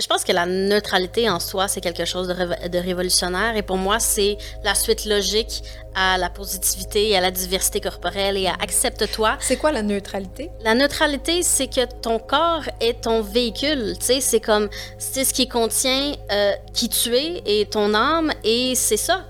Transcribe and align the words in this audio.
Je 0.00 0.06
pense 0.06 0.24
que 0.24 0.32
la 0.32 0.46
neutralité 0.46 1.28
en 1.28 1.38
soi, 1.38 1.68
c'est 1.68 1.82
quelque 1.82 2.06
chose 2.06 2.26
de, 2.26 2.32
révo- 2.32 2.66
de 2.70 2.78
révolutionnaire. 2.78 3.56
Et 3.58 3.62
pour 3.62 3.76
moi, 3.76 3.98
c'est 4.00 4.38
la 4.64 4.74
suite 4.74 5.04
logique 5.04 5.62
à 5.94 6.16
la 6.16 6.30
positivité 6.30 7.10
et 7.10 7.16
à 7.18 7.20
la 7.20 7.30
diversité 7.30 7.78
corporelle 7.78 8.38
et 8.38 8.46
à 8.46 8.54
accepte-toi. 8.54 9.36
C'est 9.38 9.58
quoi 9.58 9.70
la 9.70 9.82
neutralité? 9.82 10.50
La 10.64 10.74
neutralité, 10.74 11.42
c'est 11.42 11.66
que 11.66 11.84
ton 12.00 12.18
corps 12.18 12.64
est 12.80 13.02
ton 13.02 13.20
véhicule. 13.20 13.98
Tu 13.98 14.06
sais, 14.06 14.20
c'est 14.22 14.40
comme, 14.40 14.70
c'est 14.96 15.24
ce 15.26 15.34
qui 15.34 15.46
contient 15.46 16.14
euh, 16.30 16.52
qui 16.72 16.88
tu 16.88 17.14
es 17.14 17.42
et 17.44 17.66
ton 17.66 17.92
âme, 17.92 18.32
et 18.44 18.74
c'est 18.74 18.96
ça. 18.96 19.26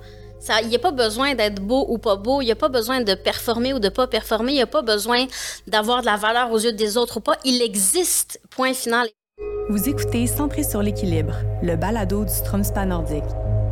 Il 0.63 0.69
n'y 0.69 0.77
a 0.77 0.81
pas 0.81 0.93
besoin 0.93 1.35
d'être 1.35 1.61
beau 1.61 1.87
ou 1.89 1.99
pas 1.99 2.15
beau, 2.15 2.41
il 2.41 2.45
n'y 2.45 2.53
a 2.53 2.57
pas 2.57 2.69
besoin 2.69 3.01
de 3.01 3.15
performer 3.15 3.73
ou 3.75 3.81
de 3.81 3.89
pas 3.89 4.07
performer, 4.07 4.53
il 4.53 4.57
n'y 4.57 4.63
a 4.63 4.67
pas 4.69 4.83
besoin 4.83 5.27
d'avoir 5.67 6.03
de 6.03 6.07
la 6.07 6.17
valeur 6.17 6.53
aux 6.53 6.59
yeux 6.59 6.73
des 6.73 6.97
autres 6.97 7.17
ou 7.17 7.21
pas. 7.21 7.37
Il 7.45 7.61
existe, 7.63 8.41
point 8.51 8.75
final. 8.75 9.09
Vous 9.69 9.89
écoutez 9.89 10.27
Centré 10.27 10.65
sur 10.65 10.83
l'équilibre, 10.83 11.35
le 11.63 11.77
balado 11.77 12.25
du 12.25 12.33
Stromspa 12.33 12.85
nordique. 12.85 13.23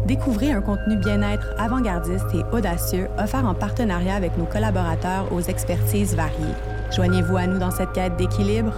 Découvrez 0.07 0.53
un 0.53 0.63
contenu 0.63 0.97
bien-être 0.97 1.53
avant-gardiste 1.59 2.35
et 2.35 2.57
audacieux 2.57 3.09
offert 3.19 3.45
en 3.45 3.55
partenariat 3.55 4.15
avec 4.15 4.37
nos 4.39 4.47
collaborateurs 4.47 5.33
aux 5.33 5.41
expertises 5.41 6.15
variées. 6.15 6.55
Joignez-vous 6.95 7.37
à 7.37 7.47
nous 7.47 7.59
dans 7.59 7.71
cette 7.71 7.93
quête 7.93 8.17
d'équilibre, 8.17 8.73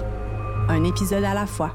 un 0.69 0.85
épisode 0.85 1.25
à 1.25 1.35
la 1.35 1.47
fois. 1.47 1.73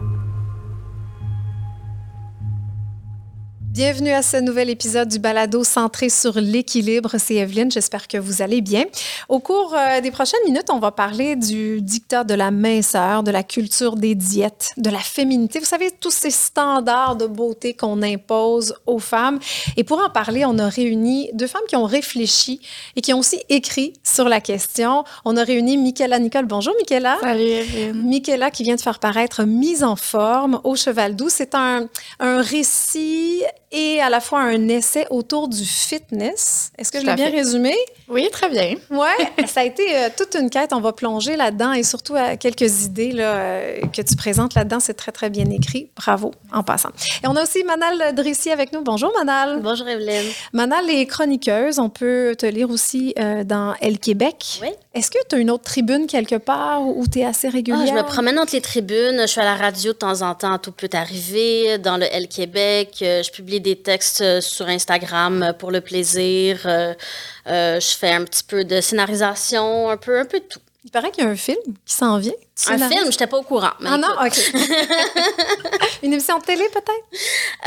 Bienvenue 3.78 4.10
à 4.10 4.24
ce 4.24 4.38
nouvel 4.38 4.72
épisode 4.72 5.08
du 5.08 5.20
balado 5.20 5.64
centré 5.64 6.10
sur 6.10 6.42
l'équilibre. 6.42 7.18
C'est 7.20 7.36
Evelyne, 7.36 7.70
j'espère 7.70 8.08
que 8.08 8.18
vous 8.18 8.42
allez 8.42 8.62
bien. 8.62 8.86
Au 9.30 9.40
cours 9.40 9.76
euh, 9.78 10.02
des 10.02 10.10
prochaines 10.10 10.40
minutes, 10.48 10.72
on 10.72 10.80
va 10.80 10.90
parler 10.90 11.36
du 11.36 11.80
dictat 11.80 12.24
de 12.24 12.34
la 12.34 12.50
minceur, 12.50 13.22
de 13.22 13.30
la 13.30 13.44
culture 13.44 13.96
des 13.96 14.16
diètes, 14.16 14.72
de 14.78 14.90
la 14.90 14.98
féminité. 14.98 15.60
Vous 15.60 15.66
savez, 15.66 15.92
tous 15.92 16.10
ces 16.10 16.32
standards 16.32 17.18
de 17.18 17.28
beauté 17.28 17.76
qu'on 17.76 18.02
impose 18.02 18.74
aux 18.88 18.98
femmes. 18.98 19.38
Et 19.76 19.84
pour 19.84 20.00
en 20.00 20.10
parler, 20.10 20.44
on 20.44 20.58
a 20.58 20.70
réuni 20.70 21.30
deux 21.36 21.46
femmes 21.46 21.62
qui 21.70 21.76
ont 21.76 21.86
réfléchi 21.86 22.60
et 22.96 23.02
qui 23.02 23.14
ont 23.14 23.20
aussi 23.20 23.40
écrit 23.48 23.94
sur 24.04 24.28
la 24.28 24.42
question. 24.42 25.04
On 25.24 25.38
a 25.38 25.44
réuni 25.44 25.78
Michaela 25.78 26.18
Nicole. 26.18 26.48
Bonjour, 26.48 26.74
Michaela. 26.80 27.18
Salut, 27.22 27.44
Evelyne. 27.44 28.02
Michaela 28.10 28.50
qui 28.50 28.64
vient 28.64 28.76
de 28.76 28.82
faire 28.82 28.98
paraître 28.98 29.44
Mise 29.44 29.84
en 29.84 29.96
forme 29.96 30.62
au 30.64 30.76
Cheval 30.76 31.16
Doux. 31.16 31.30
C'est 31.30 31.54
un, 31.54 31.88
un 32.20 32.42
récit 32.42 33.44
et 33.72 34.02
à 34.02 34.10
la 34.10 34.20
fois 34.20 34.40
un 34.42 34.68
essai 34.70 35.06
autour 35.10 35.48
du 35.48 35.64
fitness. 35.66 36.72
Est-ce 36.78 36.92
que 36.92 37.02
je 37.02 37.06
l'ai 37.06 37.16
bien 37.16 37.30
résumé? 37.30 37.76
Oui, 38.08 38.30
très 38.32 38.50
bien. 38.50 38.76
Oui, 38.90 39.08
ça 39.48 39.62
a 39.62 39.64
été 39.66 39.84
euh, 39.96 40.10
toute 40.16 40.36
une 40.36 40.50
quête. 40.50 40.72
On 40.72 40.80
va 40.80 40.94
plonger 40.94 41.36
là-dedans 41.36 41.74
et 41.74 41.84
surtout 41.84 42.16
à 42.16 42.38
quelques 42.38 42.86
idées 42.86 43.12
là, 43.12 43.36
euh, 43.36 43.82
que 43.94 44.02
tu 44.02 44.16
présentes 44.16 44.56
là-dedans. 44.56 44.80
C'est 44.80 44.94
très, 44.94 45.12
très 45.12 45.30
bien 45.30 45.50
écrit. 45.50 45.90
Bravo, 45.96 46.32
en 46.54 46.64
passant. 46.64 46.90
Et 47.24 47.28
on 47.28 47.36
a 47.36 47.44
aussi 47.44 47.64
Manal 47.64 48.16
Dressy 48.16 48.50
avec 48.52 48.72
nous. 48.72 48.82
Bonjour, 48.82 49.12
Manal. 49.18 49.62
Bonjour 49.62 49.88
Evelyne. 49.88 50.32
Manal 50.54 50.90
est 50.90 51.06
chroniqueuse. 51.06 51.80
On 51.80 51.90
peut 51.90 52.36
te 52.38 52.46
lire 52.46 52.70
aussi 52.70 53.14
euh, 53.20 53.44
dans 53.44 53.76
Elle 53.82 54.00
Québec. 54.00 54.60
Oui. 54.62 54.70
Est-ce 54.98 55.12
que 55.12 55.20
tu 55.30 55.36
as 55.36 55.38
une 55.38 55.52
autre 55.52 55.64
tribune 55.64 56.08
quelque 56.08 56.36
part 56.38 56.82
où 56.82 57.06
tu 57.08 57.20
es 57.20 57.26
assez 57.26 57.50
régulière? 57.50 57.82
Ah, 57.84 57.86
je 57.88 57.94
me 57.94 58.02
promène 58.02 58.40
entre 58.40 58.54
les 58.54 58.62
tribunes, 58.62 59.22
je 59.22 59.28
suis 59.28 59.42
à 59.42 59.46
la 59.46 59.56
radio 59.56 59.94
de 59.94 59.98
temps 59.98 60.24
en 60.24 60.34
temps, 60.34 60.58
tout 60.58 60.72
peut 60.72 60.90
arriver, 60.94 61.78
dans 61.78 61.98
le 61.98 62.06
L 62.12 62.28
Québec, 62.28 62.98
euh, 63.04 63.22
je 63.22 63.30
publie 63.32 63.62
des 63.62 63.76
textes 63.76 64.22
euh, 64.22 64.42
sur 64.42 64.68
Instagram 64.68 65.44
euh, 65.44 65.54
pour 65.54 65.70
le 65.70 65.82
plaisir, 65.82 66.62
je 66.66 67.96
fais 68.00 68.12
un 68.12 68.24
petit 68.24 68.44
peu 68.44 68.64
de 68.64 68.82
scénarisation, 68.82 69.90
un 69.90 69.98
peu, 69.98 70.20
un 70.20 70.26
peu 70.26 70.40
de 70.40 70.46
tout. 70.46 70.60
Il 70.84 70.90
paraît 70.92 71.12
qu'il 71.12 71.24
y 71.26 71.28
a 71.28 71.30
un 71.30 71.36
film 71.36 71.58
qui 71.86 71.94
s'en 71.94 72.18
vient. 72.18 72.32
Un 72.70 72.78
film, 72.78 73.02
je 73.04 73.08
n'étais 73.10 73.28
pas 73.28 73.38
au 73.38 73.44
courant. 73.44 73.72
mais 73.82 73.90
Ah 73.92 73.98
non, 73.98 74.08
OK. 74.26 74.54
une 76.04 76.14
émission 76.14 76.40
de 76.40 76.44
télé, 76.44 76.64
peut-être? 76.70 76.90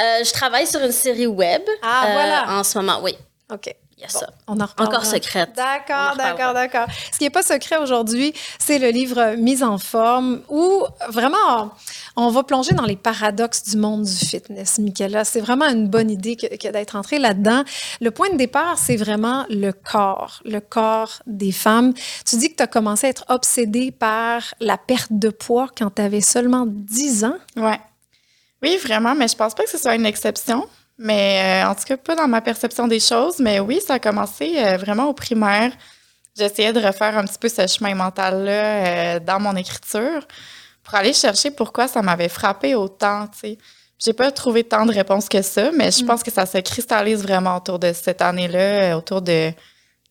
euh, 0.03 0.25
je 0.25 0.33
travaille 0.33 0.67
sur 0.67 0.81
une 0.81 0.91
série 0.91 1.27
web 1.27 1.63
Ah, 1.83 2.07
euh, 2.07 2.13
voilà. 2.13 2.59
en 2.59 2.65
ce 2.65 2.79
moment, 2.79 2.99
oui, 3.03 3.15
OK. 3.53 3.75
Il 4.01 4.05
y 4.05 4.07
a 4.07 4.13
Bon, 4.13 4.19
ça. 4.19 4.27
on 4.47 4.61
en. 4.61 4.65
Encore 4.85 5.05
secrète. 5.05 5.51
D'accord, 5.55 6.17
d'accord, 6.17 6.55
d'accord. 6.55 6.87
Ce 7.13 7.19
qui 7.19 7.25
n'est 7.25 7.31
pas 7.31 7.43
secret 7.43 7.77
aujourd'hui, 7.77 8.33
c'est 8.59 8.79
le 8.79 8.89
livre 8.89 9.35
Mise 9.37 9.63
en 9.63 9.79
forme 9.79 10.41
où 10.49 10.85
vraiment 11.09 11.73
on 12.17 12.31
va 12.31 12.43
plonger 12.43 12.75
dans 12.75 12.87
les 12.87 12.97
paradoxes 12.97 13.65
du 13.65 13.77
monde 13.77 14.05
du 14.05 14.13
fitness, 14.27 14.79
Michaela. 14.79 15.25
C'est 15.25 15.41
vraiment 15.41 15.67
une 15.67 15.89
bonne 15.89 16.11
idée 16.11 16.37
que, 16.37 16.47
que 16.47 16.69
d'être 16.69 16.97
entré 16.97 17.19
là-dedans. 17.19 17.63
Le 18.01 18.11
point 18.11 18.31
de 18.31 18.37
départ, 18.37 18.79
c'est 18.79 18.97
vraiment 18.97 19.45
le 19.51 19.73
corps, 19.73 20.41
le 20.45 20.61
corps 20.61 21.23
des 21.27 21.53
femmes. 21.53 21.93
Tu 22.25 22.37
dis 22.37 22.51
que 22.51 22.57
tu 22.57 22.63
as 22.63 22.67
commencé 22.67 23.07
à 23.07 23.11
être 23.11 23.25
obsédée 23.29 23.91
par 23.91 24.55
la 24.61 24.79
perte 24.79 25.13
de 25.13 25.29
poids 25.29 25.69
quand 25.77 25.91
tu 25.95 26.03
avais 26.03 26.21
seulement 26.23 26.65
10 26.67 27.25
ans? 27.25 27.37
Ouais. 27.57 27.81
Oui, 28.63 28.77
vraiment, 28.83 29.15
mais 29.15 29.29
je 29.29 29.37
pense 29.37 29.55
pas 29.55 29.65
que 29.65 29.71
ce 29.71 29.79
soit 29.79 29.95
une 29.95 30.07
exception. 30.07 30.67
Mais 31.03 31.65
euh, 31.65 31.71
en 31.71 31.75
tout 31.75 31.85
cas, 31.85 31.97
pas 31.97 32.15
dans 32.15 32.29
ma 32.29 32.43
perception 32.43 32.87
des 32.87 33.01
choses. 33.01 33.39
Mais 33.39 33.59
oui, 33.59 33.81
ça 33.85 33.95
a 33.95 33.99
commencé 33.99 34.55
euh, 34.59 34.77
vraiment 34.77 35.07
au 35.07 35.15
primaire. 35.15 35.73
J'essayais 36.37 36.75
de 36.75 36.81
refaire 36.81 37.17
un 37.17 37.25
petit 37.25 37.39
peu 37.39 37.49
ce 37.49 37.67
chemin 37.67 37.95
mental-là 37.95 39.17
euh, 39.17 39.21
dans 39.21 39.41
mon 39.41 39.57
écriture 39.57 40.27
pour 40.85 40.95
aller 40.95 41.15
chercher 41.15 41.51
pourquoi 41.51 41.89
ça 41.89 42.03
m'avait 42.03 42.29
frappé 42.29 42.75
autant, 42.75 43.27
tu 43.29 43.39
sais. 43.39 43.59
J'ai 43.99 44.13
pas 44.13 44.31
trouvé 44.31 44.65
tant 44.65 44.87
de 44.87 44.93
réponses 44.93 45.29
que 45.29 45.43
ça, 45.43 45.71
mais 45.73 45.91
je 45.91 46.05
pense 46.05 46.23
que 46.23 46.31
ça 46.31 46.47
se 46.47 46.59
cristallise 46.59 47.23
vraiment 47.23 47.57
autour 47.57 47.79
de 47.79 47.93
cette 47.93 48.23
année-là, 48.23 48.93
euh, 48.93 48.95
autour 48.95 49.21
de 49.23 49.53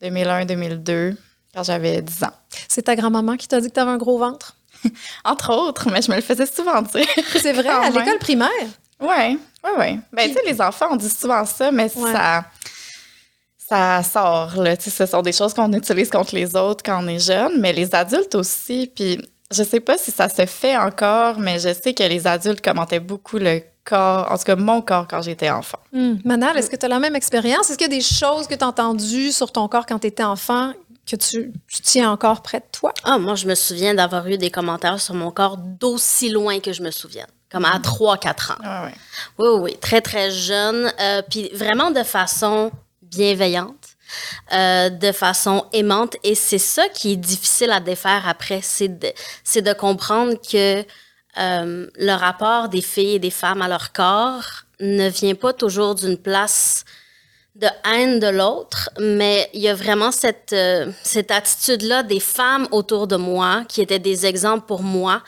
2001-2002, 0.03 1.15
quand 1.55 1.63
j'avais 1.63 2.01
10 2.01 2.23
ans. 2.23 2.33
C'est 2.67 2.83
ta 2.83 2.95
grand-maman 2.95 3.35
qui 3.35 3.47
t'a 3.47 3.61
dit 3.61 3.69
que 3.69 3.73
tu 3.73 3.79
avais 3.79 3.91
un 3.91 3.97
gros 3.97 4.17
ventre? 4.17 4.55
Entre 5.25 5.53
autres, 5.53 5.89
mais 5.91 6.01
je 6.01 6.11
me 6.11 6.15
le 6.15 6.21
faisais 6.21 6.45
souvent 6.45 6.81
dire. 6.81 7.05
C'est 7.35 7.53
vrai, 7.53 7.67
à 7.83 7.89
l'école 7.89 8.19
primaire? 8.19 8.49
Ouais, 8.99 9.37
ouais, 9.63 9.77
ouais. 9.77 9.99
Ben, 10.13 10.27
tu 10.29 10.33
sais, 10.35 10.41
les 10.45 10.61
enfants, 10.61 10.87
on 10.91 10.95
dit 10.95 11.09
souvent 11.09 11.45
ça, 11.45 11.71
mais 11.71 11.91
Ouais. 11.95 12.11
ça, 12.13 12.45
ça 13.57 14.01
sort, 14.03 14.61
là. 14.61 14.75
Tu 14.77 14.89
sais, 14.89 15.05
ce 15.05 15.11
sont 15.11 15.21
des 15.21 15.31
choses 15.33 15.53
qu'on 15.53 15.71
utilise 15.73 16.09
contre 16.09 16.35
les 16.35 16.55
autres 16.55 16.83
quand 16.83 17.03
on 17.03 17.07
est 17.07 17.19
jeune, 17.19 17.59
mais 17.59 17.73
les 17.73 17.93
adultes 17.93 18.35
aussi. 18.35 18.91
Puis, 18.95 19.19
je 19.51 19.63
sais 19.63 19.79
pas 19.79 19.97
si 19.97 20.11
ça 20.11 20.29
se 20.29 20.45
fait 20.45 20.77
encore, 20.77 21.39
mais 21.39 21.59
je 21.59 21.73
sais 21.73 21.93
que 21.93 22.03
les 22.03 22.25
adultes 22.27 22.61
commentaient 22.61 22.99
beaucoup 22.99 23.37
le 23.37 23.61
corps, 23.83 24.31
en 24.31 24.37
tout 24.37 24.43
cas, 24.43 24.55
mon 24.55 24.81
corps 24.81 25.07
quand 25.07 25.21
j'étais 25.21 25.49
enfant. 25.49 25.79
Hmm. 25.93 26.15
Manal, 26.23 26.57
est-ce 26.57 26.69
que 26.69 26.75
tu 26.75 26.85
as 26.85 26.89
la 26.89 26.99
même 26.99 27.15
expérience? 27.15 27.69
Est-ce 27.69 27.77
qu'il 27.77 27.91
y 27.91 27.93
a 27.93 27.97
des 27.97 28.03
choses 28.03 28.47
que 28.47 28.53
tu 28.55 28.63
as 28.63 28.67
entendues 28.67 29.31
sur 29.31 29.51
ton 29.51 29.67
corps 29.67 29.85
quand 29.85 29.99
tu 29.99 30.07
étais 30.07 30.23
enfant 30.23 30.73
que 31.09 31.15
tu, 31.15 31.51
tu 31.67 31.81
tiens 31.81 32.11
encore 32.11 32.41
près 32.43 32.59
de 32.59 32.65
toi? 32.71 32.93
Ah, 33.03 33.17
moi, 33.17 33.33
je 33.33 33.47
me 33.47 33.55
souviens 33.55 33.95
d'avoir 33.95 34.27
eu 34.27 34.37
des 34.37 34.51
commentaires 34.51 34.99
sur 34.99 35.15
mon 35.15 35.31
corps 35.31 35.57
d'aussi 35.57 36.29
loin 36.29 36.59
que 36.59 36.71
je 36.71 36.83
me 36.83 36.91
souvienne, 36.91 37.25
comme 37.51 37.65
à 37.65 37.77
3-4 37.79 38.51
ans. 38.53 38.55
Ouais, 38.63 38.85
ouais. 38.87 38.95
Oui, 39.37 39.47
oui, 39.49 39.59
oui, 39.61 39.77
très, 39.79 40.01
très 40.01 40.31
jeune. 40.31 40.91
euh, 40.99 41.21
puis 41.29 41.49
vraiment 41.53 41.91
de 41.91 42.03
façon 42.03 42.71
bienveillante, 43.01 43.87
euh, 44.53 44.89
de 44.89 45.11
façon 45.11 45.65
aimante. 45.73 46.15
Et 46.23 46.35
c'est 46.35 46.59
ça 46.59 46.87
qui 46.89 47.13
est 47.13 47.17
difficile 47.17 47.71
à 47.71 47.79
défaire 47.79 48.27
après, 48.27 48.59
c'est 48.61 48.99
de, 48.99 49.11
c'est 49.43 49.61
de 49.61 49.73
comprendre 49.73 50.33
que 50.51 50.85
euh, 51.37 51.87
le 51.95 52.11
rapport 52.13 52.69
des 52.69 52.81
filles 52.81 53.15
et 53.15 53.19
des 53.19 53.31
femmes 53.31 53.61
à 53.61 53.67
leur 53.67 53.91
corps 53.93 54.63
ne 54.79 55.09
vient 55.09 55.35
pas 55.35 55.53
toujours 55.53 55.95
d'une 55.95 56.17
place 56.17 56.85
de 57.55 57.67
haine 57.85 58.19
de 58.19 58.27
l'autre, 58.27 58.89
mais 58.99 59.49
il 59.53 59.59
y 59.61 59.67
a 59.67 59.75
vraiment 59.75 60.11
cette, 60.11 60.53
euh, 60.53 60.89
cette 61.03 61.29
attitude-là 61.29 62.03
des 62.03 62.19
femmes 62.21 62.67
autour 62.71 63.05
de 63.05 63.17
moi, 63.17 63.63
qui 63.67 63.81
étaient 63.81 63.99
des 63.99 64.25
exemples 64.25 64.65
pour 64.65 64.81
moi, 64.81 65.21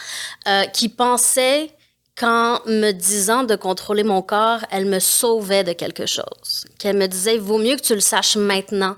euh, 0.48 0.64
qui 0.66 0.88
pensaient 0.88 1.72
qu'en 2.16 2.60
me 2.66 2.92
disant 2.92 3.44
de 3.44 3.56
contrôler 3.56 4.04
mon 4.04 4.22
corps, 4.22 4.60
elles 4.70 4.86
me 4.86 5.00
sauvaient 5.00 5.64
de 5.64 5.74
quelque 5.74 6.06
chose. 6.06 6.66
Qu'elles 6.78 6.98
me 6.98 7.08
disaient, 7.08 7.38
vaut 7.38 7.58
mieux 7.58 7.76
que 7.76 7.82
tu 7.82 7.96
le 7.96 8.02
saches 8.02 8.36
maintenant, 8.36 8.96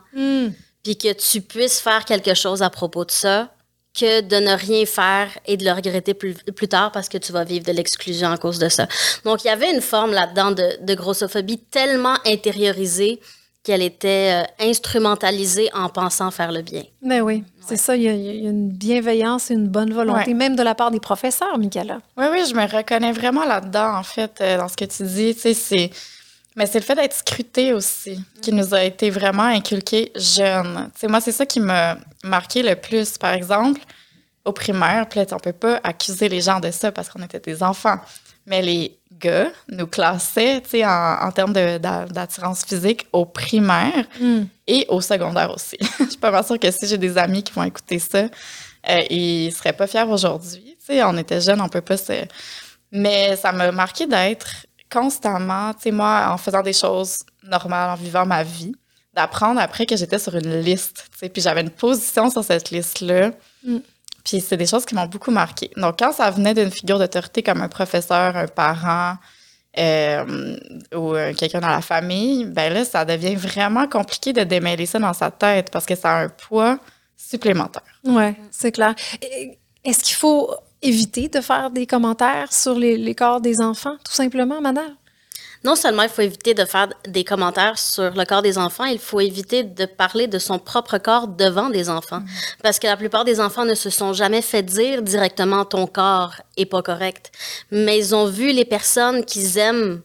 puis 0.83 0.97
que 0.97 1.13
tu 1.13 1.41
puisses 1.41 1.79
faire 1.79 2.05
quelque 2.05 2.33
chose 2.33 2.61
à 2.61 2.69
propos 2.69 3.05
de 3.05 3.11
ça, 3.11 3.53
que 3.93 4.21
de 4.21 4.37
ne 4.37 4.53
rien 4.53 4.85
faire 4.85 5.29
et 5.45 5.55
de 5.55 5.63
le 5.65 5.71
regretter 5.71 6.15
plus, 6.15 6.33
plus 6.33 6.67
tard 6.67 6.91
parce 6.91 7.09
que 7.09 7.19
tu 7.19 7.31
vas 7.31 7.43
vivre 7.43 7.65
de 7.65 7.71
l'exclusion 7.71 8.31
à 8.31 8.37
cause 8.37 8.57
de 8.57 8.67
ça. 8.67 8.87
Donc, 9.23 9.43
il 9.43 9.47
y 9.47 9.51
avait 9.51 9.71
une 9.71 9.81
forme 9.81 10.13
là-dedans 10.13 10.51
de, 10.51 10.83
de 10.83 10.93
grossophobie 10.95 11.59
tellement 11.59 12.17
intériorisée 12.25 13.21
qu'elle 13.63 13.81
était 13.81 14.43
euh, 14.43 14.67
instrumentalisée 14.69 15.69
en 15.73 15.89
pensant 15.89 16.31
faire 16.31 16.51
le 16.51 16.61
bien. 16.61 16.83
Ben 17.01 17.21
oui, 17.21 17.43
c'est 17.65 17.77
ça. 17.77 17.95
Il 17.95 18.03
y, 18.03 18.09
a, 18.09 18.13
il 18.13 18.43
y 18.43 18.47
a 18.47 18.49
une 18.49 18.69
bienveillance 18.69 19.49
et 19.51 19.53
une 19.53 19.67
bonne 19.69 19.93
volonté, 19.93 20.31
Ouais. 20.31 20.33
même 20.33 20.55
de 20.55 20.63
la 20.63 20.75
part 20.75 20.91
des 20.91 20.99
professeurs, 20.99 21.57
Michaela. 21.57 21.99
Oui, 22.17 22.25
oui, 22.31 22.43
je 22.49 22.53
me 22.53 22.65
reconnais 22.65 23.13
vraiment 23.13 23.45
là-dedans, 23.45 23.95
en 23.97 24.03
fait, 24.03 24.39
euh, 24.41 24.57
dans 24.57 24.67
ce 24.67 24.75
que 24.75 24.85
tu 24.85 25.03
dis. 25.03 25.33
Tu 25.33 25.41
sais, 25.41 25.53
c'est. 25.53 25.89
Mais 26.55 26.67
c'est 26.67 26.79
le 26.79 26.83
fait 26.85 26.93
d'être 26.95 27.15
scruté 27.15 27.73
aussi 27.73 28.19
qui 28.41 28.51
nous 28.53 28.75
a 28.75 28.83
été 28.83 29.09
vraiment 29.09 29.43
inculqué 29.43 30.11
jeune. 30.15 30.91
Tu 30.93 30.99
sais, 30.99 31.07
moi, 31.07 31.19
c'est 31.19 31.31
ça 31.31 31.45
qui 31.47 31.59
m'a 31.59 31.97
marqué 32.23 32.61
le 32.61 32.75
plus. 32.75 33.17
Par 33.17 33.33
exemple, 33.33 33.81
au 34.45 34.51
primaire, 34.51 35.07
là, 35.15 35.25
on 35.31 35.39
peut 35.39 35.51
pas 35.53 35.79
accuser 35.83 36.29
les 36.29 36.41
gens 36.41 36.59
de 36.59 36.69
ça 36.69 36.91
parce 36.91 37.09
qu'on 37.09 37.23
était 37.23 37.39
des 37.39 37.63
enfants. 37.63 37.97
Mais 38.45 38.61
les 38.61 38.97
gars 39.23 39.49
nous 39.69 39.87
classaient, 39.87 40.61
en, 40.85 41.17
en 41.21 41.31
termes 41.31 41.53
d'attirance 41.53 42.65
physique 42.65 43.07
au 43.13 43.25
primaire 43.25 44.05
et 44.67 44.85
au 44.89 45.01
secondaire 45.01 45.51
aussi. 45.51 45.77
Je 45.99 46.09
suis 46.09 46.17
pas 46.17 46.31
mal 46.31 46.45
sûre 46.45 46.59
que 46.59 46.69
si 46.71 46.87
j'ai 46.87 46.97
des 46.97 47.17
amis 47.17 47.43
qui 47.43 47.53
vont 47.53 47.63
écouter 47.63 47.99
ça, 47.99 48.25
euh, 48.89 49.01
ils 49.09 49.51
seraient 49.51 49.73
pas 49.73 49.87
fiers 49.87 50.03
aujourd'hui. 50.03 50.77
On 50.89 51.17
était 51.17 51.39
jeunes, 51.39 51.61
on 51.61 51.69
peut 51.69 51.81
pas 51.81 51.97
se 51.97 52.25
Mais 52.91 53.35
ça 53.35 53.51
m'a 53.51 53.71
marqué 53.71 54.05
d'être 54.05 54.65
constamment, 54.91 55.73
tu 55.73 55.83
sais, 55.83 55.91
moi, 55.91 56.29
en 56.29 56.37
faisant 56.37 56.61
des 56.61 56.73
choses 56.73 57.19
normales, 57.41 57.91
en 57.91 57.95
vivant 57.95 58.25
ma 58.25 58.43
vie, 58.43 58.73
d'apprendre 59.13 59.59
après 59.59 59.85
que 59.85 59.95
j'étais 59.95 60.19
sur 60.19 60.35
une 60.35 60.59
liste, 60.59 61.07
tu 61.11 61.19
sais, 61.19 61.29
puis 61.29 61.41
j'avais 61.41 61.61
une 61.61 61.69
position 61.69 62.29
sur 62.29 62.43
cette 62.43 62.69
liste-là. 62.69 63.31
Mm. 63.63 63.77
Puis 64.23 64.41
c'est 64.41 64.57
des 64.57 64.65
choses 64.65 64.85
qui 64.85 64.95
m'ont 64.95 65.05
beaucoup 65.05 65.31
marqué. 65.31 65.69
Donc, 65.75 65.99
quand 65.99 66.13
ça 66.13 66.29
venait 66.31 66.53
d'une 66.53 66.71
figure 66.71 66.97
d'autorité 66.97 67.43
comme 67.43 67.61
un 67.61 67.67
professeur, 67.67 68.37
un 68.37 68.47
parent 68.47 69.17
euh, 69.77 70.57
ou 70.95 71.13
euh, 71.13 71.33
quelqu'un 71.33 71.59
dans 71.59 71.67
la 71.67 71.81
famille, 71.81 72.45
ben 72.45 72.71
là, 72.73 72.85
ça 72.85 73.05
devient 73.05 73.35
vraiment 73.35 73.87
compliqué 73.87 74.31
de 74.31 74.43
démêler 74.43 74.85
ça 74.85 74.99
dans 74.99 75.13
sa 75.13 75.31
tête 75.31 75.71
parce 75.71 75.85
que 75.85 75.95
ça 75.95 76.17
a 76.17 76.23
un 76.23 76.29
poids 76.29 76.79
supplémentaire. 77.17 77.83
Oui, 78.05 78.33
c'est 78.51 78.71
clair. 78.71 78.95
Est-ce 79.83 80.03
qu'il 80.03 80.15
faut 80.15 80.53
éviter 80.81 81.27
de 81.27 81.41
faire 81.41 81.71
des 81.71 81.87
commentaires 81.87 82.53
sur 82.53 82.75
les, 82.75 82.97
les 82.97 83.15
corps 83.15 83.41
des 83.41 83.61
enfants, 83.61 83.95
tout 84.05 84.13
simplement, 84.13 84.61
Manal? 84.61 84.95
Non 85.63 85.75
seulement 85.75 86.03
il 86.03 86.09
faut 86.09 86.21
éviter 86.21 86.53
de 86.53 86.65
faire 86.65 86.89
des 87.07 87.23
commentaires 87.23 87.77
sur 87.77 88.11
le 88.11 88.25
corps 88.25 88.41
des 88.41 88.57
enfants, 88.57 88.85
il 88.85 88.99
faut 88.99 89.19
éviter 89.19 89.63
de 89.63 89.85
parler 89.85 90.27
de 90.27 90.39
son 90.39 90.59
propre 90.59 90.97
corps 90.97 91.27
devant 91.27 91.69
des 91.69 91.89
enfants. 91.89 92.19
Mm. 92.19 92.27
Parce 92.63 92.79
que 92.79 92.87
la 92.87 92.97
plupart 92.97 93.25
des 93.25 93.39
enfants 93.39 93.65
ne 93.65 93.75
se 93.75 93.89
sont 93.89 94.13
jamais 94.13 94.41
fait 94.41 94.63
dire 94.63 95.01
directement 95.01 95.65
ton 95.65 95.87
corps 95.87 96.35
est 96.57 96.65
pas 96.65 96.81
correct. 96.81 97.31
Mais 97.71 97.97
ils 97.97 98.13
ont 98.13 98.25
vu 98.25 98.51
les 98.51 98.65
personnes 98.65 99.23
qu'ils 99.25 99.57
aiment 99.57 100.01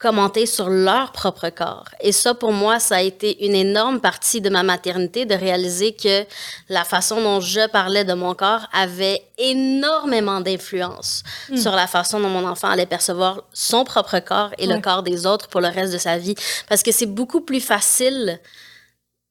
commenter 0.00 0.46
sur 0.46 0.70
leur 0.70 1.12
propre 1.12 1.50
corps. 1.50 1.84
Et 2.00 2.10
ça, 2.10 2.32
pour 2.32 2.52
moi, 2.52 2.80
ça 2.80 2.96
a 2.96 3.02
été 3.02 3.44
une 3.44 3.54
énorme 3.54 4.00
partie 4.00 4.40
de 4.40 4.48
ma 4.48 4.62
maternité, 4.62 5.26
de 5.26 5.34
réaliser 5.34 5.92
que 5.92 6.24
la 6.70 6.84
façon 6.84 7.20
dont 7.20 7.40
je 7.40 7.68
parlais 7.68 8.04
de 8.04 8.14
mon 8.14 8.34
corps 8.34 8.66
avait 8.72 9.22
énormément 9.36 10.40
d'influence 10.40 11.22
hmm. 11.50 11.56
sur 11.58 11.72
la 11.72 11.86
façon 11.86 12.18
dont 12.18 12.30
mon 12.30 12.48
enfant 12.48 12.68
allait 12.68 12.86
percevoir 12.86 13.44
son 13.52 13.84
propre 13.84 14.18
corps 14.20 14.52
et 14.56 14.66
le 14.66 14.80
corps 14.80 15.02
des 15.02 15.26
autres 15.26 15.48
pour 15.48 15.60
le 15.60 15.68
reste 15.68 15.92
de 15.92 15.98
sa 15.98 16.16
vie. 16.16 16.34
Parce 16.66 16.82
que 16.82 16.92
c'est 16.92 17.06
beaucoup 17.06 17.42
plus 17.42 17.60
facile 17.60 18.40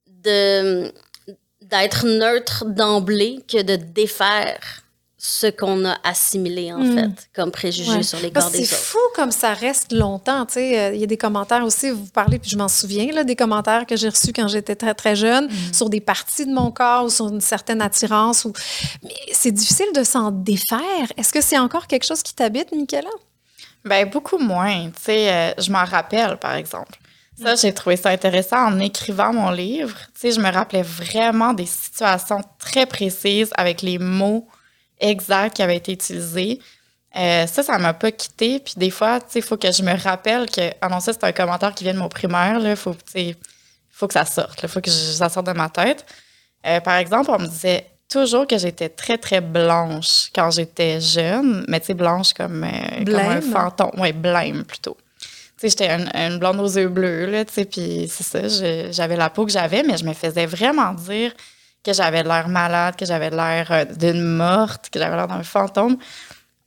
de 0.07 0.93
d'être 1.61 2.05
neutre 2.05 2.65
d'emblée 2.65 3.43
que 3.47 3.61
de 3.61 3.75
défaire 3.75 4.81
ce 5.21 5.47
qu'on 5.47 5.83
a 5.83 5.97
assimilé, 6.05 6.71
en 6.71 6.79
hmm. 6.79 6.95
fait, 6.95 7.29
comme 7.35 7.51
préjugé 7.51 8.03
sur 8.03 8.19
les 8.19 8.31
corps 8.31 8.49
des 8.51 8.59
autres. 8.59 8.67
C'est 8.69 8.75
fou 8.75 8.97
comme 9.15 9.31
ça 9.31 9.53
reste 9.53 9.91
longtemps, 9.91 10.45
tu 10.45 10.53
sais. 10.53 10.79
Euh, 10.79 10.93
il 10.93 11.01
y 11.01 11.03
a 11.03 11.07
des 11.07 11.17
commentaires 11.17 11.65
aussi, 11.65 11.89
vous 11.89 12.05
parlez, 12.05 12.39
puis 12.39 12.49
je 12.49 12.57
m'en 12.57 12.69
souviens, 12.69 13.11
là, 13.11 13.25
des 13.25 13.35
commentaires 13.35 13.85
que 13.85 13.97
j'ai 13.97 14.07
reçus 14.07 14.31
quand 14.31 14.47
j'étais 14.47 14.77
très, 14.77 14.93
très 14.93 15.17
jeune 15.17 15.47
hmm. 15.47 15.73
sur 15.73 15.89
des 15.89 15.99
parties 15.99 16.45
de 16.45 16.53
mon 16.53 16.71
corps 16.71 17.03
ou 17.03 17.09
sur 17.09 17.27
une 17.27 17.41
certaine 17.41 17.81
attirance. 17.81 18.45
Ou... 18.45 18.53
Mais 19.03 19.13
c'est 19.33 19.51
difficile 19.51 19.87
de 19.93 20.03
s'en 20.03 20.31
défaire. 20.31 20.79
Est-ce 21.17 21.33
que 21.33 21.41
c'est 21.41 21.57
encore 21.57 21.87
quelque 21.87 22.05
chose 22.05 22.23
qui 22.23 22.33
t'habite, 22.33 22.71
Michaela? 22.71 23.09
Ben 23.83 24.09
beaucoup 24.09 24.37
moins. 24.37 24.85
Tu 24.85 25.03
sais, 25.03 25.33
euh, 25.33 25.51
je 25.57 25.69
m'en 25.69 25.83
rappelle, 25.83 26.37
par 26.37 26.55
exemple. 26.55 26.97
Ça, 27.41 27.55
j'ai 27.55 27.73
trouvé 27.73 27.97
ça 27.97 28.09
intéressant 28.09 28.67
en 28.67 28.79
écrivant 28.79 29.33
mon 29.33 29.51
livre. 29.51 29.97
Tu 30.13 30.21
sais, 30.21 30.31
je 30.31 30.39
me 30.39 30.51
rappelais 30.51 30.81
vraiment 30.81 31.53
des 31.53 31.65
situations 31.65 32.41
très 32.57 32.85
précises 32.85 33.49
avec 33.55 33.81
les 33.81 33.97
mots 33.97 34.47
exact 34.99 35.55
qui 35.55 35.61
avait 35.61 35.77
été 35.77 35.93
utilisé. 35.93 36.59
Euh, 37.15 37.47
ça, 37.47 37.63
ça 37.63 37.77
m'a 37.77 37.93
pas 37.93 38.11
quitté. 38.11 38.59
Puis 38.59 38.73
des 38.77 38.89
fois, 38.89 39.19
il 39.33 39.41
faut 39.41 39.57
que 39.57 39.71
je 39.71 39.83
me 39.83 39.95
rappelle 40.01 40.49
que, 40.49 40.71
ah 40.81 40.89
non, 40.89 40.99
ça, 40.99 41.13
c'est 41.13 41.23
un 41.23 41.31
commentaire 41.31 41.73
qui 41.73 41.83
vient 41.83 41.93
de 41.93 41.99
mon 41.99 42.09
primaire. 42.09 42.59
Il 42.63 42.75
faut, 42.75 42.95
faut 43.89 44.07
que 44.07 44.13
ça 44.13 44.25
sorte. 44.25 44.61
Il 44.63 44.69
faut 44.69 44.81
que 44.81 44.91
ça 44.91 45.29
sorte 45.29 45.47
de 45.47 45.53
ma 45.53 45.69
tête. 45.69 46.05
Euh, 46.65 46.79
par 46.81 46.95
exemple, 46.95 47.31
on 47.31 47.39
me 47.39 47.47
disait 47.47 47.87
toujours 48.09 48.47
que 48.47 48.57
j'étais 48.57 48.89
très, 48.89 49.17
très 49.17 49.41
blanche 49.41 50.29
quand 50.33 50.51
j'étais 50.51 50.99
jeune. 50.99 51.65
Mais 51.67 51.79
tu 51.79 51.87
sais, 51.87 51.93
blanche 51.93 52.33
comme, 52.33 52.63
euh, 52.63 53.05
comme 53.05 53.15
un 53.15 53.41
fantôme. 53.41 53.91
Oui, 53.97 54.11
blême 54.11 54.63
plutôt. 54.63 54.97
Tu 55.59 55.67
sais, 55.67 55.69
j'étais 55.69 55.89
une, 55.89 56.39
blonde 56.39 56.59
aux 56.59 56.69
yeux 56.69 56.87
bleus, 56.87 57.25
là, 57.25 57.43
tu 57.43 57.53
sais, 57.53 57.65
puis 57.65 58.09
c'est 58.09 58.23
ça, 58.23 58.91
j'avais 58.91 59.17
la 59.17 59.29
peau 59.29 59.45
que 59.45 59.51
j'avais, 59.51 59.83
mais 59.83 59.97
je 59.97 60.05
me 60.05 60.13
faisais 60.13 60.45
vraiment 60.45 60.93
dire 60.93 61.33
que 61.83 61.93
j'avais 61.93 62.23
l'air 62.23 62.47
malade, 62.49 62.95
que 62.95 63.05
j'avais 63.05 63.29
l'air 63.29 63.67
euh, 63.71 63.85
d'une 63.85 64.21
morte, 64.21 64.89
que 64.89 64.99
j'avais 64.99 65.15
l'air 65.15 65.27
d'un 65.27 65.43
fantôme. 65.43 65.97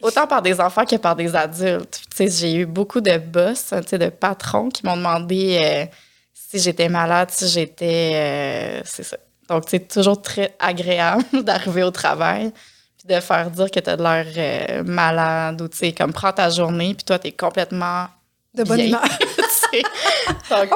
Autant 0.02 0.26
par 0.26 0.42
des 0.42 0.60
enfants 0.60 0.84
que 0.84 0.96
par 0.96 1.14
des 1.14 1.36
adultes. 1.36 2.00
J'ai 2.18 2.54
eu 2.54 2.66
beaucoup 2.66 3.00
de 3.00 3.18
boss, 3.18 3.70
de 3.70 4.08
patrons 4.08 4.68
qui 4.68 4.84
m'ont 4.84 4.96
demandé 4.96 5.60
euh, 5.62 5.86
si 6.34 6.58
j'étais 6.58 6.88
malade, 6.88 7.30
si 7.30 7.46
j'étais. 7.48 8.12
Euh, 8.14 8.80
c'est 8.84 9.04
ça. 9.04 9.16
Donc, 9.48 9.64
c'est 9.68 9.86
toujours 9.86 10.20
très 10.20 10.56
agréable 10.58 11.24
d'arriver 11.44 11.82
au 11.82 11.90
travail 11.90 12.52
puis 12.98 13.14
de 13.14 13.20
faire 13.20 13.50
dire 13.50 13.70
que 13.70 13.80
tu 13.80 13.90
as 13.90 13.96
de 13.96 14.02
l'air 14.02 14.84
malade 14.84 15.60
ou, 15.60 15.68
tu 15.68 15.76
sais, 15.76 15.92
comme 15.92 16.12
prends 16.12 16.32
ta 16.32 16.50
journée 16.50 16.94
puis 16.94 17.04
toi, 17.04 17.18
tu 17.18 17.28
es 17.28 17.32
complètement. 17.32 18.06
De 18.54 18.64
bonne 18.64 18.80
humeur. 18.80 19.02
Donc, 20.50 20.70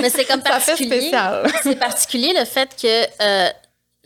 Mais 0.00 0.10
c'est 0.10 0.24
comme 0.24 0.42
particulier. 0.42 1.10
C'est 1.62 1.76
particulier 1.76 2.32
le 2.38 2.44
fait 2.44 2.70
que 2.80 3.46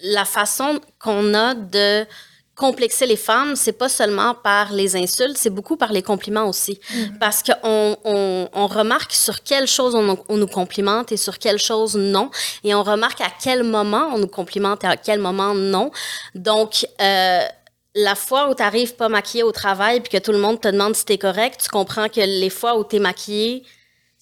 la 0.04 0.24
façon 0.24 0.80
qu'on 1.00 1.34
a 1.34 1.54
de 1.54 2.06
complexer 2.54 3.06
les 3.06 3.16
femmes, 3.16 3.56
c'est 3.56 3.72
pas 3.72 3.88
seulement 3.88 4.34
par 4.34 4.72
les 4.72 4.94
insultes, 4.94 5.36
c'est 5.36 5.50
beaucoup 5.50 5.76
par 5.76 5.92
les 5.92 6.02
compliments 6.02 6.48
aussi. 6.48 6.78
Mm. 6.90 7.18
Parce 7.18 7.42
qu'on 7.42 7.96
on, 8.04 8.66
remarque 8.68 9.12
sur 9.12 9.42
quelle 9.42 9.66
chose 9.66 9.94
on, 9.94 10.36
nous 10.36 10.46
complimente 10.46 11.10
et 11.10 11.16
sur 11.16 11.38
quelle 11.38 11.58
chose 11.58 11.96
non. 11.96 12.30
Et 12.62 12.74
on 12.74 12.82
remarque 12.82 13.20
à 13.20 13.32
quel 13.42 13.64
moment 13.64 14.10
on 14.12 14.18
nous 14.18 14.28
complimente 14.28 14.84
et 14.84 14.86
à 14.86 14.96
quel 14.96 15.18
moment 15.18 15.54
non. 15.54 15.90
Donc, 16.34 16.86
euh, 17.00 17.40
la 17.96 18.14
fois 18.14 18.50
où 18.50 18.54
tu 18.54 18.62
n'arrives 18.62 18.94
pas 18.94 19.08
maquillée 19.08 19.42
au 19.42 19.52
travail 19.52 20.00
puis 20.00 20.10
que 20.10 20.22
tout 20.22 20.32
le 20.32 20.38
monde 20.38 20.60
te 20.60 20.68
demande 20.68 20.94
si 20.94 21.04
tu 21.04 21.14
es 21.14 21.18
correct, 21.18 21.60
tu 21.62 21.68
comprends 21.68 22.08
que 22.08 22.20
les 22.20 22.50
fois 22.50 22.76
où 22.78 22.84
tu 22.84 22.96
es 22.96 23.00
maquillée, 23.00 23.64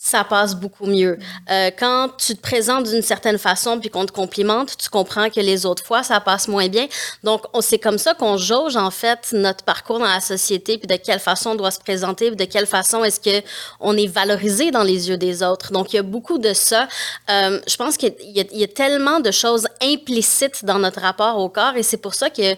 ça 0.04 0.24
passe 0.24 0.56
beaucoup 0.56 0.86
mieux. 0.86 1.16
Euh, 1.48 1.70
quand 1.78 2.08
tu 2.18 2.34
te 2.34 2.40
présentes 2.40 2.88
d'une 2.88 3.02
certaine 3.02 3.38
façon 3.38 3.78
puis 3.78 3.88
qu'on 3.88 4.04
te 4.04 4.10
complimente, 4.10 4.76
tu 4.76 4.88
comprends 4.90 5.30
que 5.30 5.38
les 5.38 5.64
autres 5.64 5.84
fois, 5.84 6.02
ça 6.02 6.18
passe 6.18 6.48
moins 6.48 6.66
bien. 6.66 6.88
Donc, 7.22 7.42
c'est 7.60 7.78
comme 7.78 7.98
ça 7.98 8.12
qu'on 8.12 8.36
jauge, 8.36 8.76
en 8.76 8.90
fait, 8.90 9.28
notre 9.32 9.64
parcours 9.64 10.00
dans 10.00 10.12
la 10.12 10.20
société 10.20 10.76
puis 10.76 10.88
de 10.88 10.96
quelle 10.96 11.20
façon 11.20 11.50
on 11.50 11.54
doit 11.54 11.70
se 11.70 11.78
présenter 11.78 12.32
puis 12.32 12.36
de 12.36 12.50
quelle 12.50 12.66
façon 12.66 13.04
est-ce 13.04 13.20
que 13.20 13.46
on 13.78 13.96
est 13.96 14.08
valorisé 14.08 14.72
dans 14.72 14.82
les 14.82 15.08
yeux 15.08 15.18
des 15.18 15.40
autres. 15.44 15.70
Donc, 15.70 15.92
il 15.92 15.96
y 15.96 16.00
a 16.00 16.02
beaucoup 16.02 16.38
de 16.38 16.52
ça. 16.52 16.88
Euh, 17.30 17.60
je 17.68 17.76
pense 17.76 17.96
qu'il 17.96 18.12
y, 18.22 18.40
y, 18.40 18.64
a 18.64 18.68
tellement 18.68 19.20
de 19.20 19.30
choses 19.30 19.68
implicites 19.80 20.64
dans 20.64 20.80
notre 20.80 21.00
rapport 21.00 21.38
au 21.38 21.48
corps 21.48 21.76
et 21.76 21.84
c'est 21.84 21.96
pour 21.96 22.14
ça 22.14 22.28
que 22.28 22.56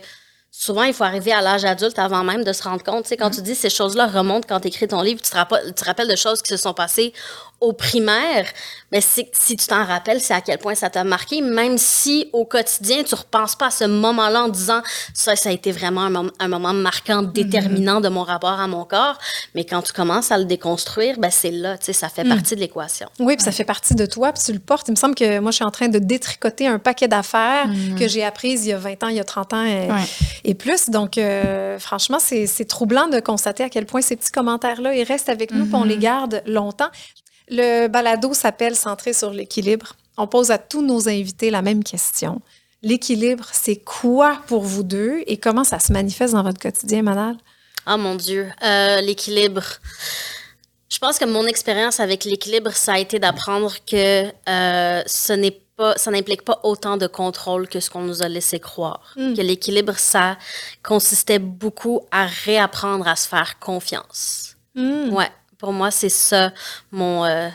souvent, 0.57 0.85
il 0.85 0.95
faut 0.95 1.05
arriver 1.05 1.33
à 1.33 1.41
l'âge 1.41 1.65
adulte 1.65 1.99
avant 1.99 2.23
même 2.23 2.45
de 2.45 2.53
se 2.53 2.63
rendre 2.63 2.83
compte. 2.83 3.03
Tu 3.03 3.09
sais, 3.09 3.17
quand 3.17 3.31
mm-hmm. 3.31 3.35
tu 3.35 3.43
dis 3.43 3.55
ces 3.55 3.71
choses-là 3.71 4.07
remontent 4.07 4.47
quand 4.49 4.61
tu 4.61 4.69
écris 4.69 4.87
ton 4.87 5.03
livre, 5.03 5.21
tu 5.21 5.31
te, 5.31 5.37
rappelles, 5.37 5.67
tu 5.67 5.75
te 5.75 5.85
rappelles 5.85 6.09
de 6.09 6.17
choses 6.17 6.43
qui 6.43 6.51
se 6.51 6.57
sont 6.57 6.75
passées 6.75 7.13
au 7.65 7.73
primaire, 7.73 8.47
mais 8.93 9.01
si, 9.01 9.27
tu 9.57 9.67
t'en 9.67 9.85
rappelles, 9.85 10.21
c'est 10.21 10.35
à 10.35 10.41
quel 10.41 10.59
point 10.59 10.75
ça 10.75 10.89
t'a 10.91 11.03
marqué, 11.03 11.41
même 11.41 11.79
si 11.79 12.29
au 12.33 12.45
quotidien, 12.45 13.03
tu 13.03 13.15
repenses 13.15 13.57
pas 13.57 13.67
à 13.67 13.71
ce 13.71 13.85
moment-là 13.85 14.45
en 14.45 14.49
disant 14.49 14.83
ça, 15.15 15.35
ça 15.35 15.49
a 15.49 15.53
été 15.53 15.73
vraiment 15.73 16.03
un, 16.39 16.49
moment 16.49 16.73
marquant, 16.73 17.23
mm-hmm. 17.23 17.33
déterminant 17.33 18.01
de 18.01 18.09
mon 18.09 18.23
rapport 18.23 18.61
à 18.61 18.69
mon 18.69 18.85
corps. 18.85 19.19
Mais 19.55 19.65
quand 19.65 19.83
tu 19.83 19.93
commences 19.93 20.31
à 20.31 20.39
le 20.39 20.45
déconstruire, 20.45 21.19
ben 21.19 21.31
c'est 21.31 21.51
là, 21.51 21.77
tu 21.79 21.87
sais, 21.87 21.93
ça 21.93 22.09
fait 22.09 22.25
mm. 22.25 22.29
partie 22.29 22.55
de 22.55 22.61
l'équation. 22.61 23.09
Oui, 23.19 23.35
puis 23.37 23.45
ça 23.45 23.53
fait 23.53 23.65
partie 23.65 23.95
de 23.95 24.07
toi, 24.07 24.33
puis 24.33 24.43
tu 24.45 24.53
le 24.53 24.61
portes. 24.61 24.87
Il 24.89 24.93
me 24.93 24.97
semble 24.97 25.15
que 25.15 25.41
moi, 25.41 25.51
je 25.51 25.57
suis 25.57 25.65
en 25.65 25.73
train 25.73 25.89
de 25.89 25.99
détricoter 25.99 26.69
un 26.69 26.79
paquet 26.79 27.09
d'affaires 27.09 27.67
mm-hmm. 27.67 27.99
que 27.99 28.07
j'ai 28.07 28.23
apprises 28.23 28.65
il 28.67 28.69
y 28.69 28.73
a 28.73 28.79
20 28.79 29.03
ans, 29.03 29.09
il 29.09 29.17
y 29.17 29.21
a 29.21 29.25
30 29.25 29.53
ans 29.55 29.65
et, 30.45 30.55
plus. 30.55 30.91
Donc, 30.91 31.19
euh, 31.19 31.81
franchement, 31.81 32.19
c'est 32.21 32.69
troublant 32.69 33.09
de 33.09 33.19
constater 33.19 33.65
à 33.65 33.69
quel 33.69 33.87
point 33.87 34.03
ces 34.03 34.15
petits 34.15 34.31
commentaires-là, 34.31 34.95
ils 34.95 35.03
restent 35.03 35.31
avec 35.31 35.51
nous, 35.51 35.65
puis 35.65 35.75
on 35.75 35.85
les 35.85 35.99
garde 35.99 36.43
longtemps. 36.47 36.91
Le 37.49 37.89
balado 37.89 38.33
s'appelle 38.33 38.77
Centré 38.77 39.13
sur 39.13 39.31
l'équilibre. 39.31 39.95
On 40.17 40.27
pose 40.27 40.51
à 40.51 40.59
tous 40.59 40.83
nos 40.83 41.09
invités 41.09 41.51
la 41.51 41.63
même 41.63 41.85
question. 41.85 42.41
L'équilibre, 42.83 43.47
c'est 43.53 43.77
quoi 43.77 44.43
pour 44.47 44.63
vous 44.63 44.83
deux 44.83 45.23
et 45.27 45.39
comment 45.39 45.65
ça 45.65 45.79
se 45.79 45.93
manifeste 45.93 46.35
dans 46.35 46.43
votre 46.43 46.61
quotidien, 46.61 47.03
Manal? 47.03 47.37
Ah 47.87 47.97
mon 47.97 48.15
Dieu, 48.15 48.51
euh, 48.63 49.01
l'équilibre. 49.01 49.65
Je 50.91 50.99
pense 50.99 51.19
que 51.19 51.25
mon 51.25 51.47
expérience 51.47 51.99
avec 51.99 52.25
l'équilibre, 52.25 52.71
ça 52.73 52.95
a 52.95 52.99
été 52.99 53.19
d'apprendre 53.19 53.75
que 53.85 54.27
euh, 54.49 55.03
ce 55.07 55.33
n'est 55.33 55.59
pas, 55.77 55.97
ça 55.97 56.11
n'implique 56.11 56.43
pas 56.43 56.61
autant 56.63 56.97
de 56.97 57.07
contrôle 57.07 57.69
que 57.69 57.81
ce 57.81 57.91
qu'on 57.91 58.03
nous 58.03 58.23
a 58.23 58.29
laissé 58.29 58.61
croire. 58.61 59.13
Hmm. 59.17 59.35
Que 59.35 59.43
l'équilibre, 59.43 59.99
ça 59.99 60.39
consistait 60.83 61.41
beaucoup 61.41 62.03
à 62.11 62.27
réapprendre 62.27 63.09
à 63.09 63.17
se 63.17 63.29
faire 63.29 63.59
confiance. 63.59 64.57
Hmm. 64.75 65.13
Ouais. 65.13 65.31
Pour 65.65 65.73
moi, 65.73 65.91
c'est 65.91 66.11
ça 66.11 66.53
mon, 66.93 67.25
euh, 67.25 67.49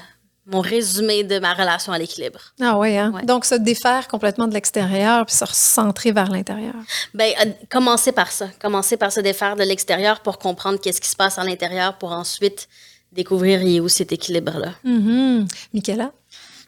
mon 0.48 0.62
résumé 0.62 1.24
de 1.24 1.38
ma 1.38 1.54
relation 1.54 1.94
à 1.94 2.00
l'équilibre. 2.00 2.40
Ah 2.60 2.76
oui, 2.76 2.98
hein? 2.98 3.14
Donc, 3.24 3.46
se 3.46 3.54
défaire 3.54 4.08
complètement 4.08 4.48
de 4.48 4.54
l'extérieur 4.56 5.28
puis 5.28 5.36
se 5.36 5.46
recentrer 5.46 6.12
vers 6.12 6.32
l'intérieur. 6.32 6.74
Bien, 7.14 7.28
euh, 7.40 7.52
commencer 7.70 8.12
par 8.12 8.32
ça. 8.32 8.48
Commencer 8.60 8.98
par 8.98 9.12
se 9.12 9.20
défaire 9.20 9.56
de 9.56 9.62
l'extérieur 9.62 10.22
pour 10.22 10.40
comprendre 10.40 10.80
qu'est-ce 10.82 11.00
qui 11.00 11.08
se 11.08 11.16
passe 11.16 11.38
à 11.38 11.44
l'intérieur 11.44 12.00
pour 12.00 12.12
ensuite 12.12 12.68
découvrir 13.12 13.62
où 13.84 13.88
cet 13.88 14.12
équilibre-là. 14.12 14.72
Mm 14.84 15.46
Michaela? 15.72 16.12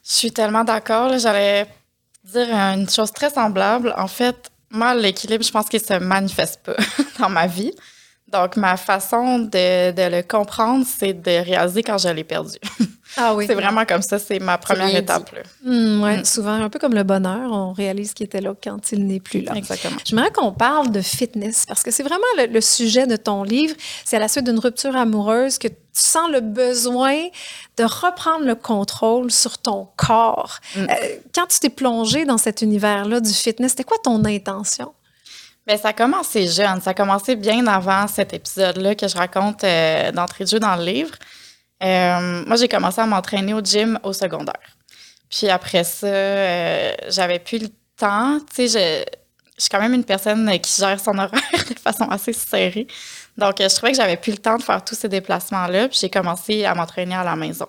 Je 0.08 0.14
suis 0.14 0.32
tellement 0.32 0.64
d'accord. 0.64 1.18
J'allais 1.18 1.66
dire 2.24 2.54
une 2.54 2.88
chose 2.88 3.12
très 3.12 3.32
semblable. 3.32 3.96
En 3.98 4.08
fait, 4.08 4.52
moi, 4.70 4.94
l'équilibre, 4.94 5.44
je 5.44 5.52
pense 5.52 5.68
qu'il 5.68 5.82
se 5.82 5.96
manifeste 5.96 6.62
pas 6.62 6.76
dans 7.20 7.30
ma 7.30 7.48
vie. 7.48 7.74
Donc, 8.32 8.56
ma 8.58 8.78
façon 8.78 9.40
de, 9.40 9.92
de 9.92 10.16
le 10.18 10.22
comprendre, 10.24 10.86
c'est 10.88 11.14
de 11.14 11.44
réaliser 11.44 11.84
quand 11.84 11.98
je 11.98 12.10
l'ai 12.10 12.24
perdu. 12.24 12.58
Ah 13.18 13.36
oui. 13.36 13.44
c'est 13.46 13.56
vraiment 13.56 13.84
comme 13.84 14.02
ça, 14.02 14.20
c'est 14.20 14.40
ma 14.40 14.58
première 14.58 14.96
étape. 14.96 15.34
là. 15.36 15.42
Hmm, 15.66 16.02
ouais, 16.02 16.18
Mm. 16.22 16.24
Souvent, 16.24 16.54
un 16.54 16.70
peu 16.70 16.80
comme 16.80 16.94
le 16.94 17.04
bonheur, 17.04 17.52
on 17.52 17.74
réalise 17.74 18.14
qu'il 18.14 18.26
était 18.26 18.40
là 18.40 18.54
quand 18.64 18.94
il 18.94 19.06
n'est 19.06 19.20
plus 19.20 19.42
là. 19.42 19.52
Exactement. 19.54 19.98
J'aimerais 20.06 20.32
qu'on 20.32 20.54
parle 20.54 20.92
de 20.92 21.02
fitness 21.02 21.66
parce 21.68 21.84
que 21.84 21.92
c'est 21.92 22.04
vraiment 22.04 22.24
le, 22.38 22.46
le 22.48 22.62
sujet 22.62 23.08
de 23.08 23.18
ton 23.18 23.44
livre. 23.44 23.76
C'est 24.06 24.16
à 24.16 24.20
la 24.20 24.30
suite 24.30 24.46
d'une 24.46 24.60
rupture 24.60 24.96
amoureuse 24.96 25.58
que 25.58 25.68
tu 25.68 25.76
sens 25.92 26.30
le 26.32 26.40
besoin 26.40 27.18
de 27.76 27.84
reprendre 27.84 28.46
le 28.46 28.56
contrôle 28.56 29.30
sur 29.30 29.58
ton 29.58 29.90
corps. 29.98 30.60
Mm. 30.78 30.80
Euh, 30.84 30.86
quand 31.36 31.48
tu 31.48 31.60
t'es 31.60 31.70
plongé 31.70 32.24
dans 32.24 32.38
cet 32.38 32.62
univers-là 32.62 33.20
du 33.20 33.34
fitness, 33.34 33.72
c'était 33.72 33.84
quoi 33.84 33.98
ton 34.02 34.24
intention? 34.24 34.94
Ben, 35.68 35.78
ça 35.78 35.90
a 35.90 35.94
commencé 35.94 36.48
jeune. 36.48 36.82
Ça 36.82 36.92
a 36.92 36.94
commencé 36.94 37.36
bien 37.36 37.66
avant 37.68 38.08
cet 38.08 38.34
épisode-là 38.34 38.96
que 38.96 39.08
je 39.08 39.16
raconte 39.16 39.64
euh, 39.64 40.12
d'entrée 40.12 40.46
de 40.46 40.50
jeu 40.50 40.60
dans 40.60 40.76
le 40.76 40.84
livre. 40.84 41.14
Euh, 41.84 42.44
moi, 42.46 42.56
j'ai 42.56 42.68
commencé 42.68 43.00
à 43.00 43.06
m'entraîner 43.06 43.54
au 43.54 43.62
gym 43.62 44.00
au 44.04 44.14
secondaire. 44.14 44.78
Puis 45.30 45.50
après 45.50 45.84
ça, 45.84 46.08
euh, 46.08 46.94
j'avais 47.10 47.40
plus 47.40 47.60
le 47.60 47.70
temps. 47.96 48.40
Tu 48.54 48.68
sais, 48.68 49.06
je, 49.06 49.12
je 49.58 49.62
suis 49.62 49.70
quand 49.70 49.80
même 49.80 49.94
une 49.94 50.04
personne 50.04 50.50
qui 50.60 50.82
gère 50.82 51.00
son 51.00 51.18
horaire 51.18 51.42
de 51.70 51.80
façon 51.80 52.10
assez 52.10 52.34
serrée. 52.34 52.88
Donc, 53.38 53.56
je 53.60 53.74
trouvais 53.76 53.92
que 53.92 53.98
j'avais 53.98 54.18
plus 54.18 54.32
le 54.32 54.40
temps 54.40 54.58
de 54.58 54.64
faire 54.64 54.84
tous 54.84 54.96
ces 54.96 55.10
déplacements-là. 55.10 55.88
Puis 55.88 56.00
j'ai 56.02 56.10
commencé 56.10 56.66
à 56.66 56.74
m'entraîner 56.74 57.16
à 57.16 57.24
la 57.24 57.36
maison. 57.36 57.68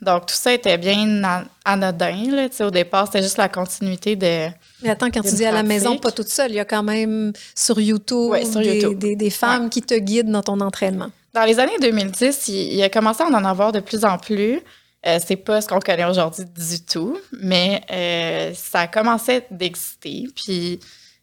Donc, 0.00 0.26
tout 0.26 0.34
ça 0.34 0.52
était 0.52 0.78
bien 0.78 1.24
an- 1.24 1.42
anodin. 1.64 2.30
Là. 2.30 2.48
Tu 2.48 2.56
sais, 2.56 2.64
au 2.64 2.70
départ, 2.70 3.06
c'était 3.06 3.22
juste 3.22 3.36
la 3.36 3.48
continuité 3.48 4.14
de... 4.14 4.48
Mais 4.82 4.90
attends, 4.90 5.10
quand 5.10 5.22
tu 5.22 5.34
dis 5.34 5.44
à 5.44 5.50
la 5.50 5.62
maison, 5.64 5.96
pas 5.96 6.12
toute 6.12 6.28
seule, 6.28 6.52
il 6.52 6.54
y 6.54 6.60
a 6.60 6.64
quand 6.64 6.84
même 6.84 7.32
sur 7.56 7.80
YouTube, 7.80 8.30
Ouais, 8.30 8.44
sur 8.44 8.60
des, 8.60 8.74
YouTube. 8.80 8.98
des- 8.98 9.16
des 9.16 9.30
femmes 9.30 9.68
qui 9.70 9.82
te 9.82 9.94
guident 9.94 10.30
dans 10.30 10.42
ton 10.42 10.60
entraînement. 10.60 11.08
Dans 11.34 11.44
les 11.44 11.58
années 11.58 11.78
2010, 11.80 12.48
il, 12.48 12.74
il 12.74 12.82
a 12.82 12.88
commencé 12.88 13.22
à 13.22 13.26
en 13.26 13.44
avoir 13.44 13.72
de 13.72 13.80
plus 13.80 14.04
en 14.04 14.18
plus. 14.18 14.60
Euh, 15.06 15.18
c'est 15.24 15.36
pas 15.36 15.60
ce 15.60 15.68
qu'on 15.68 15.78
connaît 15.80 16.04
aujourd'hui 16.04 16.44
du 16.44 16.80
tout, 16.84 17.18
mais 17.40 17.82
euh, 17.90 18.52
ça 18.54 18.80
a 18.80 18.86
commencé 18.88 19.42
d'exister. 19.50 20.26
Puis 20.34 20.80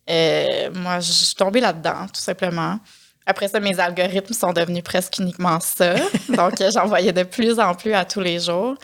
euh, 0.10 0.70
moi, 0.74 1.00
je 1.00 1.12
suis 1.12 1.36
tombée 1.36 1.60
là-dedans, 1.62 2.08
tout 2.14 2.22
simplement. 2.22 2.80
Après 3.26 3.48
ça, 3.48 3.60
mes 3.60 3.80
algorithmes 3.80 4.34
sont 4.34 4.54
devenus 4.54 4.84
presque 4.84 5.18
uniquement 5.20 5.60
ça. 5.60 5.96
Donc, 6.30 6.62
euh, 6.62 6.70
j'en 6.74 6.86
voyais 6.86 7.14
de 7.14 7.24
plus 7.24 7.60
en 7.60 7.74
plus 7.74 7.94
à 7.94 8.06
tous 8.06 8.22
les 8.22 8.40
jours. 8.40 8.76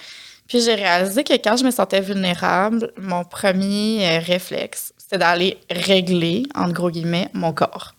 Puis 0.48 0.62
j'ai 0.62 0.76
réalisé 0.76 1.24
que 1.24 1.34
quand 1.34 1.56
je 1.56 1.64
me 1.64 1.72
sentais 1.72 2.02
vulnérable, 2.02 2.92
mon 2.98 3.24
premier 3.24 4.06
euh, 4.06 4.20
réflexe, 4.20 4.94
c'était 4.98 5.18
d'aller 5.18 5.58
régler, 5.70 6.44
entre 6.56 6.74
gros 6.74 6.90
guillemets, 6.90 7.30
mon 7.34 7.54
corps. 7.54 7.94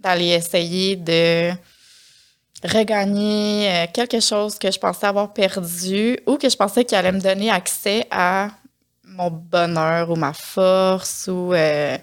D'aller 0.00 0.28
essayer 0.28 0.96
de 0.96 1.52
regagner 2.64 3.70
euh, 3.70 3.86
quelque 3.92 4.20
chose 4.20 4.58
que 4.58 4.70
je 4.70 4.78
pensais 4.78 5.06
avoir 5.06 5.32
perdu 5.32 6.18
ou 6.26 6.36
que 6.36 6.48
je 6.48 6.56
pensais 6.56 6.84
qu'il 6.84 6.96
allait 6.96 7.12
me 7.12 7.20
donner 7.20 7.50
accès 7.50 8.06
à 8.10 8.48
mon 9.04 9.30
bonheur 9.30 10.10
ou 10.10 10.16
ma 10.16 10.32
force 10.32 11.28
ou 11.28 11.52
euh, 11.52 11.98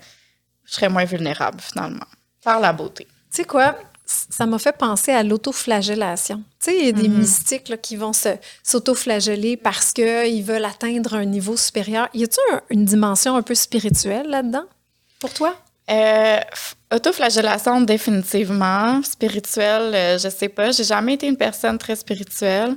je 0.66 0.74
serais 0.74 0.90
moins 0.90 1.06
vulnérable 1.06 1.62
finalement 1.62 2.06
par 2.44 2.60
la 2.60 2.74
beauté. 2.74 3.08
Tu 3.32 3.38
sais 3.38 3.44
quoi? 3.46 3.78
Ça 4.06 4.46
m'a 4.48 4.58
fait 4.58 4.76
penser 4.76 5.12
à 5.12 5.22
l'autoflagellation. 5.22 6.38
Tu 6.60 6.72
sais, 6.72 6.80
il 6.80 6.86
y 6.86 6.90
a 6.90 6.92
des 6.94 7.10
Mhm. 7.10 7.20
mystiques 7.20 7.70
là, 7.70 7.78
qui 7.78 7.96
vont 7.96 8.12
se, 8.14 8.30
s'autoflageller 8.64 9.56
parce 9.56 9.94
qu'ils 9.94 10.44
veulent 10.44 10.66
atteindre 10.66 11.14
un 11.14 11.26
niveau 11.26 11.56
supérieur. 11.56 12.10
Y 12.16 12.24
a-t-il 12.24 12.56
un- 12.56 12.62
une 12.72 12.86
dimension 12.86 13.36
un 13.36 13.44
peu 13.44 13.54
spirituelle 13.54 14.28
là-dedans? 14.28 14.64
Pour 15.20 15.32
toi? 15.34 15.56
Euh, 15.92 16.40
autoflagellation, 16.92 17.82
définitivement. 17.82 19.02
Spirituelle, 19.04 19.94
euh, 19.94 20.18
je 20.18 20.30
sais 20.30 20.50
pas. 20.50 20.72
J'ai 20.72 20.84
jamais 20.84 21.14
été 21.14 21.28
une 21.28 21.38
personne 21.38 21.78
très 21.78 21.96
spirituelle. 21.96 22.76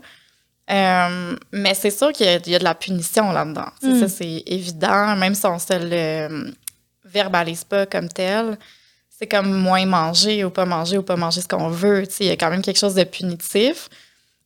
Euh, 0.71 1.37
mais 1.50 1.75
c'est 1.75 1.90
sûr 1.90 2.12
qu'il 2.12 2.26
y, 2.26 2.28
a- 2.28 2.37
il 2.37 2.52
y 2.52 2.54
a 2.54 2.59
de 2.59 2.64
la 2.64 2.75
punition 2.75 3.32
là-dedans. 3.32 3.66
Sais, 3.80 3.88
Mm. 3.88 4.00
Ça, 4.00 4.09
c'est 4.09 4.42
évident. 4.47 5.16
Même 5.16 5.35
si 5.35 5.44
on 5.47 5.59
se 5.59 5.73
le 5.78 6.52
verbalise 7.04 7.64
pas 7.64 7.85
comme 7.87 8.09
tel, 8.09 8.59
c'est 9.23 9.29
comme 9.29 9.52
moins 9.52 9.87
manger 9.87 10.43
ou 10.43 10.50
pas 10.50 10.64
manger 10.64 10.99
ou 10.99 11.05
pas 11.05 11.14
manger 11.14 11.43
ce 11.43 11.47
qu'on 11.47 11.69
veut. 11.69 12.02
Il 12.19 12.26
y 12.26 12.31
a 12.31 12.37
quand 12.37 12.50
même 12.50 12.61
quelque 12.61 12.79
chose 12.79 12.97
de 12.97 13.05
punitif. 13.05 13.88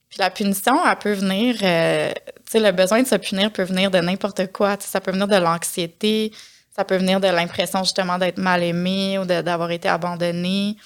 Puis 0.07 0.19
la 0.19 0.29
punition, 0.29 0.75
elle 0.87 0.97
peut 0.99 1.13
venir, 1.13 1.55
euh, 1.63 2.11
le 2.53 2.71
besoin 2.71 3.01
de 3.01 3.07
se 3.07 3.15
punir 3.15 3.51
peut 3.51 3.63
venir 3.63 3.89
de 3.89 3.97
n'importe 3.97 4.51
quoi. 4.51 4.77
Ça 4.79 5.01
peut 5.01 5.09
venir 5.09 5.27
de 5.27 5.35
l'anxiété, 5.35 6.31
ça 6.75 6.85
peut 6.85 6.97
venir 6.97 7.19
de 7.19 7.27
l'impression 7.27 7.83
justement 7.83 8.19
d'être 8.19 8.37
mal 8.37 8.61
aimé 8.61 9.17
ou 9.17 9.25
d'avoir 9.25 9.71
été 9.71 9.89
abandonné. 9.89 10.77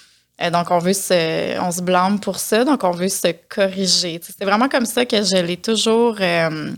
Euh, 0.42 0.50
donc, 0.50 0.72
on 0.72 0.80
veut 0.80 0.94
se, 0.94 1.60
on 1.60 1.72
se 1.72 1.82
blâme 1.82 2.22
pour 2.22 2.40
ça, 2.40 2.64
donc 2.64 2.86
on 2.86 2.92
veut 2.92 3.10
se 3.10 3.28
corriger. 3.50 4.22
C'est 4.24 4.46
vraiment 4.46 4.70
comme 4.70 4.86
ça 4.86 5.06
que 5.06 5.22
je 5.22 5.36
l'ai 5.36 5.58
toujours 5.58 6.16
euh, 6.22 6.72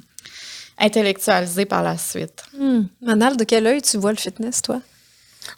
intellectualisé 0.79 1.65
par 1.65 1.83
la 1.83 1.95
suite. 1.95 2.43
Hmm. 2.57 2.85
Manal, 3.03 3.37
de 3.37 3.43
quel 3.43 3.67
œil 3.67 3.83
tu 3.83 3.97
vois 3.97 4.13
le 4.13 4.17
fitness, 4.17 4.63
toi? 4.63 4.81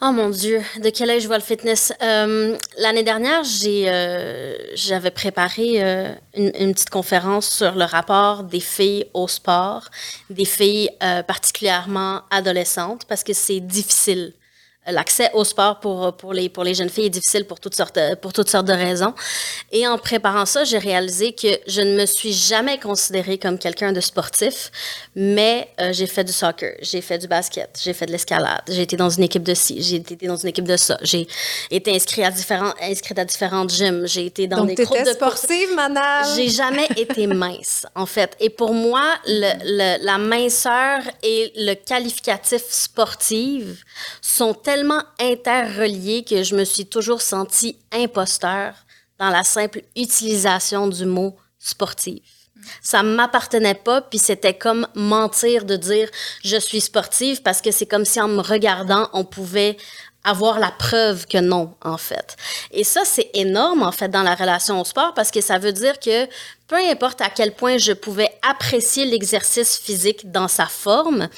Oh 0.02 0.12
mon 0.12 0.30
Dieu, 0.30 0.62
de 0.82 0.90
quel 0.90 1.10
âge 1.10 1.22
je 1.24 1.28
vois 1.28 1.38
le 1.38 1.44
fitness? 1.44 1.94
Euh, 2.02 2.58
L'année 2.78 3.04
dernière, 3.04 3.44
j'ai, 3.44 3.86
euh, 3.88 4.56
j'avais 4.74 5.12
préparé 5.12 5.84
euh, 5.84 6.14
une, 6.36 6.52
une 6.60 6.74
petite 6.74 6.90
conférence 6.90 7.50
sur 7.50 7.76
le 7.76 7.86
rapport 7.86 8.44
des 8.44 8.60
filles 8.60 9.06
au 9.14 9.28
sport, 9.28 9.90
des 10.30 10.46
filles 10.46 10.90
particulièrement 11.28 12.22
adolescentes, 12.30 13.06
parce 13.06 13.24
que 13.24 13.34
c'est 13.34 13.60
difficile. 13.60 14.34
L'accès 14.88 15.30
au 15.34 15.44
sport 15.44 15.80
pour, 15.80 16.14
pour, 16.16 16.34
les, 16.34 16.48
pour 16.50 16.64
les 16.64 16.74
jeunes 16.74 16.90
filles 16.90 17.08
est 17.08 17.10
difficile 17.10 17.46
pour 17.46 17.60
toutes, 17.60 17.76
sortes, 17.76 17.96
de- 17.96 18.16
pour 18.16 18.34
toutes 18.34 18.50
sortes 18.50 18.68
de 18.68 18.74
raisons. 18.74 19.14
Et 19.72 19.88
en 19.88 19.98
préparant 19.98 20.46
ça, 20.46 20.64
j'ai 20.64 20.78
réalisé 20.78 21.34
que 21.34 21.48
je 21.68 21.82
ne 21.82 21.98
me 22.00 22.06
suis 22.06 22.34
jamais 22.34 22.78
considérée 22.80 23.38
comme 23.38 23.58
quelqu'un 23.58 23.92
de 23.92 24.00
sportif, 24.02 24.72
mais 25.16 25.68
euh, 25.82 25.92
j'ai 25.92 26.08
fait 26.08 26.24
du 26.24 26.32
soccer, 26.32 26.74
j'ai 26.82 27.02
fait 27.02 27.18
du 27.18 27.28
basket, 27.28 27.80
j'ai 27.84 27.94
fait 27.94 28.06
de 28.06 28.12
l'escalade, 28.12 28.62
j'ai 28.68 28.84
été 28.84 28.96
dans 28.96 29.10
une 29.10 29.24
équipe 29.24 29.44
de 29.44 29.54
ci, 29.54 29.82
j'ai 29.82 29.96
été 29.98 30.16
dans 30.28 30.36
une 30.36 30.50
équipe 30.50 30.68
de 30.68 30.78
ça, 30.78 30.98
j'ai 31.02 31.28
été 31.72 31.96
inscrite 31.96 32.24
à 32.26 32.32
différents, 32.32 32.74
inscrite 32.82 33.18
à 33.20 33.26
différentes 33.26 33.72
gyms, 33.72 34.06
j'ai 34.08 34.26
été 34.28 34.48
dans 34.48 34.58
Donc, 34.58 34.68
des 34.76 34.84
groupes 34.84 35.04
de 35.04 35.12
sportive, 35.14 35.74
Manal? 35.76 36.26
J'ai 36.36 36.50
jamais 36.50 36.88
été 36.96 37.26
mince, 37.28 37.86
en 37.96 38.06
fait. 38.06 38.36
Et 38.40 38.50
pour 38.50 38.74
moi, 38.74 39.04
le, 39.26 39.52
le- 39.64 40.06
la 40.06 40.18
minceur 40.20 41.02
et 41.24 41.52
le 41.56 41.74
qualificatif 41.74 42.62
sportive 42.70 43.78
sont 44.22 44.54
tellement 44.54 44.75
interreliés 45.20 46.24
que 46.24 46.44
je 46.44 46.56
me 46.56 46.64
suis 46.64 46.86
toujours 46.86 47.22
sentie 47.22 47.78
imposteur 47.92 48.74
dans 49.20 49.30
la 49.30 49.44
simple 49.44 49.82
utilisation 49.96 50.88
du 50.88 51.06
mot 51.06 51.36
sportive. 51.60 52.22
Ça 52.82 53.04
m'appartenait 53.04 53.76
pas, 53.76 54.02
puis 54.02 54.20
c'était 54.20 54.58
comme 54.58 54.88
mentir 54.96 55.66
de 55.66 55.76
dire 55.76 56.10
je 56.44 56.58
suis 56.58 56.82
sportive 56.82 57.42
parce 57.42 57.62
que 57.62 57.72
c'est 57.72 57.86
comme 57.86 58.06
si 58.06 58.20
en 58.20 58.28
me 58.28 58.42
regardant, 58.42 59.10
on 59.14 59.24
pouvait 59.24 59.78
avoir 60.26 60.60
la 60.60 60.72
preuve 60.72 61.28
que 61.28 61.38
non, 61.38 61.76
en 61.84 61.98
fait. 61.98 62.36
Et 62.72 62.84
ça, 62.84 63.02
c'est 63.06 63.30
énorme, 63.36 63.84
en 63.84 63.92
fait, 63.92 64.10
dans 64.10 64.24
la 64.24 64.34
relation 64.34 64.82
au 64.82 64.84
sport 64.84 65.14
parce 65.14 65.30
que 65.30 65.40
ça 65.40 65.60
veut 65.60 65.72
dire 65.72 66.00
que 66.00 66.26
peu 66.68 66.78
importe 66.90 67.22
à 67.22 67.30
quel 67.30 67.54
point 67.54 67.78
je 67.78 67.94
pouvais 67.94 68.32
apprécier 68.42 69.06
l'exercice 69.06 69.78
physique 69.78 70.32
dans 70.32 70.48
sa 70.48 70.66
forme, 70.66 71.30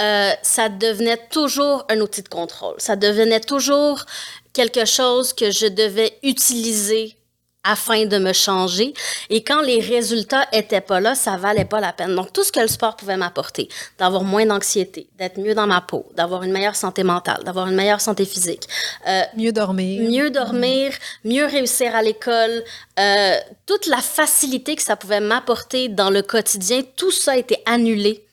euh, 0.00 0.32
ça 0.42 0.68
devenait 0.68 1.20
toujours 1.30 1.84
un 1.88 2.00
outil 2.00 2.22
de 2.22 2.28
contrôle. 2.28 2.74
Ça 2.78 2.96
devenait 2.96 3.40
toujours 3.40 4.04
quelque 4.52 4.84
chose 4.84 5.32
que 5.32 5.50
je 5.50 5.66
devais 5.66 6.18
utiliser 6.22 7.16
afin 7.64 8.04
de 8.04 8.18
me 8.18 8.32
changer. 8.32 8.92
Et 9.30 9.42
quand 9.42 9.62
les 9.62 9.80
résultats 9.80 10.46
étaient 10.52 10.82
pas 10.82 11.00
là, 11.00 11.14
ça 11.14 11.36
valait 11.38 11.64
pas 11.64 11.80
la 11.80 11.92
peine. 11.92 12.14
Donc, 12.14 12.32
tout 12.32 12.44
ce 12.44 12.52
que 12.52 12.60
le 12.60 12.68
sport 12.68 12.94
pouvait 12.94 13.16
m'apporter, 13.16 13.68
d'avoir 13.98 14.22
moins 14.22 14.44
d'anxiété, 14.44 15.08
d'être 15.18 15.38
mieux 15.38 15.54
dans 15.54 15.66
ma 15.66 15.80
peau, 15.80 16.04
d'avoir 16.14 16.42
une 16.42 16.52
meilleure 16.52 16.76
santé 16.76 17.02
mentale, 17.02 17.42
d'avoir 17.44 17.66
une 17.68 17.74
meilleure 17.74 18.02
santé 18.02 18.26
physique, 18.26 18.68
euh, 19.08 19.22
Mieux 19.36 19.52
dormir. 19.52 20.10
mieux 20.10 20.30
dormir, 20.30 20.92
mieux 21.24 21.46
réussir 21.46 21.96
à 21.96 22.02
l'école, 22.02 22.62
euh, 23.00 23.36
toute 23.66 23.86
la 23.86 23.98
facilité 23.98 24.76
que 24.76 24.82
ça 24.82 24.96
pouvait 24.96 25.20
m'apporter 25.20 25.88
dans 25.88 26.10
le 26.10 26.20
quotidien, 26.20 26.82
tout 26.96 27.10
ça 27.10 27.32
a 27.32 27.36
été 27.36 27.62
annulé 27.64 28.24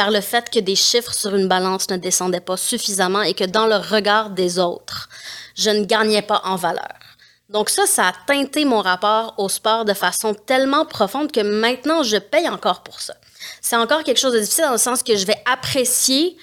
par 0.00 0.10
le 0.10 0.22
fait 0.22 0.48
que 0.48 0.58
des 0.58 0.76
chiffres 0.76 1.12
sur 1.12 1.34
une 1.34 1.46
balance 1.46 1.90
ne 1.90 1.98
descendaient 1.98 2.40
pas 2.40 2.56
suffisamment 2.56 3.20
et 3.20 3.34
que 3.34 3.44
dans 3.44 3.66
le 3.66 3.76
regard 3.76 4.30
des 4.30 4.58
autres, 4.58 5.10
je 5.54 5.68
ne 5.68 5.84
gagnais 5.84 6.22
pas 6.22 6.40
en 6.46 6.56
valeur. 6.56 6.96
Donc 7.50 7.68
ça, 7.68 7.84
ça 7.84 8.06
a 8.06 8.12
teinté 8.26 8.64
mon 8.64 8.80
rapport 8.80 9.34
au 9.36 9.50
sport 9.50 9.84
de 9.84 9.92
façon 9.92 10.32
tellement 10.32 10.86
profonde 10.86 11.30
que 11.30 11.40
maintenant, 11.40 12.02
je 12.02 12.16
paye 12.16 12.48
encore 12.48 12.82
pour 12.82 12.98
ça. 12.98 13.14
C'est 13.60 13.76
encore 13.76 14.02
quelque 14.02 14.18
chose 14.18 14.32
de 14.32 14.38
difficile 14.38 14.64
dans 14.64 14.72
le 14.72 14.78
sens 14.78 15.02
que 15.02 15.16
je 15.16 15.26
vais 15.26 15.36
apprécier 15.44 16.38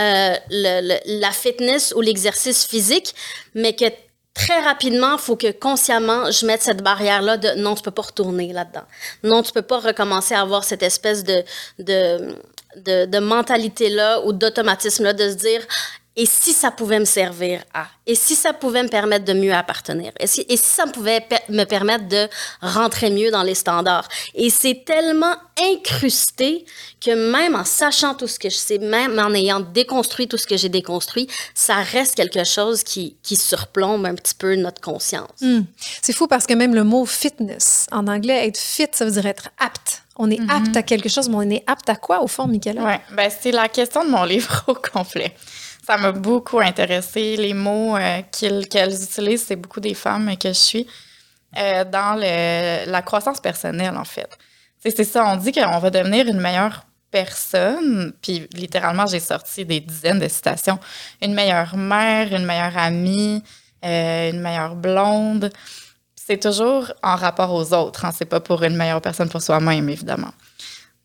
euh, 0.00 0.34
la 0.48 1.32
fitness 1.32 1.92
ou 1.94 2.00
l'exercice 2.00 2.64
physique, 2.64 3.14
mais 3.54 3.76
que 3.76 3.90
très 4.34 4.60
rapidement, 4.60 5.14
il 5.14 5.18
faut 5.18 5.36
que 5.36 5.50
consciemment, 5.52 6.30
je 6.30 6.46
mette 6.46 6.62
cette 6.62 6.82
barrière-là 6.82 7.36
de 7.36 7.60
non, 7.60 7.74
tu 7.74 7.82
peux 7.82 7.90
pas 7.90 8.02
retourner 8.02 8.52
là-dedans. 8.52 8.84
Non, 9.22 9.42
tu 9.42 9.52
peux 9.52 9.62
pas 9.62 9.78
recommencer 9.78 10.34
à 10.34 10.40
avoir 10.40 10.64
cette 10.64 10.82
espèce 10.82 11.24
de, 11.24 11.44
de, 12.76 13.18
mentalité-là 13.18 14.22
ou 14.24 14.32
d'automatisme-là 14.32 15.12
de 15.12 15.30
se 15.30 15.34
dire 15.34 15.60
Et 16.16 16.26
si 16.26 16.52
ça 16.52 16.70
pouvait 16.70 16.98
me 16.98 17.04
servir 17.04 17.62
à? 17.72 17.86
Et 18.06 18.14
si 18.14 18.34
ça 18.34 18.52
pouvait 18.52 18.82
me 18.82 18.88
permettre 18.88 19.24
de 19.24 19.32
mieux 19.32 19.52
appartenir? 19.52 20.12
Et 20.18 20.26
si, 20.26 20.44
et 20.48 20.56
si 20.56 20.70
ça 20.70 20.86
pouvait 20.86 21.24
me 21.48 21.64
permettre 21.64 22.08
de 22.08 22.28
rentrer 22.60 23.10
mieux 23.10 23.30
dans 23.30 23.42
les 23.42 23.54
standards? 23.54 24.08
Et 24.34 24.50
c'est 24.50 24.84
tellement 24.84 25.34
incrusté 25.58 26.64
que 27.00 27.30
même 27.30 27.54
en 27.54 27.64
sachant 27.64 28.14
tout 28.14 28.26
ce 28.26 28.38
que 28.38 28.50
je 28.50 28.56
sais, 28.56 28.78
même 28.78 29.18
en 29.18 29.32
ayant 29.34 29.60
déconstruit 29.60 30.28
tout 30.28 30.36
ce 30.36 30.46
que 30.46 30.56
j'ai 30.56 30.68
déconstruit, 30.68 31.28
ça 31.54 31.76
reste 31.76 32.16
quelque 32.16 32.44
chose 32.44 32.82
qui, 32.82 33.16
qui 33.22 33.36
surplombe 33.36 34.04
un 34.04 34.14
petit 34.14 34.34
peu 34.34 34.56
notre 34.56 34.80
conscience. 34.80 35.40
Hmm. 35.40 35.62
C'est 36.02 36.12
fou 36.12 36.26
parce 36.26 36.46
que 36.46 36.54
même 36.54 36.74
le 36.74 36.84
mot 36.84 37.06
fitness, 37.06 37.86
en 37.92 38.08
anglais, 38.08 38.48
être 38.48 38.58
fit, 38.58 38.88
ça 38.92 39.04
veut 39.04 39.12
dire 39.12 39.26
être 39.26 39.48
apte. 39.58 40.01
On 40.24 40.30
est 40.30 40.38
apte 40.48 40.76
à 40.76 40.84
quelque 40.84 41.08
chose, 41.08 41.28
mais 41.28 41.34
on 41.34 41.50
est 41.50 41.64
apte 41.66 41.90
à 41.90 41.96
quoi, 41.96 42.22
au 42.22 42.28
fond, 42.28 42.46
Michaela? 42.46 42.84
Oui, 42.84 43.16
ben, 43.16 43.28
c'est 43.28 43.50
la 43.50 43.68
question 43.68 44.04
de 44.04 44.10
mon 44.10 44.22
livre 44.34 44.62
au 44.68 44.74
complet. 44.74 45.34
Ça 45.84 45.96
m'a 45.96 46.12
beaucoup 46.12 46.60
intéressé. 46.60 47.36
Les 47.36 47.54
mots 47.54 47.96
euh, 47.96 48.20
qu'elles 48.30 49.02
utilisent, 49.02 49.44
c'est 49.48 49.56
beaucoup 49.56 49.80
des 49.80 49.94
femmes 49.94 50.36
que 50.36 50.50
je 50.50 50.52
suis 50.52 50.86
euh, 51.58 51.84
dans 51.84 52.14
le, 52.14 52.88
la 52.88 53.02
croissance 53.02 53.40
personnelle, 53.40 53.96
en 53.96 54.04
fait. 54.04 54.30
C'est 54.78 55.02
ça, 55.02 55.26
on 55.26 55.36
dit 55.36 55.50
qu'on 55.50 55.78
va 55.80 55.90
devenir 55.90 56.28
une 56.28 56.40
meilleure 56.40 56.86
personne, 57.10 58.12
puis 58.22 58.46
littéralement, 58.52 59.06
j'ai 59.06 59.18
sorti 59.18 59.64
des 59.64 59.80
dizaines 59.80 60.20
de 60.20 60.28
citations. 60.28 60.78
Une 61.20 61.34
meilleure 61.34 61.76
mère, 61.76 62.32
une 62.32 62.44
meilleure 62.44 62.78
amie, 62.78 63.42
euh, 63.84 64.30
une 64.30 64.40
meilleure 64.40 64.76
blonde. 64.76 65.50
C'est 66.24 66.40
toujours 66.40 66.92
en 67.02 67.16
rapport 67.16 67.52
aux 67.52 67.74
autres, 67.74 68.04
hein, 68.04 68.10
c'est 68.16 68.26
pas 68.26 68.38
pour 68.38 68.62
une 68.62 68.76
meilleure 68.76 69.00
personne 69.00 69.28
pour 69.28 69.42
soi-même, 69.42 69.88
évidemment. 69.88 70.32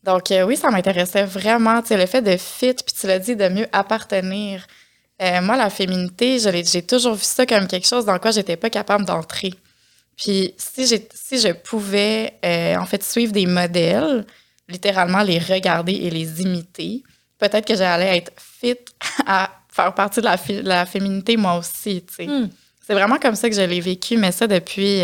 Donc 0.04 0.30
euh, 0.30 0.44
oui, 0.44 0.56
ça 0.56 0.70
m'intéressait 0.70 1.24
vraiment, 1.24 1.82
tu 1.82 1.88
sais, 1.88 1.96
le 1.96 2.06
fait 2.06 2.22
de 2.22 2.36
fit, 2.36 2.74
puis 2.74 2.94
tu 2.98 3.06
l'as 3.08 3.18
dit, 3.18 3.34
de 3.34 3.48
mieux 3.48 3.66
appartenir. 3.72 4.64
Euh, 5.20 5.42
moi, 5.42 5.56
la 5.56 5.70
féminité, 5.70 6.38
j'ai 6.38 6.82
toujours 6.82 7.14
vu 7.14 7.24
ça 7.24 7.44
comme 7.46 7.66
quelque 7.66 7.88
chose 7.88 8.04
dans 8.04 8.18
quoi 8.20 8.30
j'étais 8.30 8.56
pas 8.56 8.70
capable 8.70 9.04
d'entrer. 9.04 9.52
Puis 10.16 10.54
si, 10.56 10.86
si 10.86 11.38
je 11.38 11.52
pouvais, 11.52 12.34
euh, 12.44 12.76
en 12.76 12.86
fait, 12.86 13.02
suivre 13.02 13.32
des 13.32 13.46
modèles, 13.46 14.24
littéralement 14.68 15.22
les 15.22 15.40
regarder 15.40 15.94
et 15.94 16.10
les 16.10 16.42
imiter, 16.42 17.02
peut-être 17.38 17.66
que 17.66 17.74
j'allais 17.74 18.18
être 18.18 18.32
fit 18.36 18.78
à 19.26 19.50
faire 19.68 19.94
partie 19.94 20.20
de 20.20 20.68
la, 20.68 20.86
féminité 20.86 21.36
moi 21.36 21.56
aussi, 21.58 22.04
tu 22.06 22.14
sais. 22.14 22.26
Hmm. 22.26 22.50
C'est 22.88 22.94
vraiment 22.94 23.18
comme 23.18 23.34
ça 23.34 23.50
que 23.50 23.54
je 23.54 23.60
l'ai 23.60 23.82
vécu, 23.82 24.16
mais 24.16 24.32
ça 24.32 24.46
depuis, 24.46 25.02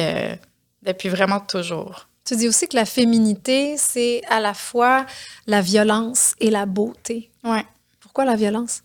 depuis 0.82 1.10
vraiment 1.10 1.38
toujours. 1.38 2.08
Tu 2.24 2.34
dis 2.36 2.48
aussi 2.48 2.66
que 2.66 2.76
la 2.76 2.86
féminité, 2.86 3.76
c'est 3.76 4.22
à 4.30 4.40
la 4.40 4.54
fois 4.54 5.04
la 5.46 5.60
violence 5.60 6.34
et 6.40 6.48
la 6.48 6.64
beauté. 6.64 7.30
Oui. 7.44 7.58
Pourquoi 8.00 8.24
la 8.24 8.36
violence? 8.36 8.82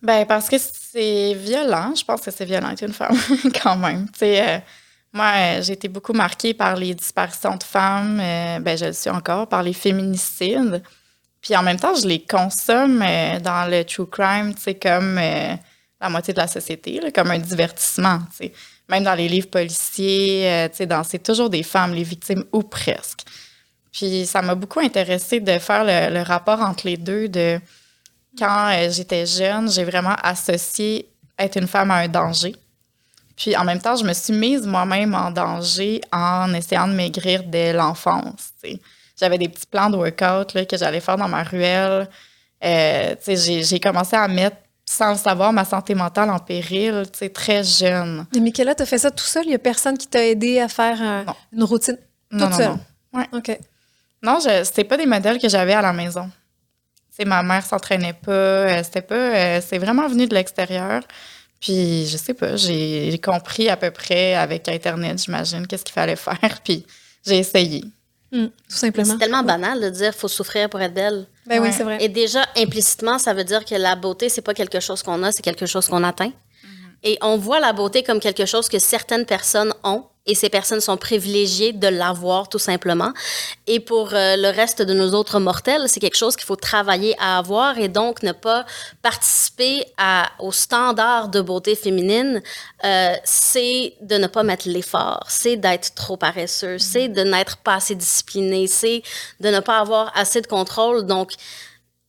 Ben 0.00 0.24
parce 0.24 0.48
que 0.48 0.56
c'est 0.58 1.34
violent. 1.34 1.92
Je 1.96 2.04
pense 2.04 2.20
que 2.20 2.30
c'est 2.30 2.44
violent 2.44 2.70
être 2.70 2.84
une 2.84 2.92
femme, 2.92 3.18
quand 3.62 3.76
même. 3.76 4.06
Tu 4.12 4.20
sais, 4.20 4.48
euh, 4.48 4.58
moi, 5.12 5.60
j'ai 5.60 5.72
été 5.72 5.88
beaucoup 5.88 6.12
marquée 6.12 6.54
par 6.54 6.76
les 6.76 6.94
disparitions 6.94 7.56
de 7.56 7.64
femmes. 7.64 8.20
Euh, 8.22 8.60
ben, 8.60 8.78
je 8.78 8.84
le 8.84 8.92
suis 8.92 9.10
encore, 9.10 9.48
par 9.48 9.64
les 9.64 9.72
féminicides. 9.72 10.84
Puis 11.40 11.56
en 11.56 11.64
même 11.64 11.80
temps, 11.80 11.96
je 11.96 12.06
les 12.06 12.24
consomme 12.24 13.02
euh, 13.02 13.40
dans 13.40 13.68
le 13.68 13.82
true 13.84 14.06
crime, 14.06 14.54
tu 14.54 14.62
sais, 14.62 14.74
comme 14.76 15.18
la 16.00 16.08
moitié 16.08 16.34
de 16.34 16.38
la 16.38 16.48
société, 16.48 17.00
comme 17.14 17.30
un 17.30 17.38
divertissement, 17.38 18.18
tu 18.30 18.46
sais 18.46 18.52
même 18.88 19.04
dans 19.04 19.14
les 19.14 19.28
livres 19.28 19.48
policiers, 19.48 20.48
euh, 20.48 20.68
c'est 21.04 21.22
toujours 21.22 21.50
des 21.50 21.62
femmes, 21.62 21.94
les 21.94 22.02
victimes 22.02 22.44
ou 22.52 22.62
presque. 22.62 23.22
Puis 23.92 24.26
ça 24.26 24.42
m'a 24.42 24.54
beaucoup 24.54 24.80
intéressé 24.80 25.40
de 25.40 25.58
faire 25.58 25.84
le, 25.84 26.22
rapport 26.22 26.60
entre 26.60 26.86
les 26.86 26.96
deux. 26.96 27.28
De 27.28 27.60
quand 28.38 28.68
euh, 28.72 28.90
j'étais 28.90 29.24
jeune, 29.24 29.70
j'ai 29.70 29.84
vraiment 29.84 30.16
associé 30.22 31.08
être 31.38 31.56
une 31.56 31.68
femme 31.68 31.90
à 31.90 31.96
un 31.96 32.08
danger. 32.08 32.54
Puis 33.36 33.56
en 33.56 33.64
même 33.64 33.80
temps, 33.80 33.96
je 33.96 34.04
me 34.04 34.12
suis 34.12 34.32
mise 34.32 34.66
moi-même 34.66 35.14
en 35.14 35.30
danger 35.30 36.00
en 36.12 36.52
essayant 36.54 36.86
de 36.86 36.92
maigrir 36.92 37.42
dès 37.44 37.72
l'enfance. 37.72 38.52
J'avais 39.18 39.38
des 39.38 39.48
petits 39.48 39.66
plans 39.66 39.90
de 39.90 39.96
workout 39.96 40.52
que 40.66 40.76
j'allais 40.76 41.00
faire 41.00 41.16
dans 41.16 41.28
ma 41.28 41.42
ruelle. 41.42 42.08
Euh, 42.64 43.14
j'ai 43.26 43.80
commencé 43.80 44.16
à 44.16 44.28
mettre 44.28 44.56
sans 44.86 45.12
le 45.12 45.18
savoir, 45.18 45.52
ma 45.52 45.64
santé 45.64 45.94
mentale 45.94 46.30
en 46.30 46.38
péril, 46.38 47.04
tu 47.12 47.18
sais, 47.18 47.28
très 47.30 47.64
jeune. 47.64 48.26
Mais 48.34 48.40
Michaela, 48.40 48.74
as 48.78 48.86
fait 48.86 48.98
ça 48.98 49.10
tout 49.10 49.24
seul? 49.24 49.44
Il 49.44 49.48
n'y 49.48 49.54
a 49.54 49.58
personne 49.58 49.96
qui 49.96 50.06
t'a 50.06 50.24
aidé 50.26 50.60
à 50.60 50.68
faire 50.68 51.24
une 51.52 51.64
routine 51.64 51.98
non, 52.30 52.46
toute 52.46 52.50
non, 52.50 52.56
seule? 52.56 52.76
Non, 53.12 53.24
OK. 53.32 53.58
Non, 54.22 54.38
c'était 54.40 54.84
pas 54.84 54.96
des 54.96 55.06
modèles 55.06 55.38
que 55.38 55.48
j'avais 55.48 55.74
à 55.74 55.82
la 55.82 55.92
maison. 55.92 56.30
C'est 57.10 57.24
ma 57.24 57.42
mère 57.42 57.64
s'entraînait 57.64 58.14
pas, 58.14 58.82
c'était 58.82 59.02
pas, 59.02 59.60
c'est 59.60 59.78
vraiment 59.78 60.08
venu 60.08 60.26
de 60.26 60.34
l'extérieur. 60.34 61.02
Puis, 61.60 62.06
je 62.06 62.16
sais 62.18 62.34
pas, 62.34 62.56
j'ai 62.56 63.18
compris 63.24 63.70
à 63.70 63.76
peu 63.76 63.90
près 63.90 64.34
avec 64.34 64.68
Internet, 64.68 65.22
j'imagine, 65.24 65.66
qu'est-ce 65.66 65.84
qu'il 65.84 65.94
fallait 65.94 66.16
faire. 66.16 66.60
Puis, 66.64 66.84
j'ai 67.24 67.38
essayé. 67.38 67.84
Tout 68.34 68.50
simplement. 68.76 69.12
C'est 69.12 69.18
tellement 69.18 69.42
banal 69.42 69.80
de 69.80 69.88
dire 69.90 70.14
faut 70.14 70.28
souffrir 70.28 70.68
pour 70.68 70.80
être 70.80 70.94
belle. 70.94 71.26
Ben 71.46 71.60
oui, 71.62 71.68
c'est 71.72 71.84
vrai. 71.84 71.98
Et 72.00 72.08
déjà, 72.08 72.44
implicitement, 72.56 73.18
ça 73.18 73.32
veut 73.32 73.44
dire 73.44 73.64
que 73.64 73.74
la 73.74 73.94
beauté, 73.94 74.28
c'est 74.28 74.42
pas 74.42 74.54
quelque 74.54 74.80
chose 74.80 75.02
qu'on 75.02 75.22
a, 75.22 75.30
c'est 75.30 75.42
quelque 75.42 75.66
chose 75.66 75.86
qu'on 75.88 76.02
atteint. 76.02 76.32
Et 77.04 77.18
on 77.22 77.36
voit 77.36 77.60
la 77.60 77.72
beauté 77.72 78.02
comme 78.02 78.18
quelque 78.18 78.46
chose 78.46 78.68
que 78.68 78.78
certaines 78.78 79.26
personnes 79.26 79.72
ont 79.84 80.04
et 80.26 80.34
ces 80.34 80.48
personnes 80.48 80.80
sont 80.80 80.96
privilégiées 80.96 81.72
de 81.72 81.86
l'avoir 81.86 82.48
tout 82.48 82.58
simplement. 82.58 83.12
Et 83.66 83.78
pour 83.78 84.14
euh, 84.14 84.36
le 84.36 84.48
reste 84.48 84.80
de 84.80 84.94
nos 84.94 85.12
autres 85.12 85.38
mortels, 85.38 85.82
c'est 85.86 86.00
quelque 86.00 86.16
chose 86.16 86.34
qu'il 86.34 86.46
faut 86.46 86.56
travailler 86.56 87.14
à 87.18 87.38
avoir 87.38 87.78
et 87.78 87.88
donc 87.88 88.22
ne 88.22 88.32
pas 88.32 88.64
participer 89.02 89.84
à, 89.98 90.30
au 90.38 90.50
standard 90.50 91.28
de 91.28 91.42
beauté 91.42 91.74
féminine, 91.74 92.42
euh, 92.84 93.14
c'est 93.24 93.94
de 94.00 94.16
ne 94.16 94.26
pas 94.26 94.42
mettre 94.42 94.66
l'effort, 94.66 95.24
c'est 95.28 95.56
d'être 95.56 95.94
trop 95.94 96.16
paresseux, 96.16 96.78
c'est 96.78 97.08
de 97.08 97.22
n'être 97.22 97.58
pas 97.58 97.74
assez 97.74 97.94
discipliné, 97.94 98.66
c'est 98.66 99.02
de 99.40 99.50
ne 99.50 99.60
pas 99.60 99.78
avoir 99.78 100.10
assez 100.16 100.40
de 100.40 100.46
contrôle. 100.46 101.04
Donc, 101.04 101.32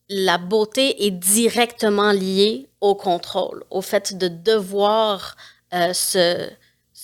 la 0.09 0.37
beauté 0.37 1.05
est 1.05 1.11
directement 1.11 2.11
liée 2.11 2.67
au 2.81 2.95
contrôle, 2.95 3.63
au 3.71 3.81
fait 3.81 4.17
de 4.17 4.27
devoir 4.27 5.35
euh, 5.73 5.93
se 5.93 6.49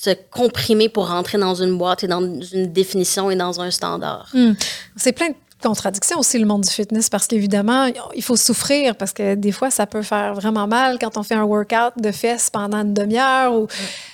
se 0.02 0.10
comprimer 0.32 0.90
pour 0.90 1.10
rentrer 1.10 1.38
dans 1.38 1.54
une 1.54 1.78
boîte 1.78 2.04
et 2.04 2.08
dans 2.08 2.22
une 2.22 2.72
définition 2.72 3.30
et 3.30 3.36
dans 3.36 3.62
un 3.62 3.70
standard. 3.70 4.30
Hmm. 4.34 4.54
C'est 4.96 5.12
plein 5.12 5.30
de 5.30 5.36
contradictions 5.62 6.18
aussi 6.18 6.40
le 6.40 6.48
monde 6.48 6.62
du 6.62 6.72
fitness 6.72 7.08
parce 7.08 7.28
qu'évidemment, 7.28 7.88
il 8.16 8.24
faut 8.24 8.36
souffrir 8.36 8.96
parce 8.96 9.14
que 9.14 9.36
des 9.36 9.52
fois, 9.52 9.70
ça 9.70 9.86
peut 9.86 10.02
faire 10.02 10.34
vraiment 10.34 10.66
mal 10.66 10.98
quand 11.00 11.18
on 11.18 11.24
fait 11.24 11.36
un 11.36 11.44
workout 11.44 11.94
de 11.98 12.12
fesses 12.12 12.50
pendant 12.50 12.80
une 12.80 12.96
demi-heure. 12.96 13.54
Ou... 13.54 13.68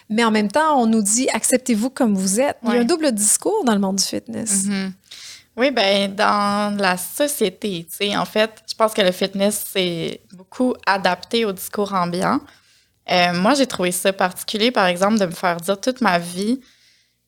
Mais 0.09 0.25
en 0.25 0.31
même 0.31 0.51
temps, 0.51 0.81
on 0.81 0.87
nous 0.87 1.01
dit 1.01 1.29
acceptez-vous 1.33 1.89
comme 1.89 2.15
vous 2.15 2.41
êtes. 2.41 2.57
Il 2.63 2.73
y 2.73 2.77
a 2.77 2.81
un 2.81 2.83
double 2.83 3.13
discours 3.13 3.63
dans 3.63 3.73
le 3.73 3.79
monde 3.79 3.95
du 3.95 4.03
fitness. 4.03 4.65
Mm-hmm. 4.65 4.91
Oui, 5.57 5.71
ben 5.71 6.13
dans 6.13 6.77
la 6.79 6.97
société, 6.97 7.85
tu 7.89 7.95
sais, 7.95 8.15
en 8.15 8.25
fait, 8.25 8.61
je 8.69 8.75
pense 8.75 8.93
que 8.93 9.01
le 9.01 9.11
fitness 9.11 9.65
c'est 9.73 10.21
beaucoup 10.33 10.75
adapté 10.85 11.45
au 11.45 11.51
discours 11.51 11.93
ambiant. 11.93 12.39
Euh, 13.11 13.33
moi, 13.33 13.55
j'ai 13.55 13.67
trouvé 13.67 13.91
ça 13.91 14.13
particulier, 14.13 14.71
par 14.71 14.87
exemple, 14.87 15.19
de 15.19 15.25
me 15.25 15.31
faire 15.31 15.57
dire 15.57 15.79
toute 15.81 16.01
ma 16.01 16.19
vie 16.19 16.61